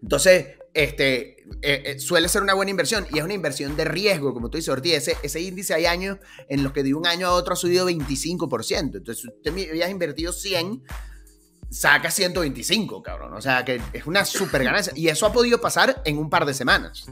Entonces, 0.00 0.58
este, 0.74 1.36
eh, 1.62 1.82
eh, 1.86 1.98
suele 2.00 2.28
ser 2.28 2.42
una 2.42 2.52
buena 2.54 2.70
inversión 2.70 3.06
y 3.12 3.18
es 3.18 3.24
una 3.24 3.32
inversión 3.32 3.76
de 3.76 3.84
riesgo, 3.84 4.34
como 4.34 4.50
tú 4.50 4.58
dices, 4.58 4.70
Ortiz. 4.70 5.08
Ese, 5.22 5.40
índice 5.40 5.72
hay 5.72 5.86
años 5.86 6.18
en 6.48 6.64
los 6.64 6.72
que 6.72 6.82
de 6.82 6.94
un 6.94 7.06
año 7.06 7.28
a 7.28 7.32
otro 7.32 7.54
ha 7.54 7.56
subido 7.56 7.88
25%. 7.88 8.96
Entonces, 8.96 9.22
si 9.22 9.28
usted 9.28 9.70
había 9.70 9.88
invertido 9.88 10.32
100, 10.32 10.82
saca 11.70 12.10
125, 12.10 13.02
cabrón. 13.02 13.34
O 13.34 13.40
sea, 13.40 13.64
que 13.64 13.80
es 13.92 14.06
una 14.06 14.24
super 14.24 14.64
ganancia. 14.64 14.92
Y 14.96 15.08
eso 15.08 15.26
ha 15.26 15.32
podido 15.32 15.60
pasar 15.60 16.02
en 16.04 16.18
un 16.18 16.28
par 16.28 16.44
de 16.44 16.54
semanas. 16.54 17.06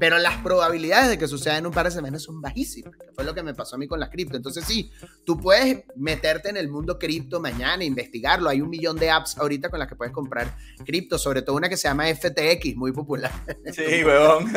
Pero 0.00 0.18
las 0.18 0.38
probabilidades 0.38 1.10
de 1.10 1.18
que 1.18 1.28
suceda 1.28 1.58
en 1.58 1.66
un 1.66 1.72
par 1.72 1.84
de 1.84 1.90
semanas 1.90 2.22
son 2.22 2.40
bajísimas, 2.40 2.96
que 2.96 3.12
fue 3.12 3.22
lo 3.22 3.34
que 3.34 3.42
me 3.42 3.52
pasó 3.54 3.76
a 3.76 3.78
mí 3.78 3.86
con 3.86 4.00
las 4.00 4.08
cripto. 4.08 4.34
Entonces 4.34 4.64
sí, 4.64 4.90
tú 5.24 5.38
puedes 5.38 5.84
meterte 5.94 6.48
en 6.48 6.56
el 6.56 6.68
mundo 6.68 6.98
cripto 6.98 7.38
mañana, 7.38 7.84
investigarlo. 7.84 8.48
Hay 8.48 8.62
un 8.62 8.70
millón 8.70 8.96
de 8.96 9.10
apps 9.10 9.36
ahorita 9.36 9.68
con 9.68 9.78
las 9.78 9.88
que 9.88 9.96
puedes 9.96 10.14
comprar 10.14 10.56
cripto, 10.86 11.18
sobre 11.18 11.42
todo 11.42 11.54
una 11.56 11.68
que 11.68 11.76
se 11.76 11.86
llama 11.86 12.06
FTX, 12.06 12.74
muy 12.76 12.92
popular. 12.92 13.30
Sí, 13.72 14.02
huevón. 14.02 14.50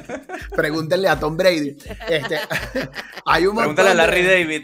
Pregúntenle 0.56 1.08
a 1.08 1.18
Tom 1.18 1.36
Brady. 1.36 1.76
Este, 2.08 2.38
hay 3.26 3.46
un 3.46 3.56
Pregúntale 3.56 3.90
a 3.90 3.94
Larry 3.94 4.22
David. 4.22 4.62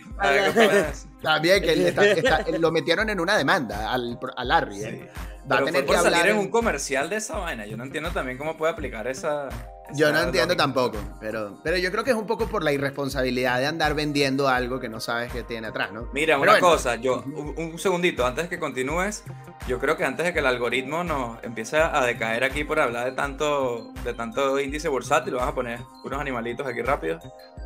También 1.20 1.62
que 1.62 2.58
lo 2.58 2.70
metieron 2.70 3.10
en 3.10 3.20
una 3.20 3.36
demanda 3.36 3.92
al, 3.92 4.18
a 4.36 4.44
Larry. 4.44 4.84
¿eh? 4.84 5.10
Va 5.50 5.58
a 5.58 5.64
tener 5.64 5.84
que 5.84 5.94
salir 5.94 6.26
en 6.26 6.38
un 6.38 6.48
comercial 6.48 7.08
de 7.08 7.16
esa 7.16 7.38
vaina. 7.38 7.66
Yo 7.66 7.76
no 7.76 7.84
entiendo 7.84 8.10
también 8.10 8.38
cómo 8.38 8.56
puede 8.56 8.72
aplicar 8.72 9.06
esa. 9.06 9.48
yo 9.94 10.12
no 10.12 10.20
entiendo 10.20 10.56
tampoco, 10.56 10.98
pero, 11.20 11.60
pero 11.62 11.76
yo 11.76 11.90
creo 11.90 12.04
que 12.04 12.10
es 12.10 12.16
un 12.16 12.26
poco 12.26 12.46
por 12.46 12.62
la 12.62 12.72
irresponsabilidad 12.72 13.58
de 13.58 13.66
andar 13.66 13.94
vendiendo 13.94 14.48
algo 14.48 14.80
que 14.80 14.88
no 14.88 15.00
sabes 15.00 15.32
que 15.32 15.42
tiene 15.42 15.68
atrás, 15.68 15.92
¿no? 15.92 16.08
Mira, 16.12 16.38
una 16.38 16.60
cosa, 16.60 16.96
yo, 16.96 17.22
un, 17.24 17.78
segundito, 17.78 18.26
antes 18.26 18.44
de 18.44 18.50
que 18.50 18.58
continúes, 18.58 19.24
yo 19.66 19.78
creo 19.78 19.96
que 19.96 20.04
antes 20.04 20.26
de 20.26 20.32
que 20.32 20.38
el 20.38 20.46
algoritmo 20.46 21.04
nos 21.04 21.42
empiece 21.42 21.78
a 21.78 22.04
decaer 22.04 22.44
aquí 22.44 22.64
por 22.64 22.78
hablar 22.80 23.06
de 23.06 23.12
tanto, 23.12 23.92
de 24.04 24.14
tanto 24.14 24.60
índice 24.60 24.88
bursátil, 24.88 25.34
vamos 25.34 25.50
a 25.50 25.54
poner 25.54 25.80
unos 26.04 26.20
animalitos 26.20 26.66
aquí 26.66 26.82
rápido. 26.82 27.18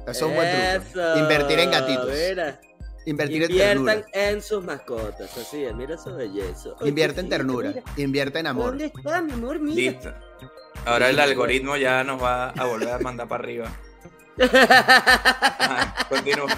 Eso 0.06 0.10
es 0.10 0.22
un 0.22 0.34
buen 0.34 0.82
truco. 0.92 1.18
Invertir 1.18 1.58
en 1.58 1.70
gatitos. 1.70 2.10
Invertir 3.06 3.42
Inviertan 3.42 3.78
en, 3.78 3.84
ternura. 3.84 4.06
en 4.12 4.42
sus 4.42 4.64
mascotas, 4.64 5.36
así 5.36 5.64
es, 5.64 5.74
mira 5.74 5.98
su 5.98 6.14
belleza. 6.14 6.70
Invierte 6.84 7.20
en 7.20 7.28
ternura, 7.28 7.74
invierte 7.96 8.38
en 8.38 8.46
amor. 8.46 8.66
¿Dónde 8.70 8.86
está 8.86 9.20
mi 9.20 9.32
amor? 9.32 9.60
Mira. 9.60 9.92
Listo. 9.92 10.14
Ahora 10.86 11.10
el 11.10 11.18
algoritmo 11.18 11.76
ya 11.76 12.02
nos 12.02 12.22
va 12.22 12.50
a 12.50 12.64
volver 12.64 12.90
a 12.90 12.98
mandar 12.98 13.28
para 13.28 13.42
arriba. 13.44 13.72
continúa. 16.08 16.48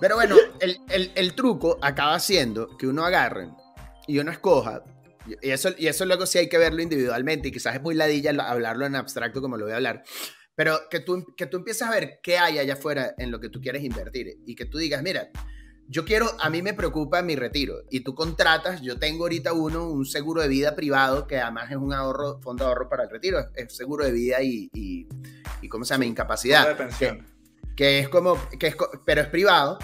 Pero 0.00 0.14
bueno, 0.16 0.36
el, 0.60 0.80
el, 0.88 1.12
el, 1.14 1.34
truco 1.34 1.78
acaba 1.80 2.18
siendo 2.18 2.76
que 2.76 2.86
uno 2.86 3.04
agarre 3.04 3.50
y 4.06 4.18
uno 4.18 4.30
escoja. 4.30 4.82
Y 5.42 5.50
eso, 5.50 5.70
y 5.76 5.88
eso 5.88 6.06
luego 6.06 6.26
sí 6.26 6.38
hay 6.38 6.48
que 6.48 6.58
verlo 6.58 6.82
individualmente. 6.82 7.48
Y 7.48 7.52
quizás 7.52 7.74
es 7.74 7.82
muy 7.82 7.94
ladilla 7.94 8.30
hablarlo 8.30 8.86
en 8.86 8.96
abstracto 8.96 9.40
como 9.40 9.56
lo 9.56 9.64
voy 9.64 9.72
a 9.72 9.76
hablar. 9.76 10.04
Pero 10.58 10.88
que 10.90 10.98
tú, 10.98 11.24
que 11.36 11.46
tú 11.46 11.58
empieces 11.58 11.82
a 11.82 11.90
ver 11.92 12.18
qué 12.20 12.36
hay 12.36 12.58
allá 12.58 12.72
afuera 12.72 13.14
en 13.16 13.30
lo 13.30 13.38
que 13.38 13.48
tú 13.48 13.60
quieres 13.60 13.84
invertir 13.84 14.40
y 14.44 14.56
que 14.56 14.64
tú 14.64 14.76
digas, 14.76 15.04
mira, 15.04 15.30
yo 15.86 16.04
quiero, 16.04 16.26
a 16.40 16.50
mí 16.50 16.62
me 16.62 16.74
preocupa 16.74 17.22
mi 17.22 17.36
retiro 17.36 17.84
y 17.90 18.00
tú 18.00 18.16
contratas, 18.16 18.82
yo 18.82 18.98
tengo 18.98 19.22
ahorita 19.22 19.52
uno, 19.52 19.88
un 19.88 20.04
seguro 20.04 20.42
de 20.42 20.48
vida 20.48 20.74
privado 20.74 21.28
que 21.28 21.38
además 21.38 21.70
es 21.70 21.76
un 21.76 21.92
ahorro, 21.92 22.40
fondo 22.40 22.64
de 22.64 22.70
ahorro 22.70 22.88
para 22.88 23.04
el 23.04 23.10
retiro, 23.10 23.38
es, 23.54 23.72
seguro 23.72 24.04
de 24.04 24.10
vida 24.10 24.42
y, 24.42 24.68
y, 24.74 25.68
¿cómo 25.68 25.84
se 25.84 25.94
llama? 25.94 26.06
Incapacidad. 26.06 26.76
Que, 27.76 28.00
es 28.00 28.08
como, 28.08 28.36
que 28.58 28.66
es, 28.66 28.76
pero 29.06 29.20
es 29.20 29.28
privado, 29.28 29.78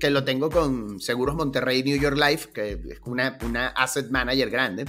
que 0.00 0.10
lo 0.10 0.24
tengo 0.24 0.50
con 0.50 0.98
Seguros 0.98 1.36
Monterrey 1.36 1.84
New 1.84 1.96
York 1.96 2.18
Life, 2.18 2.48
que 2.52 2.72
es 2.72 3.00
una, 3.04 3.38
una 3.44 3.68
asset 3.68 4.10
manager 4.10 4.50
grande. 4.50 4.84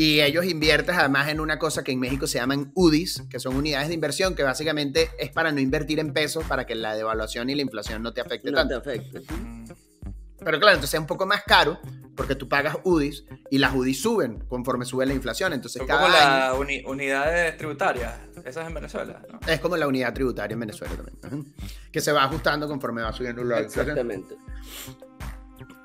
Y 0.00 0.20
ellos 0.20 0.44
invierten 0.44 0.94
además 0.94 1.26
en 1.26 1.40
una 1.40 1.58
cosa 1.58 1.82
que 1.82 1.90
en 1.90 1.98
México 1.98 2.28
se 2.28 2.38
llaman 2.38 2.70
UDIs, 2.76 3.24
que 3.28 3.40
son 3.40 3.56
unidades 3.56 3.88
de 3.88 3.94
inversión, 3.94 4.36
que 4.36 4.44
básicamente 4.44 5.10
es 5.18 5.30
para 5.30 5.50
no 5.50 5.58
invertir 5.58 5.98
en 5.98 6.12
pesos, 6.12 6.44
para 6.44 6.66
que 6.66 6.76
la 6.76 6.94
devaluación 6.94 7.50
y 7.50 7.56
la 7.56 7.62
inflación 7.62 8.00
no 8.00 8.12
te 8.12 8.20
afecte 8.20 8.52
no 8.52 8.68
Te 8.68 8.74
afecte. 8.74 9.22
Pero 10.38 10.60
claro, 10.60 10.76
entonces 10.76 10.94
es 10.94 11.00
un 11.00 11.08
poco 11.08 11.26
más 11.26 11.42
caro 11.42 11.80
porque 12.14 12.36
tú 12.36 12.48
pagas 12.48 12.76
UDIs 12.84 13.24
y 13.50 13.58
las 13.58 13.74
UDIs 13.74 14.00
suben 14.00 14.38
conforme 14.46 14.84
sube 14.84 15.04
la 15.04 15.14
inflación. 15.14 15.52
Entonces, 15.52 15.82
cada 15.84 16.00
como 16.00 16.12
las 16.12 16.84
unidades 16.86 17.56
tributarias, 17.56 18.20
esas 18.44 18.68
en 18.68 18.74
Venezuela. 18.74 19.20
Es 19.48 19.58
como 19.58 19.76
la 19.76 19.88
unidad 19.88 20.14
tributaria 20.14 20.54
en 20.54 20.60
Venezuela 20.60 20.94
también, 20.94 21.52
que 21.90 22.00
se 22.00 22.12
va 22.12 22.22
ajustando 22.22 22.68
conforme 22.68 23.02
va 23.02 23.12
subiendo 23.12 23.42
la 23.42 23.62
inflación. 23.62 23.98
Exactamente. 23.98 24.36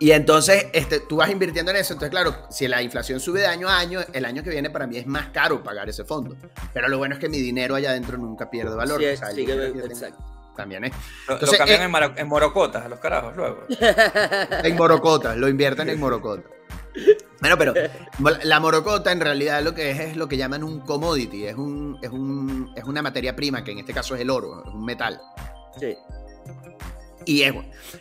Y 0.04 0.12
entonces 0.12 0.66
este, 0.74 1.00
tú 1.00 1.16
vas 1.16 1.30
invirtiendo 1.30 1.72
en 1.72 1.78
eso. 1.78 1.94
Entonces, 1.94 2.12
claro, 2.12 2.36
si 2.50 2.68
la 2.68 2.82
inflación 2.82 3.22
sube 3.22 3.40
de 3.40 3.48
año 3.48 3.70
a 3.70 3.80
año, 3.80 4.02
el 4.12 4.26
año 4.26 4.44
que 4.44 4.50
viene 4.50 4.70
para 4.70 4.86
mí 4.86 4.98
es 4.98 5.08
más 5.08 5.28
caro 5.28 5.64
pagar 5.64 5.88
ese 5.88 6.04
fondo. 6.04 6.36
Pero 6.74 6.90
lo 6.90 6.98
bueno 6.98 7.16
es 7.16 7.22
que 7.22 7.30
mi 7.30 7.40
dinero 7.40 7.74
allá 7.74 7.92
adentro 7.92 8.18
nunca 8.18 8.50
pierde 8.50 8.76
valor. 8.76 9.00
Sí, 9.00 9.06
sí, 9.34 9.50
exacto. 9.50 10.22
También 10.58 10.84
es. 10.84 10.92
Entonces, 11.22 11.58
lo, 11.58 11.58
cambian 11.58 12.04
eh, 12.04 12.16
en, 12.18 12.28
morocotas, 12.28 12.90
los 12.90 13.00
carajos, 13.00 13.34
luego. 13.38 13.66
En 14.66 14.76
morocotas, 14.76 15.38
lo 15.38 15.48
invierten 15.48 15.88
en 15.88 15.98
morocotas. 15.98 16.52
Bueno, 17.40 17.58
pero 17.58 17.74
la 18.44 18.60
morocota 18.60 19.10
en 19.10 19.22
realidad 19.22 19.62
lo 19.62 19.74
que 19.74 19.92
es 19.92 20.00
es 20.02 20.18
lo 20.18 20.28
que 20.28 20.36
llaman 20.36 20.66
un 20.66 20.82
commodity, 20.82 21.46
es, 21.46 21.56
un, 21.56 21.98
es, 22.02 22.10
un, 22.10 22.74
es 22.76 22.84
una 22.84 23.02
materia 23.02 23.38
prima, 23.38 23.64
que 23.64 23.72
en 23.72 23.80
este 23.80 23.94
caso 23.94 24.16
es 24.16 24.22
el 24.22 24.30
oro, 24.30 24.64
es 24.68 24.74
un 24.74 24.84
metal. 24.84 25.22
Sí. 25.80 25.96
Y 27.26 27.44
es, 27.44 27.54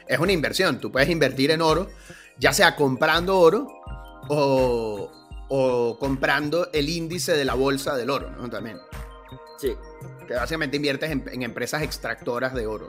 es 0.06 0.18
una 0.18 0.32
inversión. 0.32 0.80
Tú 0.80 0.90
puedes 0.90 1.08
invertir 1.08 1.50
en 1.50 1.62
oro, 1.62 1.88
ya 2.38 2.52
sea 2.52 2.76
comprando 2.76 3.38
oro 3.38 3.68
o, 4.28 5.10
o 5.48 5.98
comprando 5.98 6.70
el 6.72 6.88
índice 6.88 7.36
de 7.36 7.44
la 7.44 7.54
bolsa 7.54 7.94
del 7.94 8.08
oro, 8.08 8.30
¿no? 8.30 8.48
También. 8.48 8.78
Sí. 9.58 9.76
Que 10.26 10.34
básicamente 10.34 10.76
inviertes 10.76 11.10
en, 11.10 11.42
empresas 11.42 11.82
extractoras 11.82 12.54
de 12.54 12.66
oro. 12.66 12.88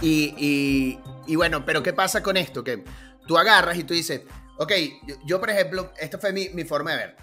Y, 0.00 0.96
y, 1.26 1.36
bueno, 1.36 1.64
pero 1.66 1.82
¿qué 1.82 1.92
pasa 1.92 2.22
con 2.22 2.36
esto? 2.36 2.62
Que 2.62 2.84
tú 3.26 3.36
agarras 3.36 3.76
y 3.76 3.84
tú 3.84 3.92
dices, 3.92 4.22
ok, 4.58 4.72
yo, 5.26 5.40
por 5.40 5.50
ejemplo, 5.50 5.92
esta 5.98 6.18
fue 6.18 6.32
mi, 6.32 6.48
mi, 6.50 6.64
forma 6.64 6.92
de 6.92 6.96
ver. 6.96 7.16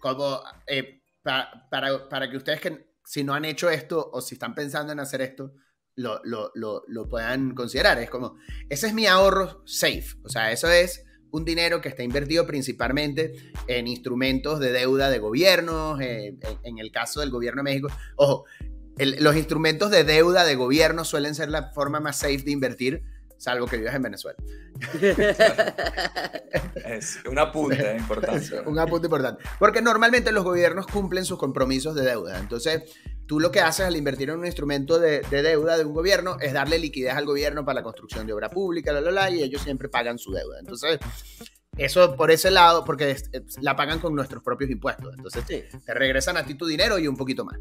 Como 0.00 0.42
eh, 0.66 1.00
para, 1.22 1.68
para, 1.70 2.08
para, 2.08 2.28
que 2.28 2.36
ustedes 2.36 2.60
que 2.60 2.94
si 3.04 3.22
no 3.22 3.32
han 3.32 3.44
hecho 3.44 3.70
esto 3.70 4.10
o 4.12 4.20
si 4.20 4.34
están 4.34 4.54
pensando 4.54 4.92
en 4.92 4.98
hacer 4.98 5.22
esto, 5.22 5.54
lo, 5.96 6.20
lo, 6.24 6.52
lo, 6.54 6.84
lo, 6.86 7.08
puedan 7.08 7.54
considerar. 7.54 7.98
Es 7.98 8.10
como, 8.10 8.36
ese 8.68 8.86
es 8.86 8.94
mi 8.94 9.06
ahorro 9.06 9.62
safe. 9.64 10.16
O 10.22 10.28
sea, 10.28 10.52
eso 10.52 10.70
es 10.70 11.04
un 11.30 11.44
dinero 11.44 11.80
que 11.80 11.88
está 11.88 12.02
invertido 12.02 12.46
principalmente 12.46 13.34
en 13.66 13.86
instrumentos 13.86 14.60
de 14.60 14.72
deuda 14.72 15.10
de 15.10 15.18
gobiernos, 15.18 16.00
eh, 16.00 16.36
en, 16.62 16.78
el 16.78 16.90
caso 16.92 17.20
del 17.20 17.30
gobierno 17.30 17.60
de 17.60 17.64
México. 17.64 17.88
Ojo, 18.16 18.44
los 18.98 19.36
instrumentos 19.36 19.90
de 19.90 20.04
deuda 20.04 20.44
de 20.44 20.54
gobierno 20.54 21.04
suelen 21.04 21.34
ser 21.34 21.50
la 21.50 21.72
forma 21.72 22.00
más 22.00 22.18
safe 22.18 22.38
de 22.38 22.52
invertir 22.52 23.02
salvo 23.38 23.66
que 23.66 23.76
vivas 23.78 23.94
en 23.94 24.02
Venezuela. 24.02 24.38
es 26.86 27.18
un 27.28 27.38
apunte 27.38 27.96
importante. 27.96 28.60
un 28.66 28.78
apunte 28.78 29.06
importante. 29.06 29.42
Porque 29.58 29.82
normalmente 29.82 30.32
los 30.32 30.44
gobiernos 30.44 30.86
cumplen 30.86 31.24
sus 31.24 31.38
compromisos 31.38 31.94
de 31.94 32.02
deuda. 32.02 32.38
Entonces, 32.38 32.82
tú 33.26 33.40
lo 33.40 33.50
que 33.50 33.60
haces 33.60 33.86
al 33.86 33.96
invertir 33.96 34.30
en 34.30 34.38
un 34.38 34.46
instrumento 34.46 34.98
de, 34.98 35.20
deuda 35.30 35.76
de 35.76 35.84
un 35.84 35.94
gobierno 35.94 36.36
es 36.40 36.52
darle 36.52 36.78
liquidez 36.78 37.14
al 37.14 37.26
gobierno 37.26 37.64
para 37.64 37.80
la 37.80 37.82
construcción 37.82 38.26
de 38.26 38.32
obra 38.32 38.50
pública, 38.50 38.92
la, 38.92 39.00
la, 39.00 39.30
y 39.30 39.42
ellos 39.42 39.62
siempre 39.62 39.88
pagan 39.88 40.18
su 40.18 40.32
deuda. 40.32 40.58
Entonces, 40.60 40.98
eso 41.76 42.16
por 42.16 42.30
ese 42.30 42.50
lado, 42.50 42.84
porque 42.84 43.16
la 43.60 43.76
pagan 43.76 43.98
con 43.98 44.14
nuestros 44.14 44.42
propios 44.42 44.70
impuestos. 44.70 45.14
Entonces, 45.16 45.44
te 45.84 45.94
regresan 45.94 46.36
a 46.36 46.44
ti 46.44 46.54
tu 46.54 46.66
dinero 46.66 46.98
y 46.98 47.06
un 47.06 47.16
poquito 47.16 47.44
más. 47.44 47.58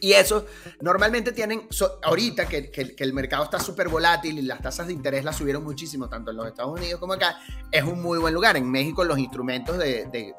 Y 0.00 0.12
eso 0.12 0.46
normalmente 0.80 1.32
tienen, 1.32 1.68
ahorita 2.02 2.46
que, 2.46 2.94
el 2.98 3.12
mercado 3.12 3.44
está 3.44 3.58
súper 3.58 3.88
volátil 3.88 4.38
y 4.38 4.42
las 4.42 4.60
tasas 4.60 4.86
de 4.86 4.92
interés 4.92 5.24
las 5.24 5.36
subieron 5.36 5.64
muchísimo, 5.64 6.08
tanto 6.08 6.30
en 6.30 6.36
los 6.36 6.46
Estados 6.46 6.78
Unidos 6.78 7.00
como 7.00 7.14
acá, 7.14 7.38
es 7.70 7.82
un 7.82 8.02
muy 8.02 8.18
buen 8.18 8.34
lugar. 8.34 8.56
En 8.56 8.70
México 8.70 9.04
los 9.04 9.18
instrumentos 9.18 9.78
de, 9.78 10.34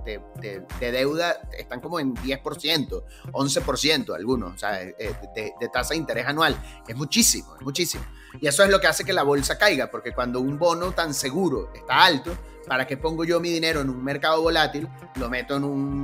deuda 0.79 1.41
están 1.57 1.81
como 1.81 1.99
en 1.99 2.15
10%, 2.15 3.03
11% 3.31 4.15
algunos, 4.15 4.55
o 4.55 4.57
sea, 4.57 4.81
eh, 4.81 4.93
de, 5.35 5.69
tasa 5.71 5.93
de 5.93 5.97
interés 5.97 6.25
anual. 6.25 6.57
Es 6.87 6.95
muchísimo, 6.95 7.55
es 7.55 7.61
muchísimo. 7.61 8.05
Y 8.39 8.47
eso 8.47 8.63
es 8.63 8.69
lo 8.69 8.79
que 8.79 8.87
hace 8.87 9.03
que 9.03 9.13
la 9.13 9.23
bolsa 9.23 9.57
caiga, 9.57 9.89
porque 9.89 10.13
cuando 10.13 10.39
un 10.39 10.57
bono 10.57 10.91
tan 10.91 11.13
seguro 11.13 11.71
está 11.73 12.03
alto, 12.03 12.37
¿para 12.67 12.85
qué 12.85 12.97
pongo 12.97 13.23
yo 13.23 13.39
mi 13.39 13.49
dinero 13.49 13.81
en 13.81 13.89
un 13.89 14.03
mercado 14.03 14.41
volátil? 14.41 14.87
Lo 15.15 15.29
meto. 15.29 15.55
En 15.55 15.63
un 15.63 16.03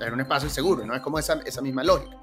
en 0.00 0.12
un 0.12 0.20
espacio 0.20 0.48
seguro, 0.48 0.84
¿no? 0.86 0.94
Es 0.94 1.00
como 1.00 1.18
esa, 1.18 1.40
esa 1.44 1.60
misma 1.60 1.82
lógica. 1.84 2.16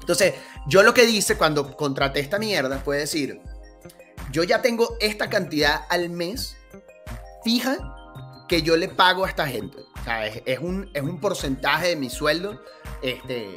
Entonces, 0.00 0.34
yo 0.68 0.82
lo 0.82 0.94
que 0.94 1.04
dice 1.04 1.36
cuando 1.36 1.76
contraté 1.76 2.20
esta 2.20 2.38
mierda 2.38 2.78
fue 2.78 2.98
decir, 2.98 3.40
yo 4.30 4.44
ya 4.44 4.62
tengo 4.62 4.96
esta 5.00 5.28
cantidad 5.28 5.82
al 5.88 6.10
mes 6.10 6.56
fija 7.42 7.76
que 8.48 8.62
yo 8.62 8.76
le 8.76 8.88
pago 8.88 9.24
a 9.24 9.28
esta 9.28 9.46
gente. 9.46 9.78
O 10.00 10.04
sea, 10.04 10.26
es, 10.26 10.58
un, 10.60 10.90
es 10.94 11.02
un 11.02 11.20
porcentaje 11.20 11.88
de 11.88 11.96
mi 11.96 12.10
sueldo, 12.10 12.62
este, 13.02 13.48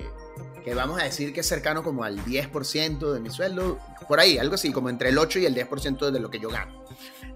que 0.63 0.73
vamos 0.73 0.99
a 0.99 1.03
decir 1.03 1.33
que 1.33 1.41
es 1.41 1.47
cercano 1.47 1.83
como 1.83 2.03
al 2.03 2.23
10% 2.25 3.13
de 3.13 3.19
mi 3.19 3.29
sueldo, 3.29 3.79
por 4.07 4.19
ahí, 4.19 4.37
algo 4.37 4.55
así, 4.55 4.71
como 4.71 4.89
entre 4.89 5.09
el 5.09 5.17
8 5.17 5.39
y 5.39 5.45
el 5.45 5.55
10% 5.55 6.09
de 6.09 6.19
lo 6.19 6.29
que 6.29 6.39
yo 6.39 6.49
gano. 6.49 6.83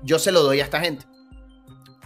Yo 0.02 0.20
se 0.20 0.32
lo 0.32 0.42
doy 0.42 0.62
a 0.62 0.64
esta 0.64 0.80
gente. 0.80 1.06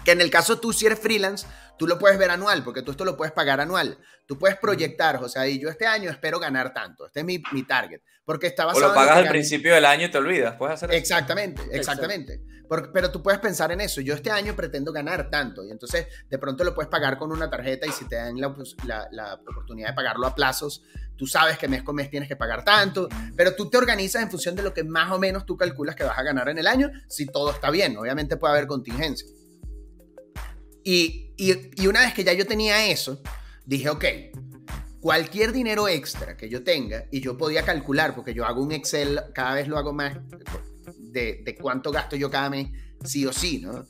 Que 0.03 0.11
en 0.11 0.21
el 0.21 0.29
caso 0.29 0.59
tú, 0.59 0.73
si 0.73 0.85
eres 0.85 0.99
freelance, 0.99 1.47
Tú 1.77 1.87
lo 1.87 1.99
puedes 1.99 2.17
ver 2.17 2.31
anual, 2.31 2.63
porque 2.63 2.81
tú 2.81 2.91
esto 2.91 3.05
lo 3.05 3.15
puedes 3.15 3.33
pagar 3.33 3.59
anual. 3.59 3.97
Tú 4.25 4.37
puedes 4.37 4.57
proyectar, 4.57 5.17
o 5.23 5.29
sea, 5.29 5.47
y 5.47 5.59
yo 5.59 5.69
este 5.69 5.85
año 5.85 6.09
espero 6.09 6.39
ganar 6.39 6.73
tanto. 6.73 7.05
Este 7.05 7.19
es 7.19 7.25
mi, 7.25 7.41
mi 7.51 7.63
target. 7.63 8.01
Porque 8.25 8.47
está 8.47 8.65
basado 8.65 8.87
O 8.87 8.89
lo 8.89 8.93
pagas 8.93 9.17
al 9.17 9.29
principio 9.29 9.73
del 9.73 9.85
año 9.85 10.07
y 10.07 10.11
te 10.11 10.17
olvidas. 10.17 10.55
Puedes 10.55 10.75
hacer 10.75 10.93
Exactamente, 10.93 11.61
exactamente. 11.71 12.41
pero 12.93 13.09
tú 13.09 13.23
puedes 13.23 13.39
pensar 13.39 13.71
en 13.71 13.79
eso. 13.79 14.01
Yo 14.01 14.15
este 14.15 14.29
año 14.31 14.53
pretendo 14.53 14.91
ganar 14.91 15.29
tanto. 15.29 15.63
Y 15.63 15.71
entonces 15.71 16.07
de 16.29 16.37
pronto 16.37 16.65
lo 16.65 16.75
puedes 16.75 16.89
pagar 16.89 17.17
con 17.17 17.31
una 17.31 17.49
tarjeta 17.49 17.87
y 17.87 17.91
si 17.91 18.05
te 18.05 18.17
dan 18.17 18.39
la, 18.41 18.53
pues, 18.53 18.75
la, 18.85 19.07
la 19.11 19.35
oportunidad 19.35 19.89
de 19.89 19.93
pagarlo 19.93 20.27
a 20.27 20.35
plazos, 20.35 20.83
tú 21.15 21.25
sabes 21.25 21.57
que 21.57 21.69
mes 21.69 21.83
con 21.83 21.95
mes 21.95 22.09
tienes 22.09 22.27
que 22.27 22.35
pagar 22.35 22.65
tanto, 22.65 23.07
pero 23.37 23.55
tú 23.55 23.69
te 23.69 23.77
organizas 23.77 24.21
en 24.21 24.29
función 24.29 24.55
de 24.55 24.63
lo 24.63 24.73
que 24.73 24.83
más 24.83 25.09
o 25.11 25.19
menos 25.19 25.45
tú 25.45 25.55
calculas 25.55 25.95
que 25.95 26.03
vas 26.03 26.17
a 26.17 26.23
ganar 26.23 26.49
en 26.49 26.57
el 26.57 26.67
año, 26.67 26.91
si 27.07 27.27
todo 27.27 27.51
está 27.51 27.71
bien. 27.71 27.95
Obviamente 27.95 28.35
puede 28.35 28.55
haber 28.55 28.67
contingencia. 28.67 29.25
Y, 30.89 31.33
una 31.85 31.99
vez 31.99 32.13
que 32.13 32.23
ya 32.23 32.31
yo 32.31 32.47
tenía 32.47 32.87
eso, 32.87 33.21
dije, 33.65 33.89
ok, 33.89 34.05
cualquier 35.01 35.51
dinero 35.51 35.89
extra 35.89 36.37
que 36.37 36.47
yo 36.47 36.63
tenga, 36.63 37.03
y 37.11 37.19
yo 37.19 37.37
podía 37.37 37.63
calcular, 37.63 38.15
porque 38.15 38.33
yo 38.33 38.45
hago 38.45 38.61
un 38.61 38.71
Excel, 38.71 39.19
cada 39.33 39.55
vez 39.55 39.67
lo 39.67 39.77
hago 39.77 39.91
más, 39.91 40.17
de, 40.97 41.41
de 41.43 41.55
cuánto 41.55 41.91
gasto 41.91 42.15
yo 42.15 42.31
cada 42.31 42.49
mes, 42.49 42.69
sí 43.03 43.25
o 43.25 43.33
sí, 43.33 43.59
¿no? 43.59 43.85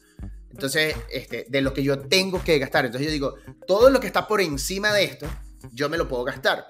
Entonces, 0.49 0.95
este, 1.11 1.45
de 1.47 1.61
lo 1.61 1.71
que 1.71 1.83
yo 1.83 1.99
tengo 1.99 2.43
que 2.43 2.57
gastar. 2.57 2.85
Entonces 2.85 3.05
yo 3.05 3.13
digo, 3.13 3.35
todo 3.67 3.91
lo 3.91 3.99
que 3.99 4.07
está 4.07 4.27
por 4.27 4.41
encima 4.41 4.91
de 4.91 5.03
esto, 5.03 5.27
yo 5.71 5.89
me 5.89 5.99
lo 5.99 6.07
puedo 6.07 6.23
gastar. 6.23 6.65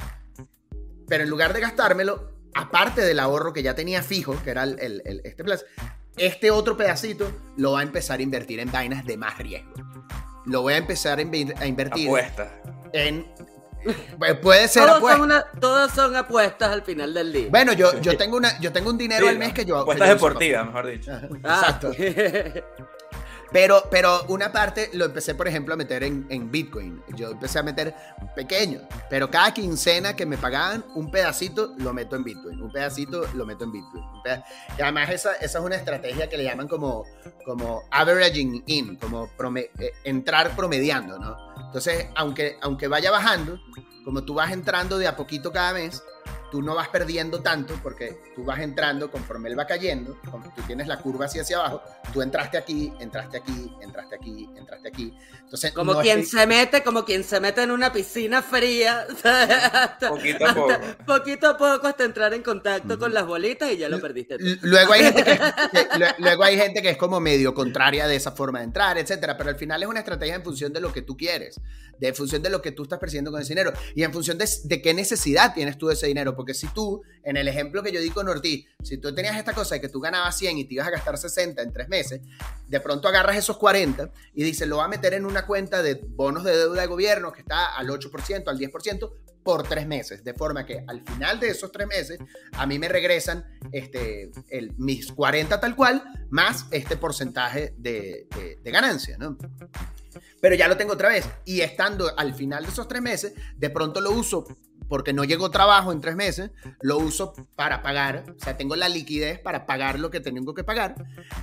Pero 1.08 1.24
en 1.24 1.30
lugar 1.30 1.54
de 1.54 1.62
gastármelo, 1.62 2.34
aparte 2.54 3.00
del 3.00 3.22
ahorro 3.22 3.54
que 3.54 3.64
ya 3.64 3.76
tenía 3.76 4.04
fijo, 4.04 4.36
que 4.44 4.50
era 4.50 4.64
el, 4.64 4.78
el, 4.82 5.22
este 5.24 5.46
plazo, 5.46 5.64
este 6.18 6.52
otro 6.52 6.76
pedacito 6.76 7.32
lo 7.58 7.74
va 7.74 7.82
a 7.82 7.84
empezar 7.84 8.20
a 8.20 8.24
invertir 8.24 8.60
en 8.60 8.72
vainas 8.72 9.06
de 9.06 9.18
más 9.18 9.38
riesgo. 9.38 9.74
Lo 10.46 10.62
voy 10.62 10.74
a 10.74 10.78
empezar 10.78 11.20
a, 11.20 11.22
invertir 11.22 12.08
Apuesta. 12.08 12.62
en 12.94 13.26
pues, 14.18 14.36
Puede 14.38 14.68
ser 14.68 14.90
apuestas. 14.90 15.46
todas 15.60 15.94
son 15.94 16.16
apuestas 16.16 16.70
al 16.72 16.84
final 16.84 17.14
del 17.14 17.32
día. 17.32 17.48
Bueno, 17.50 17.74
yo, 17.74 18.00
yo, 18.02 18.18
tengo, 18.18 18.38
una, 18.38 18.60
yo 18.60 18.72
tengo 18.72 18.90
un 18.90 18.98
dinero 18.98 19.28
al 19.28 19.38
mes 19.38 19.54
que 19.54 19.66
yo. 19.66 19.78
Apuestas 19.78 20.10
deportivas, 20.10 20.66
mejor 20.66 20.88
dicho. 20.88 21.12
Exacto. 21.12 21.92
Pero, 23.52 23.84
pero 23.90 24.24
una 24.28 24.52
parte 24.52 24.90
lo 24.94 25.06
empecé, 25.06 25.36
por 25.36 25.48
ejemplo, 25.48 25.74
a 25.74 25.78
meter 25.78 26.04
en, 26.04 26.26
en, 26.30 26.52
Bitcoin. 26.52 27.02
Yo 27.16 27.32
empecé 27.32 27.60
a 27.60 27.64
meter 27.64 27.96
pequeño, 28.36 28.82
pero 29.10 29.32
cada 29.32 29.54
quincena 29.54 30.16
que 30.16 30.26
me 30.26 30.38
pagaban, 30.38 30.84
un 30.96 31.10
pedacito 31.10 31.74
lo 31.78 31.94
meto 31.94 32.16
en 32.16 32.24
Bitcoin, 32.24 32.62
un 32.62 32.72
pedacito 32.72 33.26
lo 33.34 33.46
meto 33.46 33.64
en 33.64 33.72
Bitcoin. 33.72 34.04
Y 34.78 34.82
además 34.82 35.10
esa, 35.10 35.34
esa 35.36 35.60
es 35.60 35.66
una 35.66 35.76
estrategia 35.76 36.28
que 36.30 36.38
le 36.38 36.44
llaman 36.44 36.68
como, 36.68 37.06
como 37.46 37.84
averaging 37.92 38.64
in, 38.68 38.96
como 38.98 39.30
eh, 39.56 39.92
entrar 40.04 40.56
promediando, 40.56 41.18
¿no? 41.18 41.38
Entonces, 41.68 42.08
aunque, 42.16 42.58
aunque 42.62 42.88
vaya 42.88 43.12
bajando, 43.12 43.60
como 44.04 44.24
tú 44.24 44.34
vas 44.34 44.52
entrando 44.52 44.98
de 44.98 45.08
a 45.08 45.16
poquito 45.16 45.52
cada 45.52 45.74
mes, 45.74 46.02
tú 46.52 46.62
no 46.62 46.76
vas 46.76 46.90
perdiendo 46.90 47.42
tanto 47.42 47.80
porque 47.82 48.22
tú 48.36 48.44
vas 48.44 48.60
entrando 48.60 49.12
conforme 49.12 49.50
él 49.50 49.58
va 49.58 49.66
cayendo, 49.66 50.18
tú 50.56 50.62
tienes 50.66 50.88
la 50.88 51.00
curva 51.00 51.26
así 51.26 51.40
hacia 51.40 51.58
abajo, 51.58 51.82
tú 52.14 52.22
entraste 52.22 52.58
aquí, 52.58 52.94
entraste 53.00 53.38
aquí, 53.38 53.72
entraste 53.82 54.16
aquí, 54.16 54.50
entraste 54.56 54.88
aquí. 54.88 55.14
Entonces, 55.44 55.72
como 55.72 56.00
quien 56.02 56.26
se 56.26 56.46
mete, 56.48 56.84
como 56.84 57.06
quien 57.06 57.24
se 57.24 57.40
mete 57.40 57.64
en 57.64 57.72
una 57.72 57.92
piscina 57.92 58.42
fría, 58.42 59.06
poquito 60.10 60.48
a 60.48 60.54
poco. 60.54 60.74
poquito 61.06 61.48
a 61.50 61.58
poco 61.58 61.88
hasta 61.88 62.04
entrar 62.04 62.34
en 62.34 62.44
contacto 62.44 62.98
con 62.98 63.14
las 63.14 63.26
bolitas 63.26 63.72
y 63.72 63.78
ya 63.78 63.90
lo 63.90 64.00
perdiste. 64.02 64.38
Luego 64.62 64.94
hay, 64.94 65.04
gente 65.04 65.24
que, 65.24 65.40
luego 66.20 66.44
hay 66.44 66.58
gente 66.58 66.82
que 66.82 66.90
es 66.92 66.98
como 66.98 67.20
medio 67.20 67.54
contraria 67.54 68.08
de 68.08 68.16
esa 68.16 68.32
forma 68.32 68.60
de 68.60 68.66
entrar, 68.66 68.98
etcétera, 68.98 69.38
pero 69.38 69.50
al 69.50 69.56
final 69.58 69.82
es 69.82 69.90
una 69.90 70.00
estrategia 70.00 70.36
en 70.36 70.44
función 70.44 70.74
de 70.74 70.82
lo 70.82 70.92
que 70.92 71.02
tú 71.02 71.16
quieres, 71.16 71.60
de 72.00 72.14
función 72.14 72.42
de 72.42 72.50
lo 72.50 72.62
que 72.62 72.72
tú 72.72 72.84
estás 72.84 73.00
persiguiendo 73.00 73.32
con 73.32 73.42
ese 73.42 73.54
dinero. 73.54 73.74
Y 73.96 74.04
en 74.04 74.14
función 74.14 74.38
de, 74.38 74.50
de 74.64 74.82
qué 74.82 74.94
necesidad 74.94 75.54
tienes 75.54 75.78
tú 75.78 75.88
de 75.88 75.94
ese 75.94 76.08
dinero, 76.08 76.36
porque 76.36 76.54
si 76.54 76.68
tú, 76.68 77.02
en 77.24 77.38
el 77.38 77.48
ejemplo 77.48 77.84
que 77.84 77.92
yo 77.92 78.00
di 78.00 78.10
con 78.10 78.28
Ortiz, 78.28 78.66
si 78.84 78.98
tú 78.98 79.14
tenías 79.14 79.38
esta 79.38 79.54
cosa 79.54 79.76
de 79.76 79.82
que 79.82 79.90
tú 79.90 80.00
ganabas 80.00 80.38
100 80.38 80.58
y 80.58 80.66
te 80.66 80.76
ibas 80.76 80.88
a 80.88 80.92
gastar 80.92 81.18
60 81.18 81.62
en 81.62 81.74
tres 81.74 81.90
meses, 81.90 82.22
de 82.68 82.80
pronto 82.80 83.08
agarras 83.08 83.38
esos 83.38 83.58
40 83.58 84.12
y 84.34 84.44
dices, 84.44 84.68
lo 84.68 84.78
va 84.78 84.86
a 84.86 84.90
meter 84.90 85.14
en 85.14 85.26
una 85.26 85.46
cuenta 85.46 85.82
de 85.82 85.96
bonos 85.96 86.44
de 86.44 86.56
deuda 86.56 86.82
de 86.82 86.88
gobierno 86.88 87.32
que 87.32 87.42
está 87.42 87.76
al 87.76 87.88
8%, 87.88 88.48
al 88.48 88.58
10%, 88.58 89.12
por 89.48 89.64
tres 89.64 89.88
meses, 89.88 90.26
de 90.26 90.34
forma 90.34 90.66
que 90.66 90.84
al 90.86 91.02
final 91.04 91.40
de 91.40 91.48
esos 91.48 91.72
tres 91.72 91.88
meses 91.88 92.20
a 92.52 92.66
mí 92.66 92.78
me 92.80 92.90
regresan 92.90 93.46
este, 93.72 94.30
el, 94.50 94.74
mis 94.78 95.10
40 95.10 95.58
tal 95.62 95.74
cual, 95.74 96.04
más 96.30 96.66
este 96.72 96.98
porcentaje 96.98 97.74
de, 97.78 98.28
de 98.62 98.72
ganancia, 98.72 99.18
¿no? 99.18 99.38
Pero 100.42 100.56
ya 100.56 100.68
lo 100.68 100.78
tengo 100.78 100.94
otra 100.94 101.10
vez. 101.10 101.28
Y 101.46 101.62
estando 101.62 102.12
al 102.18 102.34
final 102.34 102.64
de 102.64 102.72
esos 102.72 102.88
tres 102.88 103.02
meses, 103.02 103.34
de 103.56 103.70
pronto 103.70 104.02
lo 104.02 104.12
uso 104.12 104.46
porque 104.88 105.14
no 105.14 105.24
llegó 105.24 105.52
trabajo 105.52 105.92
en 105.92 106.02
tres 106.02 106.16
meses, 106.16 106.52
lo 106.82 106.98
uso 106.98 107.34
para 107.56 107.82
pagar, 107.82 108.24
o 108.36 108.40
sea, 108.40 108.58
tengo 108.58 108.76
la 108.76 108.90
liquidez 108.90 109.40
para 109.40 109.66
pagar 109.66 110.00
lo 110.00 110.10
que 110.10 110.20
tengo 110.20 110.54
que 110.54 110.64
pagar, 110.64 110.96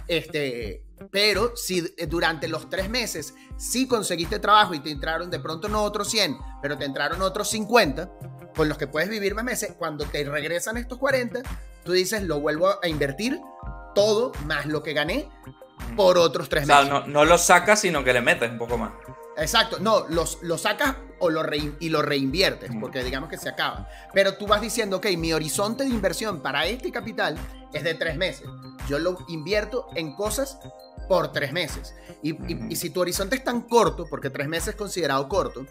este, 0.09 0.84
pero 1.11 1.57
si 1.57 1.82
durante 2.09 2.49
los 2.49 2.70
tres 2.70 2.88
meses 2.88 3.34
sí 3.57 3.86
conseguiste 3.86 4.38
trabajo 4.38 4.74
y 4.74 4.80
te 4.80 4.90
entraron 4.90 5.30
de 5.30 5.40
pronto 5.40 5.68
no 5.68 5.82
otros 5.82 6.11
100, 6.11 6.38
pero 6.62 6.78
te 6.78 6.84
entraron 6.84 7.20
otros 7.22 7.51
50, 7.51 8.11
con 8.55 8.68
los 8.68 8.78
que 8.78 8.86
puedes 8.86 9.09
vivir 9.09 9.34
más 9.34 9.45
meses, 9.45 9.74
cuando 9.76 10.05
te 10.07 10.24
regresan 10.24 10.76
estos 10.76 10.99
40, 10.99 11.42
tú 11.84 11.92
dices, 11.92 12.22
lo 12.22 12.40
vuelvo 12.40 12.68
a 12.82 12.88
invertir 12.88 13.40
todo 13.95 14.32
más 14.47 14.66
lo 14.66 14.82
que 14.82 14.92
gané 14.92 15.28
por 15.97 16.18
otros 16.18 16.49
tres 16.49 16.66
meses. 16.66 16.85
O 16.85 16.87
sea, 16.87 17.01
no, 17.01 17.07
no 17.07 17.24
lo 17.24 17.39
sacas, 17.39 17.80
sino 17.80 18.03
que 18.05 18.12
le 18.12 18.20
metes 18.20 18.51
un 18.51 18.59
poco 18.59 18.78
más. 18.78 18.93
Exacto, 19.37 19.78
no, 19.80 20.07
los, 20.09 20.39
lo 20.43 20.59
sacas 20.59 20.97
o 21.18 21.28
lo 21.30 21.43
y 21.80 21.89
lo 21.89 22.03
reinviertes, 22.03 22.70
porque 22.80 23.03
digamos 23.03 23.28
que 23.28 23.37
se 23.37 23.49
acaba. 23.49 23.89
Pero 24.12 24.35
tú 24.35 24.47
vas 24.47 24.61
diciendo, 24.61 24.99
ok, 24.99 25.07
mi 25.16 25.32
horizonte 25.32 25.85
de 25.85 25.91
inversión 25.91 26.41
para 26.41 26.66
este 26.66 26.93
capital 26.93 27.37
es 27.72 27.82
de 27.82 27.95
tres 27.95 28.16
meses. 28.16 28.47
Yo 28.89 28.99
lo 28.99 29.18
invierto 29.28 29.89
en 29.95 30.14
cosas 30.14 30.59
por 31.09 31.32
tres 31.32 31.53
meses. 31.53 31.95
Y, 32.22 32.37
y 32.72 32.76
si 32.76 32.91
tu 32.91 33.01
horizonte 33.01 33.37
es 33.37 33.45
tan 33.45 33.62
corto, 33.62 34.07
porque 34.09 34.30
tres 34.30 34.49
meses 34.49 34.68
es 34.68 34.76
considerado 34.76 35.28
corto, 35.28 35.66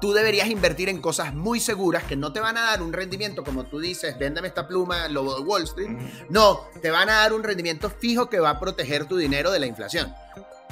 tú 0.00 0.12
deberías 0.12 0.48
invertir 0.48 0.88
en 0.88 1.00
cosas 1.00 1.34
muy 1.34 1.60
seguras 1.60 2.04
que 2.04 2.16
no 2.16 2.32
te 2.32 2.40
van 2.40 2.56
a 2.56 2.62
dar 2.62 2.82
un 2.82 2.92
rendimiento 2.92 3.44
como 3.44 3.64
tú 3.66 3.80
dices, 3.80 4.18
véndame 4.18 4.48
esta 4.48 4.66
pluma, 4.66 5.08
lobo 5.08 5.36
de 5.36 5.42
Wall 5.42 5.64
Street. 5.64 5.90
No, 6.28 6.68
te 6.82 6.90
van 6.90 7.08
a 7.08 7.14
dar 7.14 7.32
un 7.32 7.42
rendimiento 7.42 7.90
fijo 7.90 8.28
que 8.28 8.40
va 8.40 8.50
a 8.50 8.60
proteger 8.60 9.06
tu 9.06 9.16
dinero 9.16 9.50
de 9.50 9.60
la 9.60 9.66
inflación 9.66 10.12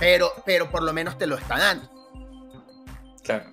pero, 0.02 0.32
pero 0.44 0.68
por 0.68 0.82
lo 0.82 0.92
menos 0.92 1.16
te 1.16 1.28
lo 1.28 1.36
está 1.36 1.56
dando. 1.58 1.88
Claro. 3.22 3.52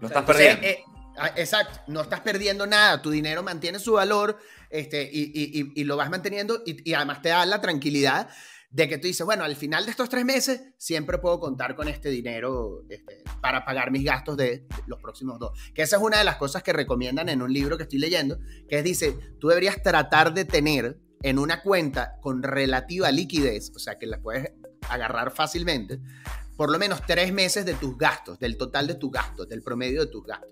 No 0.00 0.08
estás 0.08 0.24
perdiendo. 0.24 0.66
Eh, 0.66 0.82
ah, 1.16 1.30
exacto, 1.36 1.80
no 1.86 2.00
estás 2.00 2.18
perdiendo 2.18 2.66
nada, 2.66 3.00
tu 3.00 3.10
dinero 3.10 3.44
mantiene 3.44 3.78
su 3.78 3.92
valor 3.92 4.36
este, 4.70 5.08
y, 5.12 5.84
lo 5.84 5.96
vas 5.96 6.10
manteniendo 6.10 6.64
y, 6.66 6.92
además 6.94 7.22
te 7.22 7.28
da 7.28 7.46
la 7.46 7.60
tranquilidad 7.60 8.28
de 8.74 8.88
que 8.88 8.98
tú 8.98 9.06
dices, 9.06 9.24
bueno, 9.24 9.44
al 9.44 9.54
final 9.54 9.84
de 9.84 9.92
estos 9.92 10.08
tres 10.08 10.24
meses 10.24 10.60
siempre 10.78 11.18
puedo 11.18 11.38
contar 11.38 11.76
con 11.76 11.86
este 11.86 12.10
dinero 12.10 12.82
este, 12.88 13.22
para 13.40 13.64
pagar 13.64 13.92
mis 13.92 14.04
gastos 14.04 14.36
de 14.36 14.66
los 14.88 15.00
próximos 15.00 15.38
dos. 15.38 15.56
Que 15.72 15.82
esa 15.82 15.96
es 15.96 16.02
una 16.02 16.18
de 16.18 16.24
las 16.24 16.36
cosas 16.38 16.64
que 16.64 16.72
recomiendan 16.72 17.28
en 17.28 17.40
un 17.40 17.52
libro 17.52 17.76
que 17.76 17.84
estoy 17.84 18.00
leyendo, 18.00 18.36
que 18.68 18.80
es, 18.80 18.84
dice, 18.84 19.16
tú 19.38 19.46
deberías 19.46 19.80
tratar 19.80 20.34
de 20.34 20.44
tener 20.44 20.98
en 21.22 21.38
una 21.38 21.62
cuenta 21.62 22.16
con 22.20 22.42
relativa 22.42 23.12
liquidez, 23.12 23.70
o 23.76 23.78
sea, 23.78 23.96
que 23.96 24.06
la 24.06 24.20
puedes 24.20 24.50
agarrar 24.88 25.30
fácilmente, 25.30 26.00
por 26.56 26.68
lo 26.68 26.80
menos 26.80 27.00
tres 27.06 27.32
meses 27.32 27.64
de 27.64 27.74
tus 27.74 27.96
gastos, 27.96 28.40
del 28.40 28.56
total 28.56 28.88
de 28.88 28.96
tus 28.96 29.12
gastos, 29.12 29.48
del 29.48 29.62
promedio 29.62 30.00
de 30.00 30.10
tus 30.10 30.26
gastos. 30.26 30.50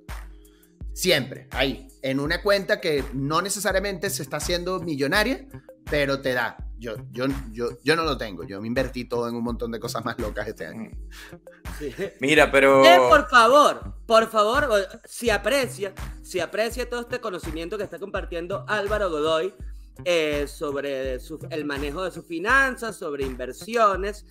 Siempre, 0.92 1.48
ahí, 1.50 1.88
en 2.02 2.20
una 2.20 2.40
cuenta 2.40 2.80
que 2.80 3.02
no 3.14 3.42
necesariamente 3.42 4.10
se 4.10 4.22
está 4.22 4.36
haciendo 4.36 4.78
millonaria, 4.78 5.48
pero 5.90 6.20
te 6.20 6.34
da. 6.34 6.68
Yo, 6.82 6.96
yo, 7.12 7.26
yo, 7.52 7.68
yo 7.84 7.94
no 7.94 8.02
lo 8.02 8.18
tengo, 8.18 8.42
yo 8.42 8.60
me 8.60 8.66
invertí 8.66 9.04
todo 9.04 9.28
en 9.28 9.36
un 9.36 9.44
montón 9.44 9.70
de 9.70 9.78
cosas 9.78 10.04
más 10.04 10.18
locas 10.18 10.48
este 10.48 10.66
año. 10.66 10.90
Mira, 12.18 12.50
pero... 12.50 12.84
Eh, 12.84 12.98
por 13.08 13.28
favor, 13.28 13.94
por 14.04 14.28
favor, 14.28 14.68
si 15.04 15.30
aprecia, 15.30 15.94
si 16.24 16.40
aprecia 16.40 16.90
todo 16.90 17.02
este 17.02 17.20
conocimiento 17.20 17.78
que 17.78 17.84
está 17.84 18.00
compartiendo 18.00 18.64
Álvaro 18.66 19.10
Godoy, 19.10 19.54
eh, 20.04 20.46
sobre 20.48 21.20
el 21.50 21.64
manejo 21.64 22.02
de 22.02 22.10
sus 22.10 22.26
finanzas, 22.26 22.96
sobre 22.96 23.26
inversiones, 23.26 24.26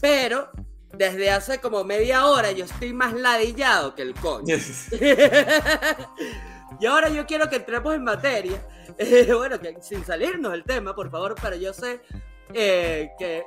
pero 0.00 0.52
desde 0.92 1.32
hace 1.32 1.58
como 1.58 1.82
media 1.82 2.26
hora 2.26 2.52
yo 2.52 2.64
estoy 2.64 2.92
más 2.92 3.12
ladillado 3.12 3.96
que 3.96 4.02
el 4.02 4.14
coño. 4.14 4.54
y 6.80 6.86
ahora 6.86 7.08
yo 7.08 7.26
quiero 7.26 7.48
que 7.48 7.56
entremos 7.56 7.94
en 7.94 8.04
materia, 8.04 8.62
eh, 8.98 9.32
bueno, 9.34 9.58
que 9.60 9.76
sin 9.80 10.04
salirnos 10.04 10.52
del 10.52 10.64
tema, 10.64 10.94
por 10.94 11.10
favor, 11.10 11.34
pero 11.40 11.56
yo 11.56 11.72
sé 11.72 12.00
eh, 12.54 13.10
que, 13.18 13.44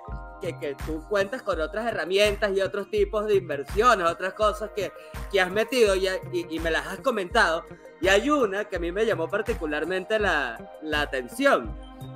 que, 0.60 0.76
tú 0.86 1.04
cuentas 1.10 1.42
con 1.42 1.60
otras 1.60 1.88
herramientas 1.88 2.52
y 2.56 2.62
otros 2.62 2.90
tipos 2.90 3.26
de 3.26 3.36
inversiones, 3.36 4.08
otras 4.08 4.34
cosas 4.34 4.72
que, 4.76 4.92
que 5.32 5.42
has 5.42 5.52
metido 5.52 5.96
y, 5.96 6.08
y, 6.50 6.60
me 6.60 6.72
las 6.72 6.88
has 6.88 7.00
comentado. 7.00 7.66
Y 8.00 8.08
hay 8.08 8.30
una 8.30 8.66
que 8.66 8.76
a 8.76 8.80
mí 8.80 8.92
me 8.92 9.06
llamó 9.06 9.28
particularmente 9.28 10.20
la, 10.20 10.78
la 10.82 11.02
atención, 11.02 11.76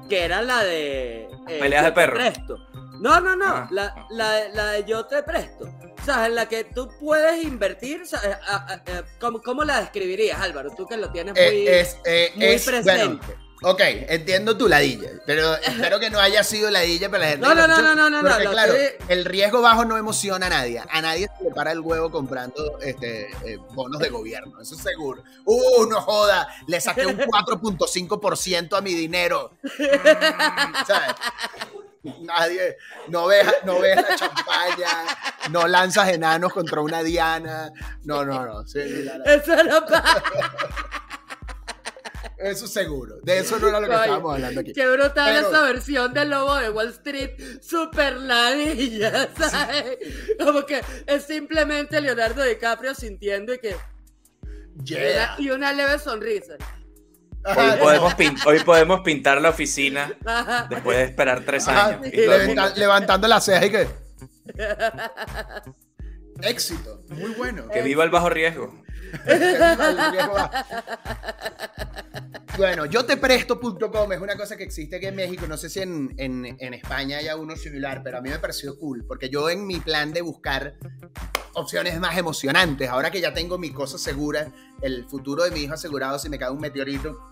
que 0.10 0.26
era 0.26 0.42
la 0.42 0.64
de... 0.64 1.24
Eh, 1.48 1.60
Peleas 1.60 1.86
de 1.86 1.92
perro. 1.92 2.16
Presto. 2.16 2.58
No, 3.00 3.20
no, 3.20 3.36
no, 3.36 3.46
ah. 3.48 3.68
la, 3.72 4.08
la, 4.10 4.50
la, 4.50 4.72
de 4.72 4.84
yo 4.86 5.06
te 5.06 5.22
presto. 5.24 5.68
Sea, 6.06 6.28
en 6.28 6.36
la 6.36 6.48
que 6.48 6.64
tú 6.64 6.90
puedes 7.00 7.44
invertir, 7.44 8.04
¿cómo, 9.20 9.42
¿cómo, 9.42 9.64
la 9.64 9.80
describirías, 9.82 10.40
Álvaro? 10.40 10.70
Tú 10.76 10.86
que 10.86 10.98
lo 10.98 11.12
tienes 11.12 11.34
eh, 11.36 12.32
muy, 12.36 12.46
muy 12.46 12.60
presente. 12.60 13.36
Ok, 13.64 13.80
entiendo 13.82 14.58
tu 14.58 14.68
ladilla, 14.68 15.10
pero 15.26 15.56
espero 15.56 16.00
que 16.00 16.10
no 16.12 16.20
haya 16.20 16.44
sido 16.44 16.70
ladilla 16.70 17.10
para 17.10 17.24
la 17.24 17.30
gente. 17.32 17.48
No, 17.48 17.56
no, 17.56 17.68
no, 17.68 17.82
no, 17.82 17.96
no, 17.96 18.10
no, 18.10 18.22
Porque, 18.22 18.48
claro, 18.48 18.74
el 19.08 19.26
riesgo 19.26 19.62
bajo 19.62 19.86
no 19.86 19.98
emociona 19.98 20.46
a 20.48 20.50
nadie. 20.50 20.84
A 20.88 21.02
nadie 21.02 21.30
se 21.38 21.46
le 21.46 21.52
para 21.52 21.72
el 21.72 21.80
huevo 21.80 22.12
comprando 22.12 22.78
este, 22.82 23.30
eh, 23.46 23.58
bonos 23.74 24.00
de 24.00 24.10
gobierno, 24.10 24.62
eso 24.62 24.76
es 24.76 24.82
seguro. 24.82 25.24
Uh, 25.46 25.86
no 25.90 26.02
joda, 26.02 26.48
le 26.68 26.80
saqué 26.82 27.08
un 27.08 27.18
4.5% 27.18 28.78
a 28.78 28.82
mi 28.82 28.94
dinero. 28.94 29.54
Mm, 29.64 30.86
¿sabes? 30.86 31.16
Nadie, 32.22 32.78
no 33.08 33.28
ves, 33.28 33.48
no 33.66 33.82
la 33.82 34.16
champaña, 34.16 34.90
no 35.52 35.68
lanzas 35.68 36.10
enanos 36.10 36.54
contra 36.54 36.82
una 36.82 37.04
diana. 37.04 37.72
No, 38.04 38.24
no, 38.24 38.46
no. 38.46 38.62
Eso 38.62 39.64
no 39.64 39.86
pasa. 39.86 40.24
Eso 42.38 42.68
seguro. 42.68 43.18
De 43.24 43.40
eso 43.40 43.58
no 43.60 43.70
era 43.70 43.80
lo 43.80 43.88
que 43.88 43.94
estábamos 43.94 44.34
hablando 44.34 44.62
aquí. 44.62 44.74
Qué 44.74 44.88
brutal 44.88 45.36
esa 45.36 45.62
versión 45.64 46.14
del 46.14 46.30
lobo 46.30 46.56
de 46.58 46.70
Wall 46.70 46.90
Street. 46.90 47.32
Super 47.62 48.18
ladilla, 48.18 49.30
¿sabes? 49.38 49.98
Como 50.44 50.66
que 50.66 50.82
es 51.08 51.24
simplemente 51.24 52.00
Leonardo 52.02 52.44
DiCaprio 52.44 52.94
sintiendo 52.94 53.54
y 53.54 53.60
que. 53.60 53.76
Y, 55.40 55.50
una, 55.50 55.72
leve 55.72 55.98
sonrisa. 56.00 56.56
Hoy 58.46 58.60
podemos, 58.62 59.02
pintar 59.02 59.40
la 59.42 59.50
oficina 59.50 60.12
después 60.70 60.98
de 60.98 61.04
esperar 61.04 61.44
tres 61.46 61.68
años. 61.68 62.02
levantando 62.76 63.28
la 63.28 63.40
ceja 63.40 63.66
y 63.66 63.72
que. 63.72 63.88
Éxito, 66.42 67.04
muy 67.10 67.32
bueno. 67.32 67.68
Que 67.70 67.82
viva 67.82 68.04
el 68.04 68.10
bajo 68.10 68.30
riesgo. 68.30 68.85
bueno, 72.58 72.86
yo 72.86 73.06
te 73.06 73.18
presto.com 73.18 74.14
es 74.14 74.20
una 74.20 74.36
cosa 74.36 74.58
que 74.58 74.64
existe 74.64 74.98
aquí 74.98 75.08
en 75.08 75.16
México. 75.16 75.46
No 75.48 75.58
sé 75.58 75.70
si 75.70 75.82
en, 75.82 76.14
en, 76.18 76.74
España 76.74 77.18
haya 77.18 77.36
uno 77.36 77.56
similar, 77.56 78.02
pero 78.04 78.18
a 78.18 78.22
mí 78.22 78.30
me 78.30 78.40
pareció 78.40 78.78
cool. 78.78 79.06
Porque 79.08 79.30
yo, 79.30 79.50
en 79.50 79.66
mi 79.66 79.80
plan 79.80 80.14
de 80.14 80.22
buscar 80.22 80.76
opciones 81.54 82.00
más 82.00 82.18
emocionantes, 82.18 82.90
ahora 82.90 83.12
que 83.12 83.22
ya 83.22 83.34
tengo 83.34 83.58
mi 83.58 83.72
cosa 83.72 83.98
segura, 83.98 84.52
el 84.82 85.06
futuro 85.06 85.44
de 85.44 85.52
mi 85.52 85.62
hijo 85.62 85.74
asegurado 85.74 86.20
si 86.20 86.30
me 86.30 86.38
cae 86.38 86.50
un 86.50 86.60
meteorito, 86.60 87.30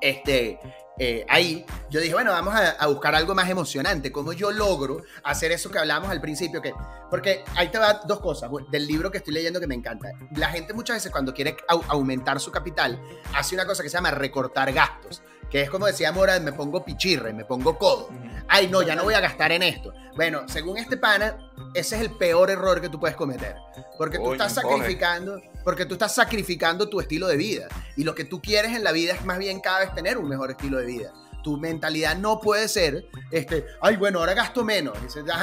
este, 0.00 0.58
eh, 0.98 1.24
ahí, 1.28 1.64
yo 1.88 2.00
dije, 2.00 2.12
bueno, 2.12 2.32
vamos 2.32 2.54
a, 2.54 2.86
buscar 2.86 3.14
algo 3.14 3.34
más 3.34 3.48
emocionante. 3.48 4.12
¿Cómo 4.12 4.32
yo 4.32 4.50
logro 4.50 5.02
hacer 5.24 5.50
eso 5.52 5.70
que 5.70 5.78
hablábamos 5.78 6.10
al 6.10 6.20
principio? 6.20 6.60
Que, 6.60 6.74
porque 7.08 7.42
ahí 7.56 7.68
te 7.68 7.78
va 7.78 8.02
dos 8.04 8.20
cosas 8.20 8.50
del 8.70 8.86
libro 8.86 9.10
que 9.10 9.18
estoy 9.18 9.34
leyendo 9.34 9.60
que 9.60 9.66
me 9.66 9.74
encanta. 9.74 10.10
La 10.36 10.50
gente 10.50 10.74
muchas 10.74 10.96
veces 10.96 11.10
cuando 11.10 11.32
quiere 11.32 11.56
aumentar 11.88 12.38
su 12.40 12.50
capital, 12.50 13.00
hace 13.34 13.54
una 13.54 13.66
cosa 13.66 13.82
que 13.82 13.88
se 13.88 13.96
llama 13.96 14.10
recortar 14.10 14.72
gastos 14.72 15.22
que 15.50 15.62
es 15.62 15.70
como 15.70 15.86
decía 15.86 16.12
Mora, 16.12 16.38
me 16.38 16.52
pongo 16.52 16.84
pichirre, 16.84 17.32
me 17.32 17.44
pongo 17.44 17.76
codo. 17.76 18.08
Ay, 18.48 18.68
no, 18.68 18.82
ya 18.82 18.94
no 18.94 19.02
voy 19.02 19.14
a 19.14 19.20
gastar 19.20 19.52
en 19.52 19.62
esto. 19.62 19.92
Bueno, 20.14 20.48
según 20.48 20.78
este 20.78 20.96
pana, 20.96 21.50
ese 21.74 21.96
es 21.96 22.02
el 22.02 22.16
peor 22.16 22.50
error 22.50 22.80
que 22.80 22.88
tú 22.88 23.00
puedes 23.00 23.16
cometer. 23.16 23.56
Porque 23.98 24.18
tú 24.18 24.32
estás 24.32 24.54
sacrificando, 24.54 25.40
porque 25.64 25.86
tú 25.86 25.94
estás 25.94 26.14
sacrificando 26.14 26.88
tu 26.88 27.00
estilo 27.00 27.26
de 27.26 27.36
vida. 27.36 27.68
Y 27.96 28.04
lo 28.04 28.14
que 28.14 28.24
tú 28.24 28.40
quieres 28.40 28.76
en 28.76 28.84
la 28.84 28.92
vida 28.92 29.14
es 29.14 29.24
más 29.24 29.38
bien 29.38 29.60
cada 29.60 29.80
vez 29.80 29.94
tener 29.94 30.18
un 30.18 30.28
mejor 30.28 30.50
estilo 30.50 30.78
de 30.78 30.86
vida. 30.86 31.12
Tu 31.42 31.56
mentalidad 31.56 32.16
no 32.18 32.40
puede 32.40 32.68
ser, 32.68 33.06
este, 33.30 33.64
ay, 33.80 33.96
bueno, 33.96 34.18
ahora 34.18 34.34
gasto 34.34 34.64
menos. 34.64 34.96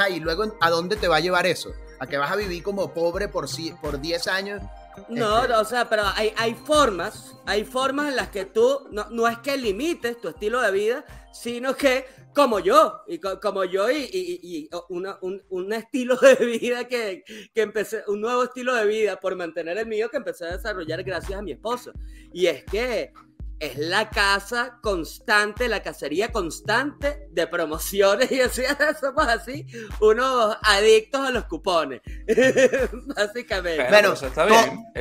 Y, 0.08 0.14
y 0.14 0.20
luego, 0.20 0.56
¿a 0.60 0.70
dónde 0.70 0.96
te 0.96 1.08
va 1.08 1.16
a 1.16 1.20
llevar 1.20 1.46
eso? 1.46 1.72
¿A 1.98 2.06
que 2.06 2.16
vas 2.16 2.30
a 2.30 2.36
vivir 2.36 2.62
como 2.62 2.94
pobre 2.94 3.28
por, 3.28 3.46
por 3.80 4.00
10 4.00 4.28
años 4.28 4.62
no, 5.08 5.42
o 5.60 5.64
sea, 5.64 5.88
pero 5.88 6.02
hay, 6.14 6.32
hay 6.36 6.54
formas, 6.54 7.36
hay 7.46 7.64
formas 7.64 8.08
en 8.08 8.16
las 8.16 8.28
que 8.28 8.44
tú, 8.44 8.86
no, 8.90 9.08
no 9.10 9.26
es 9.28 9.38
que 9.38 9.56
limites 9.56 10.20
tu 10.20 10.28
estilo 10.28 10.60
de 10.60 10.70
vida, 10.70 11.04
sino 11.32 11.74
que 11.76 12.04
como 12.34 12.60
yo, 12.60 13.02
y 13.08 13.18
como 13.18 13.64
yo 13.64 13.90
y, 13.90 14.08
y, 14.12 14.70
un, 14.90 15.42
un, 15.48 15.72
estilo 15.72 16.16
de 16.16 16.34
vida 16.46 16.86
que, 16.86 17.24
que, 17.52 17.62
empecé, 17.62 18.04
un 18.06 18.20
nuevo 18.20 18.44
estilo 18.44 18.74
de 18.74 18.86
vida 18.86 19.18
por 19.18 19.34
mantener 19.34 19.76
el 19.78 19.86
mío 19.86 20.08
que 20.08 20.18
empecé 20.18 20.44
a 20.44 20.56
desarrollar 20.56 21.02
gracias 21.02 21.38
a 21.38 21.42
mi 21.42 21.52
esposo. 21.52 21.92
Y 22.32 22.46
es 22.46 22.64
que 22.64 23.12
es 23.60 23.76
la 23.76 24.10
casa 24.10 24.78
constante, 24.80 25.68
la 25.68 25.82
cacería 25.82 26.30
constante 26.30 27.28
de 27.30 27.46
promociones 27.46 28.30
y 28.32 28.40
así 28.40 28.62
somos 29.00 29.26
así 29.26 29.66
unos 30.00 30.56
adictos 30.62 31.20
a 31.20 31.30
los 31.30 31.44
cupones, 31.44 32.00
básicamente. 33.16 33.86
Bueno, 33.88 34.14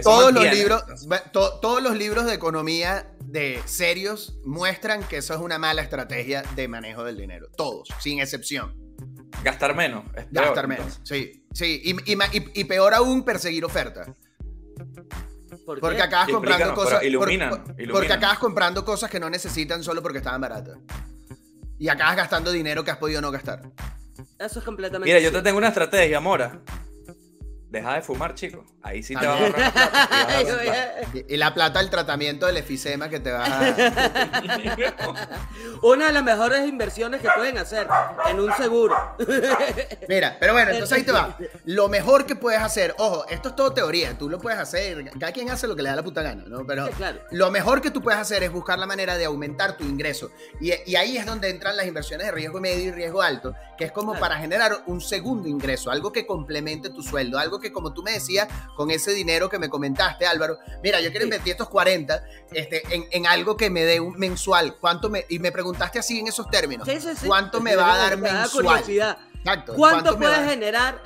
todos 0.03 0.33
los 0.33 0.43
libros, 0.51 0.83
todos 1.33 1.81
los 1.81 1.95
libros 1.97 2.25
de 2.25 2.33
economía 2.33 3.11
de 3.23 3.61
serios 3.65 4.37
muestran 4.45 5.03
que 5.03 5.17
eso 5.17 5.33
es 5.33 5.39
una 5.39 5.57
mala 5.57 5.81
estrategia 5.81 6.43
de 6.55 6.67
manejo 6.67 7.03
del 7.03 7.17
dinero, 7.17 7.47
todos, 7.55 7.89
sin 7.99 8.19
excepción. 8.19 8.75
Gastar 9.43 9.75
menos. 9.75 10.03
Gastar 10.31 10.67
menos, 10.67 10.99
sí, 11.03 11.45
sí, 11.53 11.81
y, 11.83 12.59
y 12.59 12.63
peor 12.63 12.93
aún 12.93 13.23
perseguir 13.23 13.65
ofertas 13.65 14.09
porque 15.79 16.01
acabas 16.01 16.29
comprando 16.29 16.73
cosas. 16.73 17.01
Porque 17.91 18.13
acabas 18.13 18.39
comprando 18.39 18.85
cosas 18.85 19.09
que 19.09 19.19
no 19.19 19.29
necesitan 19.29 19.83
solo 19.83 20.01
porque 20.01 20.19
estaban 20.19 20.39
baratas. 20.39 20.77
Y 21.77 21.89
acabas 21.89 22.15
gastando 22.15 22.51
dinero 22.51 22.83
que 22.83 22.91
has 22.91 22.97
podido 22.97 23.21
no 23.21 23.31
gastar. 23.31 23.61
Eso 24.39 24.59
es 24.59 24.65
completamente. 24.65 25.13
Mira, 25.13 25.19
yo 25.19 25.31
te 25.31 25.41
tengo 25.41 25.57
una 25.57 25.67
estrategia, 25.67 26.19
Mora. 26.19 26.59
Deja 27.77 27.93
de 27.93 28.01
fumar, 28.01 28.33
chico. 28.33 28.65
Ahí 28.81 29.03
sí 29.03 29.15
te 29.15 29.27
va 29.27 29.33
a 29.33 29.37
ahorrar. 29.37 29.73
y, 31.27 31.37
la 31.37 31.53
plata 31.53 31.77
del 31.77 31.91
tratamiento 31.91 32.47
del 32.47 32.57
efisema 32.57 33.07
que 33.07 33.19
te 33.19 33.31
va 33.31 33.45
a... 33.45 33.75
Una 35.83 36.07
de 36.07 36.13
las 36.13 36.23
mejores 36.23 36.67
inversiones 36.67 37.21
que 37.21 37.29
pueden 37.35 37.59
hacer 37.59 37.87
en 38.29 38.39
un 38.39 38.51
seguro. 38.53 38.95
Mira, 40.09 40.37
pero 40.39 40.53
bueno, 40.53 40.71
entonces 40.71 40.97
ahí 40.97 41.03
te 41.03 41.11
va. 41.11 41.37
Lo 41.65 41.87
mejor 41.87 42.25
que 42.25 42.35
puedes 42.35 42.59
hacer, 42.59 42.95
ojo, 42.97 43.27
esto 43.29 43.49
es 43.49 43.55
todo 43.55 43.73
teoría, 43.73 44.17
tú 44.17 44.27
lo 44.27 44.39
puedes 44.39 44.57
hacer, 44.57 45.11
cada 45.19 45.31
quien 45.31 45.51
hace 45.51 45.67
lo 45.67 45.75
que 45.75 45.83
le 45.83 45.89
da 45.89 45.97
la 45.97 46.03
puta 46.03 46.23
gana, 46.23 46.45
¿no? 46.47 46.65
Pero 46.65 46.89
lo 47.29 47.51
mejor 47.51 47.81
que 47.81 47.91
tú 47.91 48.01
puedes 48.01 48.19
hacer 48.19 48.41
es 48.41 48.51
buscar 48.51 48.79
la 48.79 48.87
manera 48.87 49.17
de 49.17 49.25
aumentar 49.25 49.77
tu 49.77 49.83
ingreso. 49.83 50.31
Y, 50.59 50.71
y 50.89 50.95
ahí 50.95 51.17
es 51.17 51.27
donde 51.27 51.49
entran 51.49 51.77
las 51.77 51.85
inversiones 51.85 52.25
de 52.25 52.31
riesgo 52.31 52.59
medio 52.59 52.85
y 52.85 52.91
riesgo 52.91 53.21
alto, 53.21 53.53
que 53.77 53.85
es 53.85 53.91
como 53.91 54.15
para 54.15 54.37
generar 54.37 54.83
un 54.87 54.99
segundo 54.99 55.47
ingreso, 55.47 55.91
algo 55.91 56.11
que 56.11 56.25
complemente 56.25 56.89
tu 56.89 57.03
sueldo, 57.03 57.37
algo 57.37 57.59
que 57.59 57.66
como 57.71 57.93
tú 57.93 58.03
me 58.03 58.11
decías, 58.11 58.47
con 58.75 58.91
ese 58.91 59.11
dinero 59.11 59.49
que 59.49 59.59
me 59.59 59.69
comentaste, 59.69 60.25
Álvaro, 60.25 60.57
mira, 60.83 60.99
yo 61.01 61.09
quiero 61.11 61.25
invertir 61.25 61.51
estos 61.51 61.69
40 61.69 62.23
este, 62.51 62.83
en, 63.11 63.27
algo 63.27 63.57
que 63.57 63.69
me 63.69 63.83
dé 63.83 63.99
un 63.99 64.17
mensual. 64.17 64.77
¿Cuánto 64.79 65.09
me, 65.09 65.25
y 65.29 65.39
me 65.39 65.51
preguntaste 65.51 65.99
así 65.99 66.19
en 66.19 66.27
esos 66.27 66.49
términos. 66.49 66.87
¿Cuánto 67.25 67.61
me 67.61 67.75
va 67.75 67.93
a 67.93 67.97
dar 67.97 68.17
mensual? 68.17 68.83
Exacto. 69.47 69.75
¿Cuánto, 69.75 70.17
puedes 70.17 70.49
generar? 70.49 71.01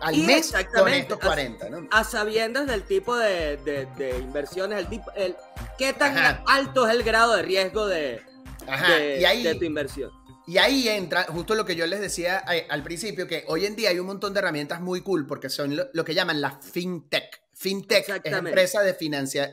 Al 0.00 0.16
mes 0.18 0.52
con 0.74 0.88
estos 0.88 1.18
40, 1.18 1.70
¿no? 1.70 1.88
A 1.90 2.04
sabiendas 2.04 2.66
del 2.66 2.82
tipo 2.82 3.16
de, 3.16 3.58
inversiones, 4.20 4.78
el 4.78 4.88
tipo, 4.88 5.10
el, 5.16 5.36
qué 5.78 5.92
tan 5.92 6.42
alto 6.46 6.86
es 6.86 6.94
el 6.94 7.02
grado 7.02 7.36
de 7.36 7.42
riesgo 7.42 7.86
de, 7.86 8.22
de 8.66 9.56
tu 9.58 9.64
inversión. 9.64 10.10
Y 10.46 10.58
ahí 10.58 10.88
entra 10.88 11.24
justo 11.24 11.54
lo 11.54 11.64
que 11.64 11.74
yo 11.74 11.86
les 11.86 12.00
decía 12.00 12.44
eh, 12.52 12.66
al 12.68 12.82
principio, 12.82 13.26
que 13.26 13.44
hoy 13.48 13.64
en 13.64 13.76
día 13.76 13.90
hay 13.90 13.98
un 13.98 14.06
montón 14.06 14.34
de 14.34 14.40
herramientas 14.40 14.80
muy 14.80 15.00
cool 15.00 15.26
porque 15.26 15.48
son 15.48 15.76
lo, 15.76 16.04
que 16.04 16.14
llaman 16.14 16.40
la 16.40 16.60
fintech. 16.60 17.42
Fintech 17.54 18.20
es 18.24 18.32
empresa 18.32 18.82
de, 18.82 18.92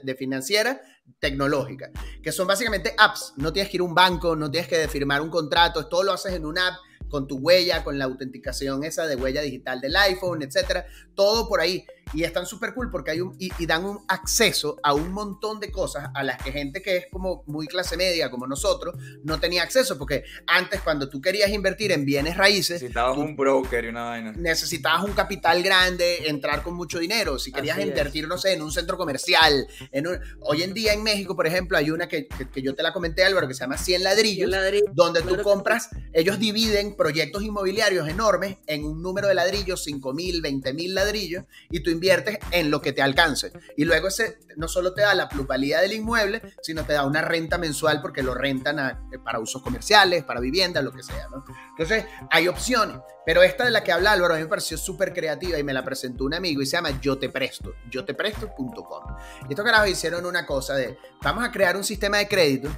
de 0.03 0.15
financiera 0.15 0.81
tecnológica, 1.19 1.91
que 2.21 2.31
son 2.31 2.47
básicamente 2.47 2.93
apps. 2.97 3.33
No 3.37 3.53
tienes 3.53 3.69
que 3.69 3.77
ir 3.77 3.81
a 3.81 3.85
un 3.85 3.95
banco, 3.95 4.35
no 4.35 4.51
tienes 4.51 4.67
que 4.67 4.87
firmar 4.87 5.21
un 5.21 5.29
contrato, 5.29 5.87
todo 5.87 6.03
lo 6.03 6.13
haces 6.13 6.33
en 6.33 6.45
una 6.45 6.67
app 6.67 6.79
con 7.07 7.27
tu 7.27 7.37
huella, 7.37 7.83
con 7.83 7.99
la 7.99 8.05
autenticación 8.05 8.83
esa 8.83 9.05
de 9.05 9.15
huella 9.15 9.41
digital 9.41 9.81
del 9.81 9.95
iPhone, 9.95 10.41
etcétera. 10.41 10.85
Todo 11.13 11.47
por 11.47 11.61
ahí 11.61 11.85
y 12.13 12.23
están 12.23 12.45
súper 12.45 12.73
cool 12.73 12.89
porque 12.89 13.11
hay 13.11 13.21
un, 13.21 13.35
y, 13.39 13.65
dan 13.65 13.85
un 13.85 13.99
acceso 14.07 14.77
a 14.83 14.93
un 14.93 15.11
montón 15.11 15.59
de 15.59 15.71
cosas 15.71 16.09
a 16.13 16.23
las 16.23 16.41
que 16.41 16.51
gente 16.51 16.81
que 16.81 16.97
es 16.97 17.05
como 17.11 17.43
muy 17.47 17.67
clase 17.67 17.97
media 17.97 18.29
como 18.29 18.47
nosotros 18.47 18.95
no 19.23 19.39
tenía 19.39 19.63
acceso 19.63 19.97
porque 19.97 20.23
antes 20.47 20.81
cuando 20.81 21.09
tú 21.09 21.21
querías 21.21 21.49
invertir 21.51 21.91
en 21.91 22.05
bienes 22.05 22.37
raíces 22.37 22.81
necesitabas 22.81 23.17
un 23.17 23.35
broker 23.35 23.85
y 23.85 23.87
una 23.87 24.03
vaina. 24.03 24.33
necesitabas 24.33 25.03
un 25.03 25.13
capital 25.13 25.63
grande 25.63 26.27
entrar 26.27 26.63
con 26.63 26.73
mucho 26.73 26.99
dinero. 26.99 27.39
Si 27.39 27.51
querías 27.51 27.79
invertir 27.79 28.27
no 28.27 28.37
sé 28.37 28.53
en 28.53 28.61
un 28.61 28.71
centro 28.71 28.97
comercial 28.97 29.67
en 29.91 30.07
hoy 30.41 30.63
en 30.63 30.73
día 30.73 30.93
en 30.93 31.03
México 31.03 31.35
por 31.35 31.47
ejemplo 31.47 31.77
hay 31.77 31.91
una 31.91 32.07
que, 32.07 32.27
que, 32.27 32.61
yo 32.61 32.75
te 32.75 32.83
la 32.83 32.93
comenté 32.93 33.23
Álvaro 33.23 33.47
que 33.47 33.53
se 33.53 33.61
llama 33.61 33.77
100 33.77 34.03
ladrillos, 34.03 34.51
donde 34.93 35.21
tú 35.21 35.41
compras 35.43 35.89
ellos 36.13 36.39
dividen 36.39 36.95
proyectos 36.95 37.43
inmobiliarios 37.43 38.07
enormes 38.07 38.57
en 38.67 38.83
un 38.83 39.01
número 39.01 39.27
de 39.27 39.35
ladrillos 39.35 39.83
5 39.83 40.13
mil 40.13 40.41
20 40.41 40.73
mil 40.73 40.93
ladrillos 40.93 41.45
y 41.69 41.81
tú 41.81 41.89
inviertes 42.01 42.39
en 42.49 42.71
lo 42.71 42.81
que 42.81 42.93
te 42.93 43.03
alcance. 43.03 43.53
Y 43.77 43.85
luego 43.85 44.07
ese 44.07 44.39
no 44.57 44.67
solo 44.67 44.95
te 44.95 45.01
da 45.01 45.13
la 45.13 45.29
plusvalía 45.29 45.81
del 45.81 45.93
inmueble, 45.93 46.41
sino 46.63 46.83
te 46.83 46.93
da 46.93 47.05
una 47.05 47.21
renta 47.21 47.59
mensual 47.59 48.01
porque 48.01 48.23
lo 48.23 48.33
rentan 48.33 48.99
para 49.23 49.39
usos 49.39 49.61
comerciales, 49.61 50.23
para 50.23 50.39
vivienda, 50.39 50.81
lo 50.81 50.91
que 50.91 51.03
sea. 51.03 51.27
¿no? 51.29 51.45
Entonces, 51.77 52.05
hay 52.31 52.47
opciones. 52.47 52.97
Pero 53.23 53.43
esta 53.43 53.65
de 53.65 53.69
la 53.69 53.83
que 53.83 53.91
habla 53.91 54.13
Álvaro 54.13 54.33
a 54.33 54.37
mí 54.37 54.43
me 54.43 54.49
pareció 54.49 54.79
súper 54.79 55.13
creativa 55.13 55.59
y 55.59 55.63
me 55.63 55.73
la 55.73 55.85
presentó 55.85 56.23
un 56.23 56.33
amigo 56.33 56.63
y 56.63 56.65
se 56.65 56.71
llama 56.71 56.99
Yo 56.99 57.19
Te 57.19 57.29
Presto, 57.29 57.75
yo 57.87 58.03
te 58.03 58.15
presto.com. 58.15 59.03
Y 59.47 59.51
estos 59.51 59.63
carajos 59.63 59.89
hicieron 59.89 60.25
una 60.25 60.47
cosa 60.47 60.73
de, 60.73 60.97
vamos 61.21 61.43
a 61.43 61.51
crear 61.51 61.77
un 61.77 61.83
sistema 61.83 62.17
de 62.17 62.27
crédito 62.27 62.69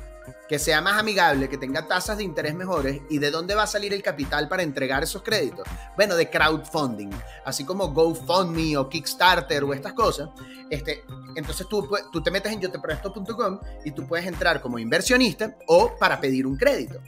que 0.48 0.60
sea 0.60 0.82
más 0.82 1.00
amigable, 1.00 1.50
que 1.50 1.58
tenga 1.58 1.88
tasas 1.88 2.18
de 2.18 2.24
interés 2.24 2.54
mejores 2.54 3.02
y 3.10 3.18
de 3.18 3.32
dónde 3.32 3.56
va 3.56 3.64
a 3.64 3.68
salir 3.68 3.94
el 3.94 4.04
capital 4.04 4.48
para 4.48 4.64
entregar 4.64 5.04
esos 5.04 5.24
créditos. 5.24 5.68
Bueno, 5.96 6.16
de 6.16 6.30
crowdfunding, 6.30 7.10
así 7.46 7.66
como 7.66 7.90
GoFundMe 7.90 8.78
o 8.78 8.90
Kickstarter 8.90 9.64
o 9.64 9.74
estas 9.74 9.94
cosas. 9.94 10.30
Este, 10.70 11.04
entonces 11.36 11.68
tú, 11.68 11.90
tú 12.12 12.22
te 12.22 12.32
metes 12.32 12.52
en 12.52 12.62
yotepresto.com 12.62 13.60
y 13.86 13.92
tú 13.92 14.08
puedes 14.08 14.26
entrar 14.26 14.62
como 14.62 14.80
inversionista 14.80 15.56
o 15.68 15.96
para 15.98 16.20
pedir 16.20 16.46
un 16.46 16.58
crédito. 16.58 17.00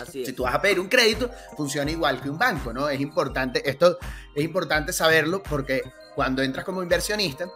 Así 0.00 0.24
Si 0.24 0.32
tú 0.32 0.44
vas 0.44 0.54
a 0.54 0.62
pedir 0.62 0.78
un 0.80 0.88
crédito, 0.88 1.30
funciona 1.56 1.90
igual 1.90 2.20
que 2.20 2.30
un 2.30 2.38
banco, 2.38 2.72
¿no? 2.72 2.88
Es 2.88 3.00
importante, 3.00 3.68
esto 3.68 3.98
es 4.34 4.44
importante 4.44 4.92
saberlo 4.92 5.42
porque 5.42 5.82
cuando 6.14 6.42
entras 6.42 6.64
como 6.64 6.82
inversionista, 6.82 7.46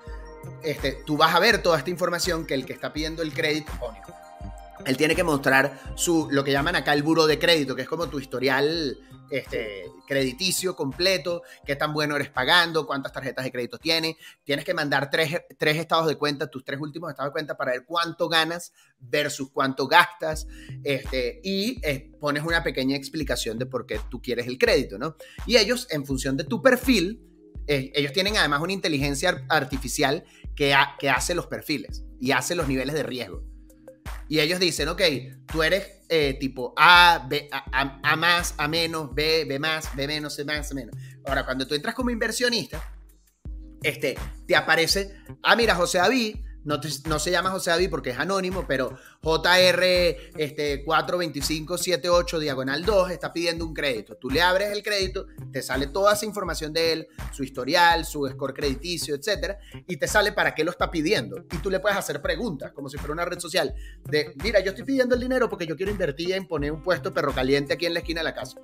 este, 0.63 1.03
tú 1.07 1.17
vas 1.17 1.35
a 1.35 1.39
ver 1.39 1.63
toda 1.63 1.79
esta 1.79 1.91
información 1.91 2.47
que 2.47 2.55
el 2.55 2.67
que 2.67 2.73
está 2.73 2.93
pidiendo 2.93 3.23
el 3.23 3.33
crédito 3.33 3.73
pone 3.79 4.01
él 4.87 4.97
tiene 4.97 5.15
que 5.15 5.25
mostrar 5.25 5.81
su, 5.95 6.29
lo 6.31 6.45
que 6.45 6.53
llaman 6.53 6.77
acá 6.77 6.93
el 6.93 7.03
buro 7.03 7.27
de 7.27 7.39
crédito, 7.39 7.75
que 7.77 7.83
es 7.83 7.89
como 7.89 8.09
tu 8.09 8.19
historial 8.19 8.99
este, 9.31 9.87
crediticio 10.07 10.77
completo, 10.77 11.43
qué 11.65 11.75
tan 11.75 11.95
bueno 11.95 12.17
eres 12.17 12.29
pagando, 12.29 12.87
cuántas 12.87 13.13
tarjetas 13.13 13.45
de 13.45 13.51
crédito 13.51 13.79
tienes. 13.79 14.17
Tienes 14.45 14.65
que 14.65 14.75
mandar 14.75 15.09
tres, 15.11 15.41
estados 15.59 16.07
de 16.07 16.17
cuenta, 16.17 16.51
tus 16.51 16.65
tres 16.65 16.81
últimos 16.81 17.11
estados 17.11 17.31
de 17.31 17.33
cuenta 17.33 17.57
para 17.57 17.73
ver 17.73 17.85
cuánto 17.87 18.29
ganas 18.29 18.73
versus 19.01 19.51
cuánto 19.51 19.89
gastas. 19.89 20.47
Este, 20.85 21.41
y 21.43 21.81
eh, 21.83 22.13
pones 22.21 22.45
una 22.45 22.63
pequeña 22.63 22.95
explicación 22.95 23.59
de 23.59 23.67
por 23.67 23.87
qué 23.87 24.01
tú 24.11 24.21
quieres 24.21 24.47
el 24.47 24.59
crédito, 24.59 24.99
¿no? 24.99 25.17
Y 25.47 25.57
ellos, 25.57 25.87
en 25.91 26.05
función 26.05 26.37
de 26.37 26.45
tu 26.45 26.61
perfil, 26.61 27.23
eh, 27.67 27.91
ellos 27.95 28.13
tienen 28.13 28.37
además 28.37 28.61
una 28.61 28.73
inteligencia 28.73 29.47
artificial 29.49 30.25
que, 30.55 30.75
que 30.99 31.09
hace 31.09 31.35
los 31.35 31.47
perfiles 31.47 32.05
y 32.21 32.33
hace 32.33 32.55
los 32.55 32.69
niveles 32.69 32.95
de 32.95 33.03
riesgo. 33.03 33.52
Y 34.29 34.41
ellos 34.41 34.61
dicen, 34.61 34.89
ok, 34.89 35.03
tú 35.51 35.63
eres 35.63 36.01
eh, 36.09 36.37
tipo 36.39 36.75
A, 36.77 37.27
B, 37.29 37.49
a, 37.51 38.17
más, 38.17 38.55
A 38.59 38.69
menos, 38.69 39.15
B, 39.15 39.45
B 39.45 39.59
más, 39.59 39.95
B 39.95 40.07
menos, 40.07 40.35
C 40.35 40.45
más, 40.45 40.69
C 40.69 40.75
menos. 40.75 40.95
Ahora, 41.27 41.45
cuando 41.45 41.67
tú 41.67 41.75
entras 41.75 41.95
como 41.95 42.11
inversionista, 42.11 42.83
este, 43.83 44.17
te 44.47 44.57
aparece, 44.57 45.17
ah, 45.43 45.57
mira, 45.57 45.75
José 45.75 45.99
David 45.99 46.37
no, 46.65 47.19
se 47.19 47.31
llama 47.31 47.51
José 47.51 47.71
David 47.71 47.91
porque 47.91 48.11
es 48.11 48.19
anónimo, 48.19 48.65
pero 48.67 48.97
JR 49.23 49.83
este, 50.37 50.85
42578 50.85 52.39
diagonal 52.39 52.85
2 52.85 53.11
está 53.11 53.33
pidiendo 53.33 53.67
un 53.67 53.75
crédito. 53.75 54.17
Tú 54.17 54.31
le 54.31 54.43
abres 54.43 54.71
el 54.71 54.83
crédito, 54.83 55.27
te 55.51 55.63
sale 55.63 55.89
toda 55.89 56.13
esa 56.15 56.25
información 56.25 56.73
de 56.73 56.93
él, 56.93 57.09
su 57.33 57.43
historial, 57.43 58.05
su 58.05 58.29
score 58.29 58.55
crediticio, 58.55 59.15
etcétera, 59.15 59.59
y 59.87 59.97
te 59.97 60.07
sale 60.07 60.33
para 60.33 60.55
qué 60.55 60.65
lo 60.65 60.71
está 60.71 60.91
pidiendo. 60.91 61.45
Y 61.51 61.59
tú 61.59 61.71
le 61.71 61.81
puedes 61.81 61.99
hacer 61.99 62.23
preguntas, 62.23 62.73
como 62.73 62.89
si 62.89 62.97
fuera 62.97 63.13
una 63.13 63.25
red 63.25 63.39
social, 63.39 63.75
de, 64.09 64.35
mira, 64.43 64.61
yo 64.61 64.71
estoy 64.71 64.85
pidiendo 64.85 65.15
el 65.15 65.21
dinero 65.21 65.49
porque 65.49 65.67
yo 65.67 65.77
quiero 65.77 65.91
invertir 65.91 66.33
en 66.33 66.47
poner 66.47 66.73
un 66.73 66.83
puesto 66.83 67.13
perro 67.13 67.33
caliente 67.33 67.75
aquí 67.75 67.87
en 67.87 67.95
la 67.95 68.01
esquina 68.01 68.21
de 68.21 68.25
la 68.25 68.35
casa. 68.35 68.61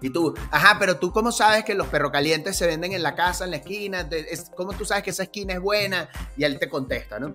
Y 0.00 0.10
tú, 0.10 0.34
ajá, 0.50 0.76
pero 0.78 0.96
tú 0.96 1.12
cómo 1.12 1.30
sabes 1.32 1.64
que 1.64 1.74
los 1.74 1.88
perros 1.88 2.10
calientes 2.10 2.56
se 2.56 2.66
venden 2.66 2.92
en 2.92 3.02
la 3.02 3.14
casa, 3.14 3.44
en 3.44 3.50
la 3.50 3.56
esquina, 3.58 4.08
¿cómo 4.56 4.72
tú 4.72 4.84
sabes 4.84 5.04
que 5.04 5.10
esa 5.10 5.24
esquina 5.24 5.54
es 5.54 5.60
buena? 5.60 6.08
Y 6.36 6.44
él 6.44 6.58
te 6.58 6.68
contesta, 6.68 7.18
¿no? 7.18 7.34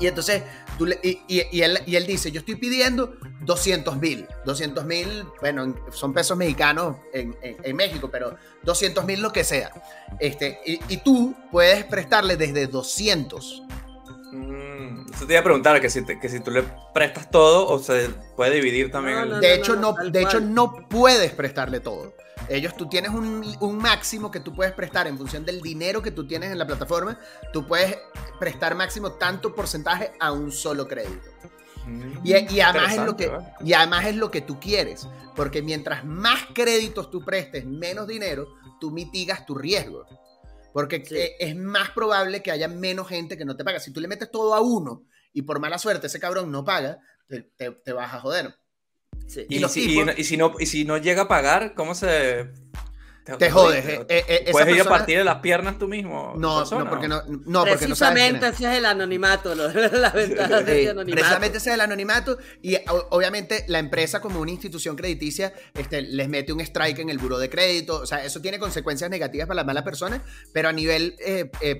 Y 0.00 0.08
entonces, 0.08 0.42
tú 0.76 0.88
y, 0.88 1.20
y, 1.28 1.60
él, 1.62 1.78
y, 1.86 1.94
él, 1.94 2.06
dice, 2.06 2.32
yo 2.32 2.40
estoy 2.40 2.56
pidiendo 2.56 3.14
200 3.42 3.96
mil. 3.98 4.26
200 4.44 4.84
mil, 4.84 5.24
bueno, 5.40 5.72
son 5.92 6.12
pesos 6.12 6.36
mexicanos 6.36 6.96
en, 7.12 7.36
en, 7.40 7.76
México, 7.76 8.10
pero 8.10 8.36
200 8.64 9.04
mil 9.04 9.22
lo 9.22 9.32
que 9.32 9.44
sea. 9.44 9.70
Este, 10.18 10.60
y, 10.64 10.96
tú 10.98 11.34
puedes 11.52 11.84
prestarle 11.84 12.36
desde 12.36 12.66
200 12.66 13.62
eso 14.32 14.93
te 15.18 15.32
iba 15.32 15.40
a 15.40 15.44
preguntar, 15.44 15.80
que 15.80 15.90
si, 15.90 16.04
que 16.04 16.28
si 16.28 16.40
tú 16.40 16.50
le 16.50 16.64
prestas 16.92 17.30
todo 17.30 17.68
o 17.68 17.78
se 17.78 18.10
puede 18.36 18.56
dividir 18.56 18.90
también. 18.90 19.40
de 19.40 19.54
hecho, 19.54 19.76
no, 19.76 19.92
de 19.92 20.22
hecho, 20.22 20.40
no 20.40 20.88
puedes 20.88 21.32
prestarle 21.32 21.80
todo. 21.80 22.14
Ellos, 22.48 22.76
tú 22.76 22.88
tienes 22.88 23.10
un, 23.10 23.56
un, 23.60 23.78
máximo 23.78 24.30
que 24.30 24.40
tú 24.40 24.54
puedes 24.54 24.74
prestar 24.74 25.06
en 25.06 25.16
función 25.16 25.46
del 25.46 25.62
dinero 25.62 26.02
que 26.02 26.10
tú 26.10 26.26
tienes 26.26 26.50
en 26.52 26.58
la 26.58 26.66
plataforma. 26.66 27.18
Tú 27.52 27.66
puedes 27.66 27.96
prestar 28.38 28.74
máximo 28.74 29.12
tanto 29.12 29.54
porcentaje 29.54 30.12
a 30.20 30.32
un 30.32 30.52
solo 30.52 30.86
crédito. 30.86 31.30
Mm, 31.86 32.18
y, 32.22 32.54
y, 32.54 32.60
además 32.60 32.92
es 32.92 33.00
lo 33.00 33.16
que, 33.16 33.32
y 33.60 33.72
además 33.72 34.06
es 34.06 34.16
lo 34.16 34.30
que 34.30 34.42
tú 34.42 34.60
quieres. 34.60 35.06
Porque 35.34 35.62
mientras 35.62 36.04
más 36.04 36.40
créditos 36.54 37.10
tú 37.10 37.24
prestes, 37.24 37.64
menos 37.64 38.06
dinero, 38.06 38.46
tú 38.78 38.90
mitigas 38.90 39.46
tu 39.46 39.54
riesgo. 39.54 40.04
Porque 40.74 41.04
eh, 41.12 41.36
es 41.38 41.54
más 41.54 41.90
probable 41.90 42.42
que 42.42 42.50
haya 42.50 42.66
menos 42.66 43.06
gente 43.06 43.38
que 43.38 43.44
no 43.44 43.56
te 43.56 43.62
paga. 43.62 43.78
Si 43.78 43.92
tú 43.92 44.00
le 44.00 44.08
metes 44.08 44.28
todo 44.32 44.54
a 44.54 44.60
uno 44.60 45.04
y 45.32 45.42
por 45.42 45.60
mala 45.60 45.78
suerte 45.78 46.08
ese 46.08 46.18
cabrón 46.18 46.50
no 46.50 46.64
paga, 46.64 46.98
te, 47.28 47.92
vas 47.92 48.12
a 48.12 48.20
joder. 48.20 48.56
Y, 49.48 49.60
si, 49.68 50.00
y, 50.18 50.24
si, 50.24 50.36
no, 50.36 50.52
y 50.58 50.66
si 50.66 50.84
no 50.84 50.98
llega 50.98 51.22
a 51.22 51.28
pagar, 51.28 51.74
¿cómo 51.76 51.94
se 51.94 52.50
te, 53.24 53.50
jodes. 53.50 53.86
Eh, 53.86 54.06
eh, 54.08 54.24
eh, 54.28 54.48
¿Puedes 54.52 54.74
ir 54.74 54.82
a 54.82 54.84
partir 54.84 55.16
de 55.16 55.24
las 55.24 55.36
piernas 55.36 55.78
tú 55.78 55.88
mismo? 55.88 56.34
No, 56.36 56.62
no 56.62 56.90
porque 56.90 57.08
no, 57.08 57.22
no, 57.22 57.24
porque 57.24 57.46
no 57.46 57.64
Precisamente 57.64 58.48
ese 58.48 58.70
es 58.70 58.78
el 58.78 58.84
anonimato, 58.84 59.54
la 59.54 60.10
ventaja 60.10 60.60
de 60.60 60.90
anonimato. 60.90 61.20
Precisamente 61.20 61.58
ese 61.58 61.70
es 61.70 61.74
el 61.74 61.80
anonimato 61.80 62.36
y 62.60 62.76
obviamente 63.10 63.64
la 63.68 63.78
empresa 63.78 64.20
como 64.20 64.40
una 64.40 64.50
institución 64.50 64.94
crediticia 64.94 65.54
este, 65.72 66.02
les 66.02 66.28
mete 66.28 66.52
un 66.52 66.60
strike 66.60 66.98
en 66.98 67.08
el 67.08 67.18
buro 67.18 67.38
de 67.38 67.48
crédito, 67.48 68.00
o 68.00 68.06
sea, 68.06 68.22
eso 68.22 68.42
tiene 68.42 68.58
consecuencias 68.58 69.10
negativas 69.10 69.46
para 69.46 69.56
las 69.56 69.66
malas 69.66 69.84
personas, 69.84 70.20
pero 70.52 70.68
a 70.68 70.72
nivel 70.72 71.16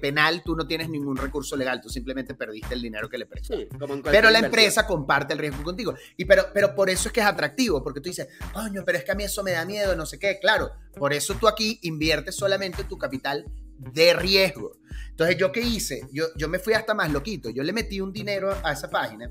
penal 0.01 0.43
tú 0.43 0.57
no 0.57 0.67
tienes 0.67 0.89
ningún 0.89 1.17
recurso 1.17 1.57
legal, 1.57 1.81
tú 1.83 1.91
simplemente 1.91 2.35
perdiste 2.35 2.73
el 2.73 2.81
dinero 2.81 3.11
que 3.11 3.19
le 3.19 3.27
prestaste. 3.27 3.69
pero 4.05 4.31
la 4.31 4.39
empresa 4.39 4.87
comparte 4.87 5.35
el 5.35 5.39
riesgo 5.39 5.63
contigo. 5.63 5.95
Y 6.17 6.25
pero, 6.25 6.47
pero 6.55 6.75
por 6.75 6.89
eso 6.89 7.09
es 7.09 7.13
que 7.13 7.21
es 7.21 7.27
atractivo, 7.27 7.83
porque 7.83 8.01
tú 8.01 8.09
dices, 8.09 8.29
coño, 8.53 8.83
pero 8.87 8.97
es 8.97 9.05
que 9.05 9.13
a 9.13 9.15
mí 9.15 9.25
eso 9.25 9.43
me 9.43 9.53
da 9.53 9.67
miedo, 9.67 9.95
no 9.95 10.07
sé 10.07 10.19
qué, 10.19 10.39
claro, 10.41 10.73
por 10.97 11.13
eso 11.13 11.34
tú 11.35 11.49
aquí 11.49 11.79
inviertes 11.83 12.35
solamente 12.35 12.85
tu 12.85 12.99
capital 12.99 13.45
de 13.79 14.15
riesgo. 14.15 14.73
Entonces, 15.11 15.37
¿yo 15.37 15.53
qué 15.53 15.61
hice? 15.61 16.09
Yo, 16.13 16.27
yo 16.37 16.49
me 16.49 16.59
fui 16.59 16.73
hasta 16.75 16.95
más 16.95 17.11
loquito. 17.11 17.51
Yo 17.51 17.63
le 17.63 17.73
metí 17.73 18.01
un 18.01 18.13
dinero 18.13 18.57
a 18.63 18.73
esa 18.73 18.91
página 18.91 19.31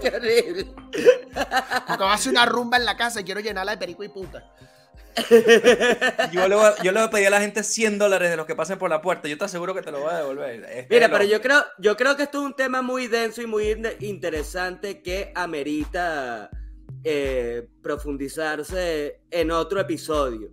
Qué 0.01 0.09
horrible. 0.09 0.67
Porque 1.87 2.05
va 2.05 2.13
a 2.13 2.15
hacer 2.15 2.33
una 2.33 2.47
rumba 2.47 2.77
en 2.77 2.85
la 2.85 2.97
casa 2.97 3.21
y 3.21 3.25
quiero 3.25 3.41
llenarla 3.41 3.73
de 3.73 3.79
perico 3.79 4.05
y 4.05 4.09
puta. 4.09 4.45
yo, 6.33 6.47
le 6.47 6.55
voy, 6.55 6.71
yo 6.83 6.93
le 6.93 7.01
voy 7.01 7.09
a 7.09 7.11
pedir 7.11 7.29
a 7.29 7.31
la 7.31 7.41
gente 7.41 7.63
100 7.63 7.99
dólares 7.99 8.31
de 8.31 8.37
los 8.37 8.47
que 8.47 8.55
pasen 8.55 8.79
por 8.79 8.91
la 8.91 9.01
puerta. 9.01 9.29
Yo 9.29 9.39
te 9.39 9.47
aseguro 9.47 9.75
que 9.75 9.83
te 9.83 9.91
lo 9.91 10.01
voy 10.01 10.11
a 10.11 10.19
devolver. 10.19 10.87
Mira, 10.91 11.11
pero 11.11 11.25
yo 11.25 11.41
creo, 11.41 11.65
yo 11.79 11.97
creo 11.97 12.17
que 12.17 12.25
esto 12.25 12.39
es 12.39 12.45
un 12.45 12.55
tema 12.55 12.83
muy 12.83 13.07
denso 13.07 13.41
y 13.41 13.47
muy 13.47 13.83
interesante 14.01 15.03
que 15.03 15.33
amerita 15.35 16.51
eh, 17.05 17.69
profundizarse 17.83 19.21
en 19.31 19.51
otro 19.51 19.81
episodio. 19.81 20.51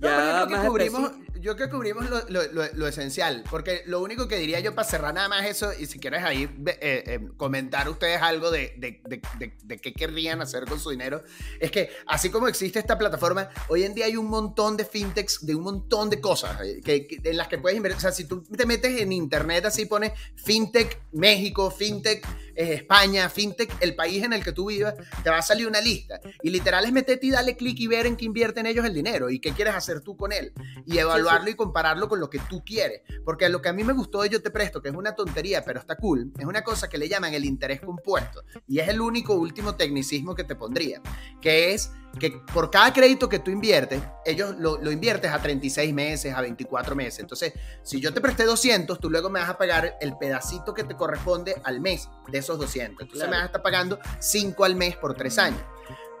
ya 0.00 0.46
más 0.48 0.66
cubrimos, 0.66 1.12
yo 1.44 1.54
creo 1.56 1.68
que 1.68 1.74
cubrimos 1.74 2.06
lo, 2.08 2.88
esencial, 2.88 3.44
porque 3.50 3.82
lo 3.84 4.00
único 4.00 4.26
que 4.26 4.36
diría 4.36 4.60
yo 4.60 4.74
para 4.74 4.88
cerrar 4.88 5.12
nada 5.12 5.28
más 5.28 5.44
eso, 5.44 5.72
y 5.78 5.84
si 5.84 5.98
quieres 5.98 6.24
ahí 6.24 6.44
eh, 6.44 6.78
eh, 6.80 7.20
comentar 7.36 7.86
ustedes 7.90 8.22
algo 8.22 8.50
de, 8.50 8.74
de, 8.78 9.78
qué 9.78 9.92
querrían 9.92 10.40
hacer 10.40 10.64
con 10.64 10.80
su 10.80 10.88
dinero, 10.88 11.22
es 11.60 11.70
que 11.70 11.90
así 12.06 12.30
como 12.30 12.48
existe 12.48 12.78
esta 12.78 12.96
plataforma, 12.96 13.50
hoy 13.68 13.82
en 13.82 13.92
día 13.94 14.06
hay 14.06 14.16
un 14.16 14.28
montón 14.28 14.78
de 14.78 14.86
fintechs, 14.86 15.44
de 15.44 15.54
un 15.54 15.64
montón 15.64 16.08
de 16.08 16.18
cosas 16.18 16.58
eh, 16.62 16.80
que, 16.82 17.06
en 17.22 17.36
las 17.36 17.48
que 17.48 17.58
puedes 17.58 17.76
invertir. 17.76 17.98
O 17.98 18.00
sea, 18.00 18.12
si 18.12 18.24
tú 18.24 18.42
te 18.42 18.64
metes 18.64 18.98
en 18.98 19.12
internet, 19.12 19.66
así 19.66 19.84
pones 19.84 20.12
fintech 20.36 20.98
México, 21.12 21.70
fintech 21.70 22.26
España, 22.56 23.28
fintech 23.28 23.70
el 23.80 23.94
país 23.94 24.22
en 24.22 24.32
el 24.32 24.42
que 24.42 24.52
tú 24.52 24.68
vivas, 24.68 24.94
te 25.22 25.28
va 25.28 25.38
a 25.38 25.42
salir 25.42 25.66
una 25.66 25.82
lista. 25.82 26.20
Y 26.42 26.48
literal 26.48 26.86
es 26.86 26.92
meterte 26.92 27.26
y 27.26 27.30
darle 27.30 27.54
clic 27.54 27.78
y 27.80 27.86
ver 27.86 28.06
en 28.06 28.16
qué 28.16 28.24
invierten 28.24 28.64
ellos 28.64 28.86
el 28.86 28.94
dinero 28.94 29.28
y 29.28 29.40
qué 29.40 29.52
quieres 29.52 29.74
hacer 29.74 30.00
tú 30.00 30.16
con 30.16 30.32
él. 30.32 30.52
Y 30.86 30.96
evaluar 30.98 31.33
y 31.50 31.54
compararlo 31.54 32.08
con 32.08 32.20
lo 32.20 32.30
que 32.30 32.38
tú 32.38 32.62
quieres. 32.64 33.02
Porque 33.24 33.48
lo 33.48 33.60
que 33.60 33.68
a 33.68 33.72
mí 33.72 33.84
me 33.84 33.92
gustó 33.92 34.22
de 34.22 34.28
Yo 34.28 34.42
Te 34.42 34.50
Presto, 34.50 34.80
que 34.80 34.88
es 34.88 34.94
una 34.94 35.14
tontería, 35.14 35.64
pero 35.64 35.80
está 35.80 35.96
cool, 35.96 36.32
es 36.38 36.44
una 36.44 36.62
cosa 36.62 36.88
que 36.88 36.98
le 36.98 37.08
llaman 37.08 37.34
el 37.34 37.44
interés 37.44 37.80
compuesto. 37.80 38.42
Y 38.66 38.78
es 38.78 38.88
el 38.88 39.00
único 39.00 39.34
último 39.34 39.74
tecnicismo 39.74 40.34
que 40.34 40.44
te 40.44 40.54
pondría, 40.54 41.00
que 41.40 41.74
es 41.74 41.90
que 42.18 42.30
por 42.52 42.70
cada 42.70 42.92
crédito 42.92 43.28
que 43.28 43.40
tú 43.40 43.50
inviertes, 43.50 44.00
ellos 44.24 44.54
lo, 44.58 44.78
lo, 44.78 44.92
inviertes 44.92 45.32
a 45.32 45.40
36 45.40 45.92
meses, 45.92 46.32
a 46.32 46.40
24 46.40 46.94
meses. 46.94 47.20
Entonces, 47.20 47.52
si 47.82 48.00
yo 48.00 48.14
te 48.14 48.20
presté 48.20 48.44
200, 48.44 49.00
tú 49.00 49.10
luego 49.10 49.30
me 49.30 49.40
vas 49.40 49.48
a 49.48 49.58
pagar 49.58 49.96
el 50.00 50.16
pedacito 50.16 50.74
que 50.74 50.84
te 50.84 50.94
corresponde 50.94 51.60
al 51.64 51.80
mes 51.80 52.08
de 52.28 52.38
esos 52.38 52.58
200. 52.58 53.02
Entonces 53.02 53.28
me 53.28 53.34
vas 53.36 53.42
a 53.42 53.46
estar 53.46 53.62
pagando 53.62 53.98
5 54.20 54.64
al 54.64 54.76
mes 54.76 54.96
por 54.96 55.14
3 55.14 55.38
años. 55.38 55.60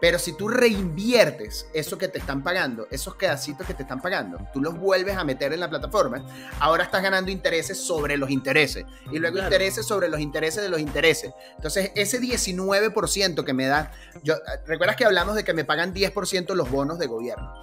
Pero 0.04 0.18
si 0.18 0.34
tú 0.34 0.48
reinviertes 0.48 1.66
eso 1.72 1.96
que 1.96 2.08
te 2.08 2.18
están 2.18 2.42
pagando, 2.42 2.86
esos 2.90 3.14
pedacitos 3.14 3.66
que 3.66 3.72
te 3.72 3.84
están 3.84 4.02
pagando, 4.02 4.36
tú 4.52 4.60
los 4.60 4.78
vuelves 4.78 5.16
a 5.16 5.24
meter 5.24 5.54
en 5.54 5.60
la 5.60 5.70
plataforma, 5.70 6.22
ahora 6.60 6.84
estás 6.84 7.02
ganando 7.02 7.30
intereses 7.30 7.78
sobre 7.78 8.18
los 8.18 8.28
intereses 8.28 8.84
y 9.10 9.18
luego 9.18 9.38
intereses 9.38 9.86
sobre 9.86 10.10
los 10.10 10.20
intereses 10.20 10.62
de 10.62 10.68
los 10.68 10.78
intereses. 10.78 11.32
Entonces, 11.56 11.90
ese 11.94 12.20
19% 12.20 13.44
que 13.44 13.54
me 13.54 13.64
da, 13.64 13.92
yo, 14.22 14.34
¿recuerdas 14.66 14.96
que 14.96 15.06
hablamos 15.06 15.36
de 15.36 15.44
que 15.44 15.54
me 15.54 15.64
pagan 15.64 15.94
10% 15.94 16.52
los 16.52 16.70
bonos 16.70 16.98
de 16.98 17.06
gobierno? 17.06 17.54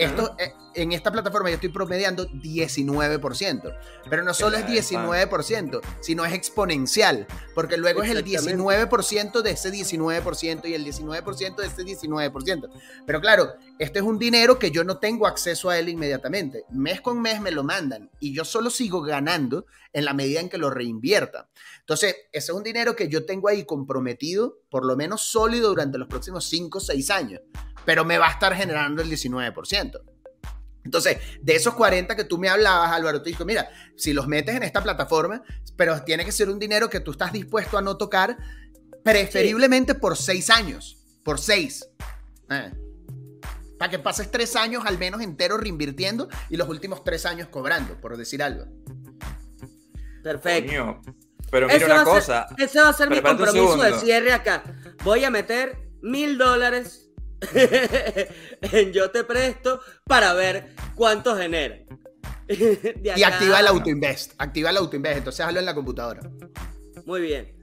Esto, 0.00 0.34
eh, 0.38 0.54
en 0.74 0.92
esta 0.92 1.10
plataforma 1.10 1.50
yo 1.50 1.56
estoy 1.56 1.68
promediando 1.68 2.26
19%, 2.26 3.74
pero 4.08 4.22
no 4.22 4.32
solo 4.32 4.56
es 4.56 4.64
19%, 4.64 5.80
sino 6.00 6.24
es 6.24 6.32
exponencial, 6.32 7.26
porque 7.54 7.76
luego 7.76 8.02
es 8.02 8.10
el 8.10 8.24
19% 8.24 9.42
de 9.42 9.50
ese 9.50 9.70
19% 9.70 10.68
y 10.68 10.74
el 10.74 10.84
19% 10.84 11.56
de 11.56 11.66
ese 11.66 11.82
19%. 11.82 12.70
Pero 13.06 13.20
claro, 13.20 13.52
este 13.78 13.98
es 13.98 14.04
un 14.04 14.18
dinero 14.18 14.58
que 14.58 14.70
yo 14.70 14.84
no 14.84 14.98
tengo 14.98 15.26
acceso 15.26 15.70
a 15.70 15.78
él 15.78 15.88
inmediatamente. 15.88 16.64
Mes 16.70 17.00
con 17.00 17.20
mes 17.20 17.40
me 17.40 17.50
lo 17.50 17.62
mandan 17.62 18.10
y 18.20 18.34
yo 18.34 18.44
solo 18.44 18.70
sigo 18.70 19.02
ganando 19.02 19.66
en 19.92 20.04
la 20.04 20.14
medida 20.14 20.40
en 20.40 20.48
que 20.48 20.58
lo 20.58 20.70
reinvierta. 20.70 21.48
Entonces, 21.90 22.14
ese 22.32 22.52
es 22.52 22.56
un 22.56 22.62
dinero 22.62 22.94
que 22.94 23.08
yo 23.08 23.26
tengo 23.26 23.48
ahí 23.48 23.64
comprometido, 23.64 24.58
por 24.70 24.84
lo 24.84 24.96
menos 24.96 25.22
sólido 25.22 25.70
durante 25.70 25.98
los 25.98 26.06
próximos 26.06 26.44
5 26.48 26.78
o 26.78 26.80
6 26.80 27.10
años 27.10 27.40
pero 27.84 28.04
me 28.04 28.18
va 28.18 28.28
a 28.28 28.32
estar 28.32 28.54
generando 28.54 29.02
el 29.02 29.10
19%. 29.10 30.00
Entonces, 30.84 31.18
de 31.42 31.54
esos 31.54 31.74
40 31.74 32.16
que 32.16 32.24
tú 32.24 32.38
me 32.38 32.48
hablabas, 32.48 32.90
Álvaro, 32.92 33.22
te 33.22 33.30
dijo, 33.30 33.44
mira, 33.44 33.68
si 33.96 34.12
los 34.12 34.26
metes 34.26 34.56
en 34.56 34.62
esta 34.62 34.82
plataforma, 34.82 35.42
pero 35.76 36.02
tiene 36.04 36.24
que 36.24 36.32
ser 36.32 36.48
un 36.48 36.58
dinero 36.58 36.88
que 36.88 37.00
tú 37.00 37.10
estás 37.10 37.32
dispuesto 37.32 37.76
a 37.76 37.82
no 37.82 37.96
tocar, 37.96 38.36
preferiblemente 39.04 39.94
por 39.94 40.16
seis 40.16 40.50
años, 40.50 41.04
por 41.22 41.38
seis. 41.38 41.86
Eh. 42.48 42.72
Para 43.78 43.90
que 43.90 43.98
pases 43.98 44.30
tres 44.30 44.56
años 44.56 44.84
al 44.86 44.98
menos 44.98 45.20
entero 45.20 45.56
reinvirtiendo 45.56 46.28
y 46.48 46.56
los 46.56 46.68
últimos 46.68 47.04
tres 47.04 47.26
años 47.26 47.48
cobrando, 47.48 48.00
por 48.00 48.16
decir 48.16 48.42
algo. 48.42 48.66
Perfecto. 50.22 51.00
Pero 51.50 51.66
mira 51.66 51.86
una 51.86 52.04
cosa. 52.04 52.46
ese 52.56 52.80
va 52.80 52.88
a 52.88 52.92
ser 52.92 53.10
mi 53.10 53.20
compromiso 53.20 53.76
de 53.76 53.94
cierre 53.94 54.32
acá. 54.32 54.62
Voy 55.04 55.24
a 55.24 55.30
meter 55.30 55.78
mil 56.02 56.38
dólares 56.38 57.10
en 58.60 58.92
Yo 58.92 59.10
Te 59.10 59.24
Presto 59.24 59.80
para 60.04 60.34
ver 60.34 60.74
cuánto 60.94 61.36
genera. 61.36 61.76
y 62.48 63.22
activa 63.22 63.60
el 63.60 63.66
autoinvest. 63.66 64.32
Activa 64.38 64.70
el 64.70 64.76
autoinvest. 64.76 65.18
Entonces 65.18 65.46
hazlo 65.46 65.60
en 65.60 65.66
la 65.66 65.74
computadora. 65.74 66.20
Muy 67.06 67.20
bien. 67.22 67.56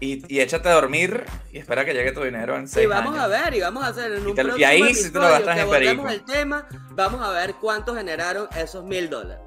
Y, 0.00 0.40
échate 0.40 0.68
a 0.68 0.72
dormir 0.72 1.24
y 1.52 1.58
espera 1.58 1.84
que 1.84 1.92
llegue 1.92 2.10
tu 2.10 2.22
dinero 2.24 2.56
en 2.56 2.66
seis 2.66 2.86
Y 2.86 2.88
vamos 2.88 3.16
a 3.16 3.28
ver, 3.28 3.54
y 3.54 3.60
vamos 3.60 3.84
a 3.84 3.88
hacer 3.88 4.12
en 4.12 4.26
un 4.26 4.36
y, 4.36 4.60
y 4.60 4.64
ahí 4.64 4.94
si 4.94 5.12
te 5.12 5.18
lo 5.20 5.28
gastas 5.28 5.58
en 5.58 6.08
el 6.08 6.24
tema, 6.24 6.66
vamos 6.90 7.22
a 7.22 7.30
ver 7.30 7.54
cuánto 7.60 7.94
generaron 7.94 8.48
esos 8.56 8.84
mil 8.84 9.08
dólares. 9.08 9.44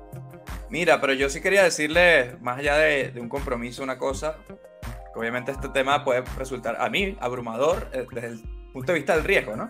Mira, 0.70 1.00
pero 1.00 1.14
yo 1.14 1.30
sí 1.30 1.42
quería 1.42 1.64
decirle, 1.64 2.38
más 2.42 2.60
allá 2.60 2.78
de, 2.78 3.14
un 3.20 3.30
compromiso, 3.30 3.84
una 3.84 3.98
cosa, 3.98 4.38
que 4.48 5.20
obviamente 5.20 5.52
este 5.52 5.70
tema 5.70 6.04
puede 6.04 6.24
resultar 6.38 6.78
a 6.80 6.90
mí 6.90 7.16
abrumador 7.20 7.90
eh, 7.94 8.06
desde 8.12 8.28
el 8.28 8.42
punto 8.74 8.92
de 8.92 9.00
vista 9.00 9.16
del 9.16 9.24
riesgo, 9.24 9.56
¿no? 9.56 9.70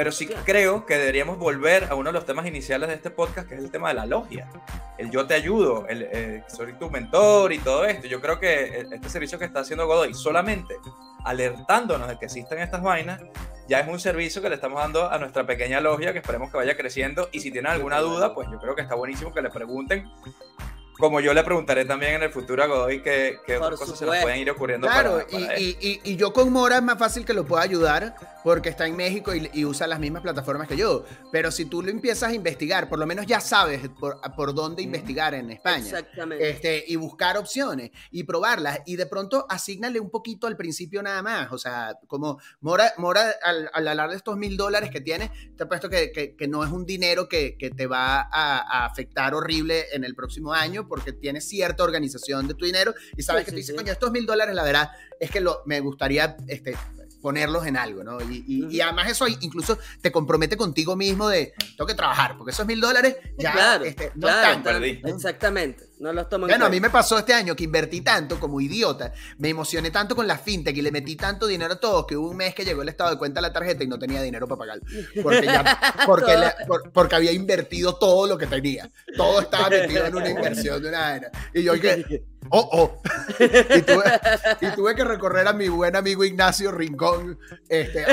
Pero 0.00 0.12
sí 0.12 0.26
creo 0.46 0.86
que 0.86 0.96
deberíamos 0.96 1.36
volver 1.36 1.84
a 1.90 1.94
uno 1.94 2.08
de 2.08 2.14
los 2.14 2.24
temas 2.24 2.46
iniciales 2.46 2.88
de 2.88 2.94
este 2.94 3.10
podcast, 3.10 3.46
que 3.46 3.54
es 3.54 3.60
el 3.60 3.70
tema 3.70 3.88
de 3.88 3.96
la 3.96 4.06
logia. 4.06 4.48
El 4.96 5.10
yo 5.10 5.26
te 5.26 5.34
ayudo, 5.34 5.86
el 5.88 6.08
eh, 6.10 6.42
soy 6.48 6.72
tu 6.72 6.88
mentor 6.90 7.52
y 7.52 7.58
todo 7.58 7.84
esto. 7.84 8.06
Yo 8.06 8.18
creo 8.22 8.40
que 8.40 8.78
este 8.90 9.10
servicio 9.10 9.38
que 9.38 9.44
está 9.44 9.60
haciendo 9.60 9.86
Godoy, 9.86 10.14
solamente 10.14 10.74
alertándonos 11.26 12.08
de 12.08 12.18
que 12.18 12.24
existen 12.24 12.60
estas 12.60 12.82
vainas, 12.82 13.20
ya 13.68 13.80
es 13.80 13.88
un 13.88 14.00
servicio 14.00 14.40
que 14.40 14.48
le 14.48 14.54
estamos 14.54 14.80
dando 14.80 15.10
a 15.10 15.18
nuestra 15.18 15.44
pequeña 15.44 15.82
logia, 15.82 16.14
que 16.14 16.20
esperemos 16.20 16.50
que 16.50 16.56
vaya 16.56 16.78
creciendo. 16.78 17.28
Y 17.30 17.40
si 17.40 17.50
tienen 17.50 17.70
alguna 17.70 17.98
duda, 17.98 18.34
pues 18.34 18.48
yo 18.50 18.58
creo 18.58 18.74
que 18.74 18.80
está 18.80 18.94
buenísimo 18.94 19.34
que 19.34 19.42
le 19.42 19.50
pregunten 19.50 20.10
como 21.00 21.20
yo 21.20 21.34
le 21.34 21.42
preguntaré 21.42 21.84
también 21.84 22.14
en 22.14 22.22
el 22.24 22.30
futuro 22.30 22.62
a 22.62 22.66
Godoy 22.66 23.02
que, 23.02 23.38
otras 23.60 23.80
cosas 23.80 23.98
se 23.98 24.06
nos 24.06 24.16
pueden 24.18 24.38
ir 24.38 24.50
ocurriendo. 24.50 24.86
Claro, 24.86 25.26
y, 25.30 26.16
yo 26.16 26.32
con 26.32 26.52
Mora 26.52 26.76
es 26.76 26.82
más 26.82 26.98
fácil 26.98 27.24
que 27.24 27.32
lo 27.32 27.44
pueda 27.44 27.62
ayudar 27.62 28.14
porque 28.42 28.68
está 28.68 28.86
en 28.86 28.96
México 28.96 29.32
y, 29.34 29.64
usa 29.64 29.86
las 29.86 30.00
mismas 30.00 30.22
plataformas 30.22 30.68
que 30.68 30.76
yo. 30.76 31.04
Pero 31.32 31.50
si 31.50 31.66
tú 31.66 31.82
lo 31.82 31.90
empiezas 31.90 32.30
a 32.30 32.34
investigar, 32.34 32.88
por 32.88 32.98
lo 32.98 33.06
menos 33.06 33.26
ya 33.26 33.40
sabes 33.40 33.88
por, 33.98 34.54
dónde 34.54 34.82
investigar 34.82 35.34
en 35.34 35.50
España. 35.50 35.84
Exactamente. 35.84 36.50
Este, 36.50 36.84
y 36.86 36.96
buscar 36.96 37.36
opciones 37.36 37.90
y 38.10 38.24
probarlas. 38.24 38.80
Y 38.86 38.96
de 38.96 39.06
pronto 39.06 39.46
asignale 39.48 40.00
un 40.00 40.10
poquito 40.10 40.46
al 40.46 40.56
principio 40.56 41.02
nada 41.02 41.22
más. 41.22 41.52
O 41.52 41.58
sea, 41.58 41.94
como 42.06 42.38
Mora, 42.60 42.92
Mora 42.96 43.34
al, 43.42 43.70
hablar 43.88 44.10
de 44.10 44.16
estos 44.16 44.36
mil 44.36 44.56
dólares 44.56 44.90
que 44.90 45.00
tiene, 45.00 45.30
te 45.56 45.64
ha 45.64 45.68
puesto 45.68 45.88
que, 45.88 46.36
no 46.48 46.64
es 46.64 46.70
un 46.70 46.84
dinero 46.84 47.28
que, 47.28 47.56
te 47.76 47.86
va 47.86 48.28
a, 48.30 48.84
afectar 48.84 49.34
horrible 49.34 49.86
en 49.92 50.04
el 50.04 50.14
próximo 50.14 50.52
año 50.52 50.88
porque 50.90 51.14
tienes 51.14 51.48
cierta 51.48 51.82
organización 51.82 52.46
de 52.46 52.52
tu 52.52 52.66
dinero 52.66 52.92
y 53.16 53.22
sabes 53.22 53.46
que 53.46 53.52
te 53.52 53.56
dice, 53.56 53.74
coño, 53.74 53.90
estos 53.90 54.10
mil 54.10 54.26
dólares, 54.26 54.54
la 54.54 54.64
verdad, 54.64 54.90
es 55.18 55.30
que 55.30 55.40
lo, 55.40 55.62
me 55.64 55.80
gustaría 55.80 56.36
este, 56.48 56.76
ponerlos 57.22 57.66
en 57.66 57.76
algo, 57.76 58.02
¿no? 58.02 58.18
Y, 58.20 58.80
además 58.80 59.10
eso 59.10 59.26
incluso 59.28 59.78
te 60.00 60.10
compromete 60.10 60.56
contigo 60.56 60.96
mismo 60.96 61.28
de, 61.28 61.54
tengo 61.76 61.86
que 61.86 61.94
trabajar, 61.94 62.36
porque 62.36 62.50
esos 62.50 62.66
mil 62.66 62.80
dólares 62.80 63.16
ya 63.38 63.52
claro, 63.52 63.84
este, 63.84 64.12
no 64.16 64.28
están. 64.28 64.84
Exactamente, 64.84 65.84
no 66.00 66.12
los 66.12 66.28
tomo 66.28 66.46
Bueno, 66.46 66.64
a 66.64 66.70
mí 66.70 66.80
me 66.80 66.90
pasó 66.90 67.18
este 67.18 67.34
año 67.34 67.54
que 67.54 67.64
invertí 67.64 68.00
tanto 68.00 68.40
como 68.40 68.60
idiota, 68.60 69.12
me 69.38 69.50
emocioné 69.50 69.90
tanto 69.90 70.16
con 70.16 70.26
la 70.26 70.38
fintech 70.38 70.76
y 70.76 70.82
le 70.82 70.90
metí 70.90 71.14
tanto 71.14 71.46
dinero 71.46 71.74
a 71.74 71.76
todos 71.76 72.06
que 72.06 72.16
hubo 72.16 72.30
un 72.30 72.38
mes 72.38 72.54
que 72.54 72.64
llegó 72.64 72.82
el 72.82 72.88
estado 72.88 73.10
de 73.10 73.18
cuenta 73.18 73.40
a 73.40 73.42
la 73.42 73.52
tarjeta 73.52 73.84
y 73.84 73.86
no 73.86 73.98
tenía 73.98 74.22
dinero 74.22 74.48
para 74.48 74.58
pagar. 74.58 74.80
Porque, 75.22 75.46
porque, 76.06 76.90
porque 76.92 77.14
había 77.14 77.32
invertido 77.32 77.96
todo 77.96 78.26
lo 78.26 78.38
que 78.38 78.46
tenía. 78.46 78.90
Todo 79.16 79.40
estaba 79.40 79.68
metido 79.68 80.06
en 80.06 80.14
una 80.14 80.30
inversión 80.30 80.82
de 80.82 80.88
una 80.88 81.16
era. 81.16 81.30
Y 81.52 81.62
yo 81.62 81.78
que 81.78 82.24
oh, 82.48 82.68
oh. 82.72 83.02
y, 83.38 84.70
tuve, 84.72 84.94
que 84.94 85.04
recorrer 85.04 85.46
a 85.48 85.52
mi 85.52 85.68
buen 85.68 85.96
amigo 85.96 86.24
Ignacio 86.24 86.72
Rincón, 86.72 87.38
este, 87.68 88.04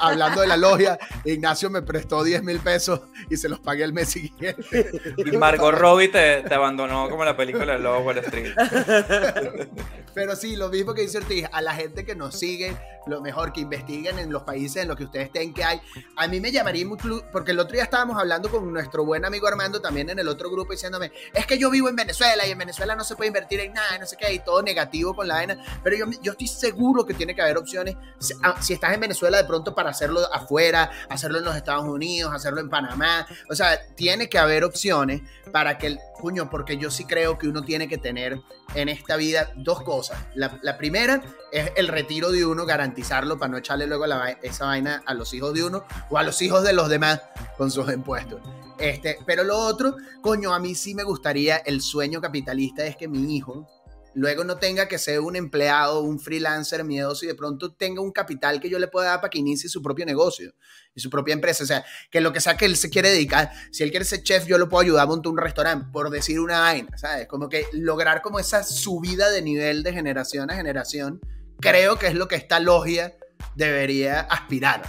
hablando 0.00 0.42
de 0.42 0.46
la 0.46 0.56
logia. 0.56 0.98
Ignacio 1.24 1.70
me 1.70 1.82
prestó 1.82 2.22
10 2.22 2.42
mil 2.42 2.60
pesos 2.60 3.00
y 3.28 3.36
se 3.36 3.48
los 3.48 3.60
pagué 3.60 3.84
el 3.84 3.92
mes 3.92 4.10
siguiente. 4.10 4.90
Y 5.16 5.36
Margot 5.36 5.74
Robbie 5.74 6.08
te, 6.08 6.42
te 6.42 6.54
abandonó 6.54 6.99
como 7.08 7.24
la 7.24 7.36
película 7.36 7.72
de 7.72 7.78
Lobo 7.78 8.00
Wall 8.00 8.18
Street. 8.18 8.54
Pero 10.14 10.34
sí, 10.36 10.56
lo 10.56 10.68
mismo 10.68 10.92
que 10.92 11.02
dice 11.02 11.18
Ortiz, 11.18 11.46
a 11.52 11.62
la 11.62 11.74
gente 11.74 12.04
que 12.04 12.14
nos 12.16 12.38
sigue, 12.38 12.76
lo 13.06 13.20
mejor 13.20 13.52
que 13.52 13.60
investiguen 13.60 14.18
en 14.18 14.32
los 14.32 14.42
países 14.42 14.82
en 14.82 14.88
los 14.88 14.96
que 14.96 15.04
ustedes 15.04 15.26
estén 15.26 15.54
que 15.54 15.64
hay. 15.64 15.80
A 16.16 16.26
mí 16.26 16.40
me 16.40 16.50
llamaría 16.50 16.86
mucho, 16.86 17.22
porque 17.32 17.52
el 17.52 17.60
otro 17.60 17.74
día 17.74 17.84
estábamos 17.84 18.18
hablando 18.18 18.50
con 18.50 18.72
nuestro 18.72 19.04
buen 19.04 19.24
amigo 19.24 19.46
Armando 19.46 19.80
también 19.80 20.10
en 20.10 20.18
el 20.18 20.28
otro 20.28 20.50
grupo 20.50 20.72
diciéndome, 20.72 21.12
es 21.32 21.46
que 21.46 21.58
yo 21.58 21.70
vivo 21.70 21.88
en 21.88 21.96
Venezuela 21.96 22.46
y 22.46 22.50
en 22.50 22.58
Venezuela 22.58 22.96
no 22.96 23.04
se 23.04 23.16
puede 23.16 23.28
invertir 23.28 23.60
en 23.60 23.72
nada, 23.72 23.98
no 23.98 24.06
sé 24.06 24.16
qué, 24.16 24.32
y 24.32 24.40
todo 24.40 24.62
negativo 24.62 25.14
con 25.14 25.28
la 25.28 25.34
vaina. 25.34 25.56
Pero 25.82 25.96
yo, 25.96 26.06
yo 26.22 26.32
estoy 26.32 26.48
seguro 26.48 27.06
que 27.06 27.14
tiene 27.14 27.34
que 27.34 27.42
haber 27.42 27.56
opciones, 27.56 27.96
si, 28.18 28.34
ah, 28.42 28.56
estás 28.68 28.94
en 28.94 29.00
Venezuela 29.00 29.38
de 29.38 29.44
pronto 29.44 29.74
para 29.74 29.90
hacerlo 29.90 30.20
afuera, 30.32 30.90
hacerlo 31.08 31.38
en 31.38 31.44
los 31.44 31.56
Estados 31.56 31.84
Unidos, 31.84 32.32
hacerlo 32.34 32.60
en 32.60 32.68
Panamá. 32.68 33.26
O 33.48 33.54
sea, 33.54 33.80
tiene 33.94 34.28
que 34.28 34.38
haber 34.38 34.64
opciones 34.64 35.22
para 35.52 35.78
que 35.78 35.86
el 35.86 36.00
puño, 36.20 36.50
porque 36.50 36.76
yo 36.76 36.89
sí 36.90 37.04
creo 37.04 37.38
que 37.38 37.48
uno 37.48 37.62
tiene 37.62 37.88
que 37.88 37.98
tener 37.98 38.40
en 38.74 38.88
esta 38.88 39.16
vida 39.16 39.52
dos 39.56 39.82
cosas. 39.82 40.18
La, 40.34 40.78
primera 40.78 41.22
es 41.52 41.72
el 41.76 41.88
retiro 41.88 42.30
de 42.30 42.44
uno, 42.44 42.66
garantizarlo 42.66 43.38
para 43.38 43.52
no 43.52 43.58
echarle 43.58 43.86
luego 43.86 44.04
esa 44.42 44.66
vaina 44.66 45.02
a 45.06 45.14
los 45.14 45.34
hijos 45.34 45.54
de 45.54 45.64
uno 45.64 45.84
o 46.08 46.18
a 46.18 46.22
los 46.22 46.40
hijos 46.42 46.62
de 46.62 46.72
los 46.72 46.88
demás 46.88 47.20
con 47.56 47.70
sus 47.70 47.92
impuestos. 47.92 48.40
Este, 48.78 49.18
pero 49.26 49.44
lo 49.44 49.58
otro, 49.58 49.96
coño, 50.22 50.54
a 50.54 50.58
mí 50.58 50.74
sí 50.74 50.94
me 50.94 51.02
gustaría, 51.02 51.58
el 51.58 51.82
sueño 51.82 52.20
capitalista 52.20 52.84
es 52.86 52.96
que 52.96 53.08
mi 53.08 53.36
hijo, 53.36 53.68
luego 54.14 54.44
no 54.44 54.56
tenga 54.56 54.88
que 54.88 54.98
ser 54.98 55.20
un 55.20 55.36
empleado, 55.36 56.00
un 56.00 56.18
freelancer 56.18 56.84
miedoso 56.84 57.24
y 57.24 57.28
de 57.28 57.34
pronto 57.34 57.72
tenga 57.72 58.00
un 58.00 58.12
capital 58.12 58.60
que 58.60 58.68
yo 58.68 58.78
le 58.78 58.88
pueda 58.88 59.08
dar 59.08 59.20
para 59.20 59.30
que 59.30 59.38
inicie 59.38 59.68
su 59.68 59.82
propio 59.82 60.06
negocio 60.06 60.54
y 60.94 61.00
su 61.00 61.10
propia 61.10 61.34
empresa. 61.34 61.64
O 61.64 61.66
sea, 61.66 61.84
que 62.10 62.20
lo 62.20 62.32
que 62.32 62.40
sea 62.40 62.56
que 62.56 62.64
él 62.64 62.76
se 62.76 62.90
quiere 62.90 63.10
dedicar, 63.10 63.50
si 63.70 63.82
él 63.82 63.90
quiere 63.90 64.04
ser 64.04 64.22
chef, 64.22 64.46
yo 64.46 64.58
lo 64.58 64.68
puedo 64.68 64.82
ayudar 64.82 65.04
a 65.04 65.06
montar 65.06 65.30
un 65.30 65.38
restaurante, 65.38 65.86
por 65.92 66.10
decir 66.10 66.40
una 66.40 66.60
vaina, 66.60 66.96
¿sabes? 66.98 67.26
Como 67.26 67.48
que 67.48 67.66
lograr 67.72 68.22
como 68.22 68.38
esa 68.38 68.62
subida 68.62 69.30
de 69.30 69.42
nivel 69.42 69.82
de 69.82 69.92
generación 69.92 70.50
a 70.50 70.54
generación, 70.54 71.20
creo 71.60 71.98
que 71.98 72.06
es 72.08 72.14
lo 72.14 72.28
que 72.28 72.36
esta 72.36 72.60
logia 72.60 73.16
debería 73.54 74.20
aspirar. 74.20 74.82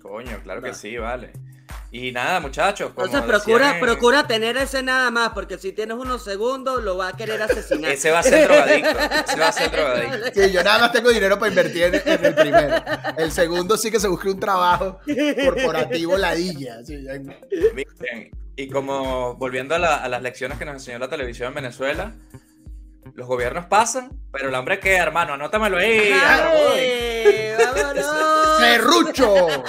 Coño, 0.00 0.40
claro 0.42 0.62
que 0.62 0.74
sí, 0.74 0.96
vale. 0.96 1.32
Y 1.90 2.12
nada, 2.12 2.40
muchachos. 2.40 2.90
Entonces 2.90 3.22
procura, 3.22 3.78
procura 3.80 4.26
tener 4.26 4.56
ese 4.56 4.82
nada 4.82 5.10
más, 5.10 5.30
porque 5.30 5.58
si 5.58 5.72
tienes 5.72 5.96
unos 5.96 6.22
segundos 6.22 6.82
lo 6.82 6.96
va 6.96 7.08
a 7.08 7.12
querer 7.16 7.40
asesinar. 7.42 7.90
ese 7.90 8.10
va 8.10 8.20
a 8.20 8.22
ser 8.22 8.48
drogadicto. 8.48 8.90
ese 9.28 9.40
va 9.40 9.48
a 9.48 9.52
ser 9.52 9.70
drogadicto. 9.70 10.40
Sí, 10.40 10.52
yo 10.52 10.62
nada 10.62 10.78
más 10.78 10.92
tengo 10.92 11.10
dinero 11.10 11.38
para 11.38 11.48
invertir 11.50 11.84
en, 11.84 12.24
el 12.24 12.34
primero. 12.34 12.76
El 13.16 13.32
segundo 13.32 13.76
sí 13.76 13.90
que 13.90 14.00
se 14.00 14.08
busque 14.08 14.28
un 14.28 14.40
trabajo 14.40 15.00
corporativo 15.44 16.16
ladilla. 16.16 16.78
Y 18.56 18.68
como 18.68 19.34
volviendo 19.34 19.74
a, 19.74 19.96
a 19.96 20.08
las 20.08 20.22
lecciones 20.22 20.58
que 20.58 20.64
nos 20.64 20.74
enseñó 20.74 20.98
la 20.98 21.08
televisión 21.08 21.48
en 21.48 21.54
Venezuela, 21.54 22.14
los 23.14 23.26
gobiernos 23.26 23.66
pasan, 23.66 24.10
pero 24.32 24.48
el 24.48 24.54
hambre 24.54 24.74
es 24.74 24.80
que, 24.80 24.94
hermano, 24.94 25.34
anótamelo 25.34 25.78
ahí. 25.78 26.12
¡Vámonos! 27.58 28.06
¡Cerrucho! 28.58 29.64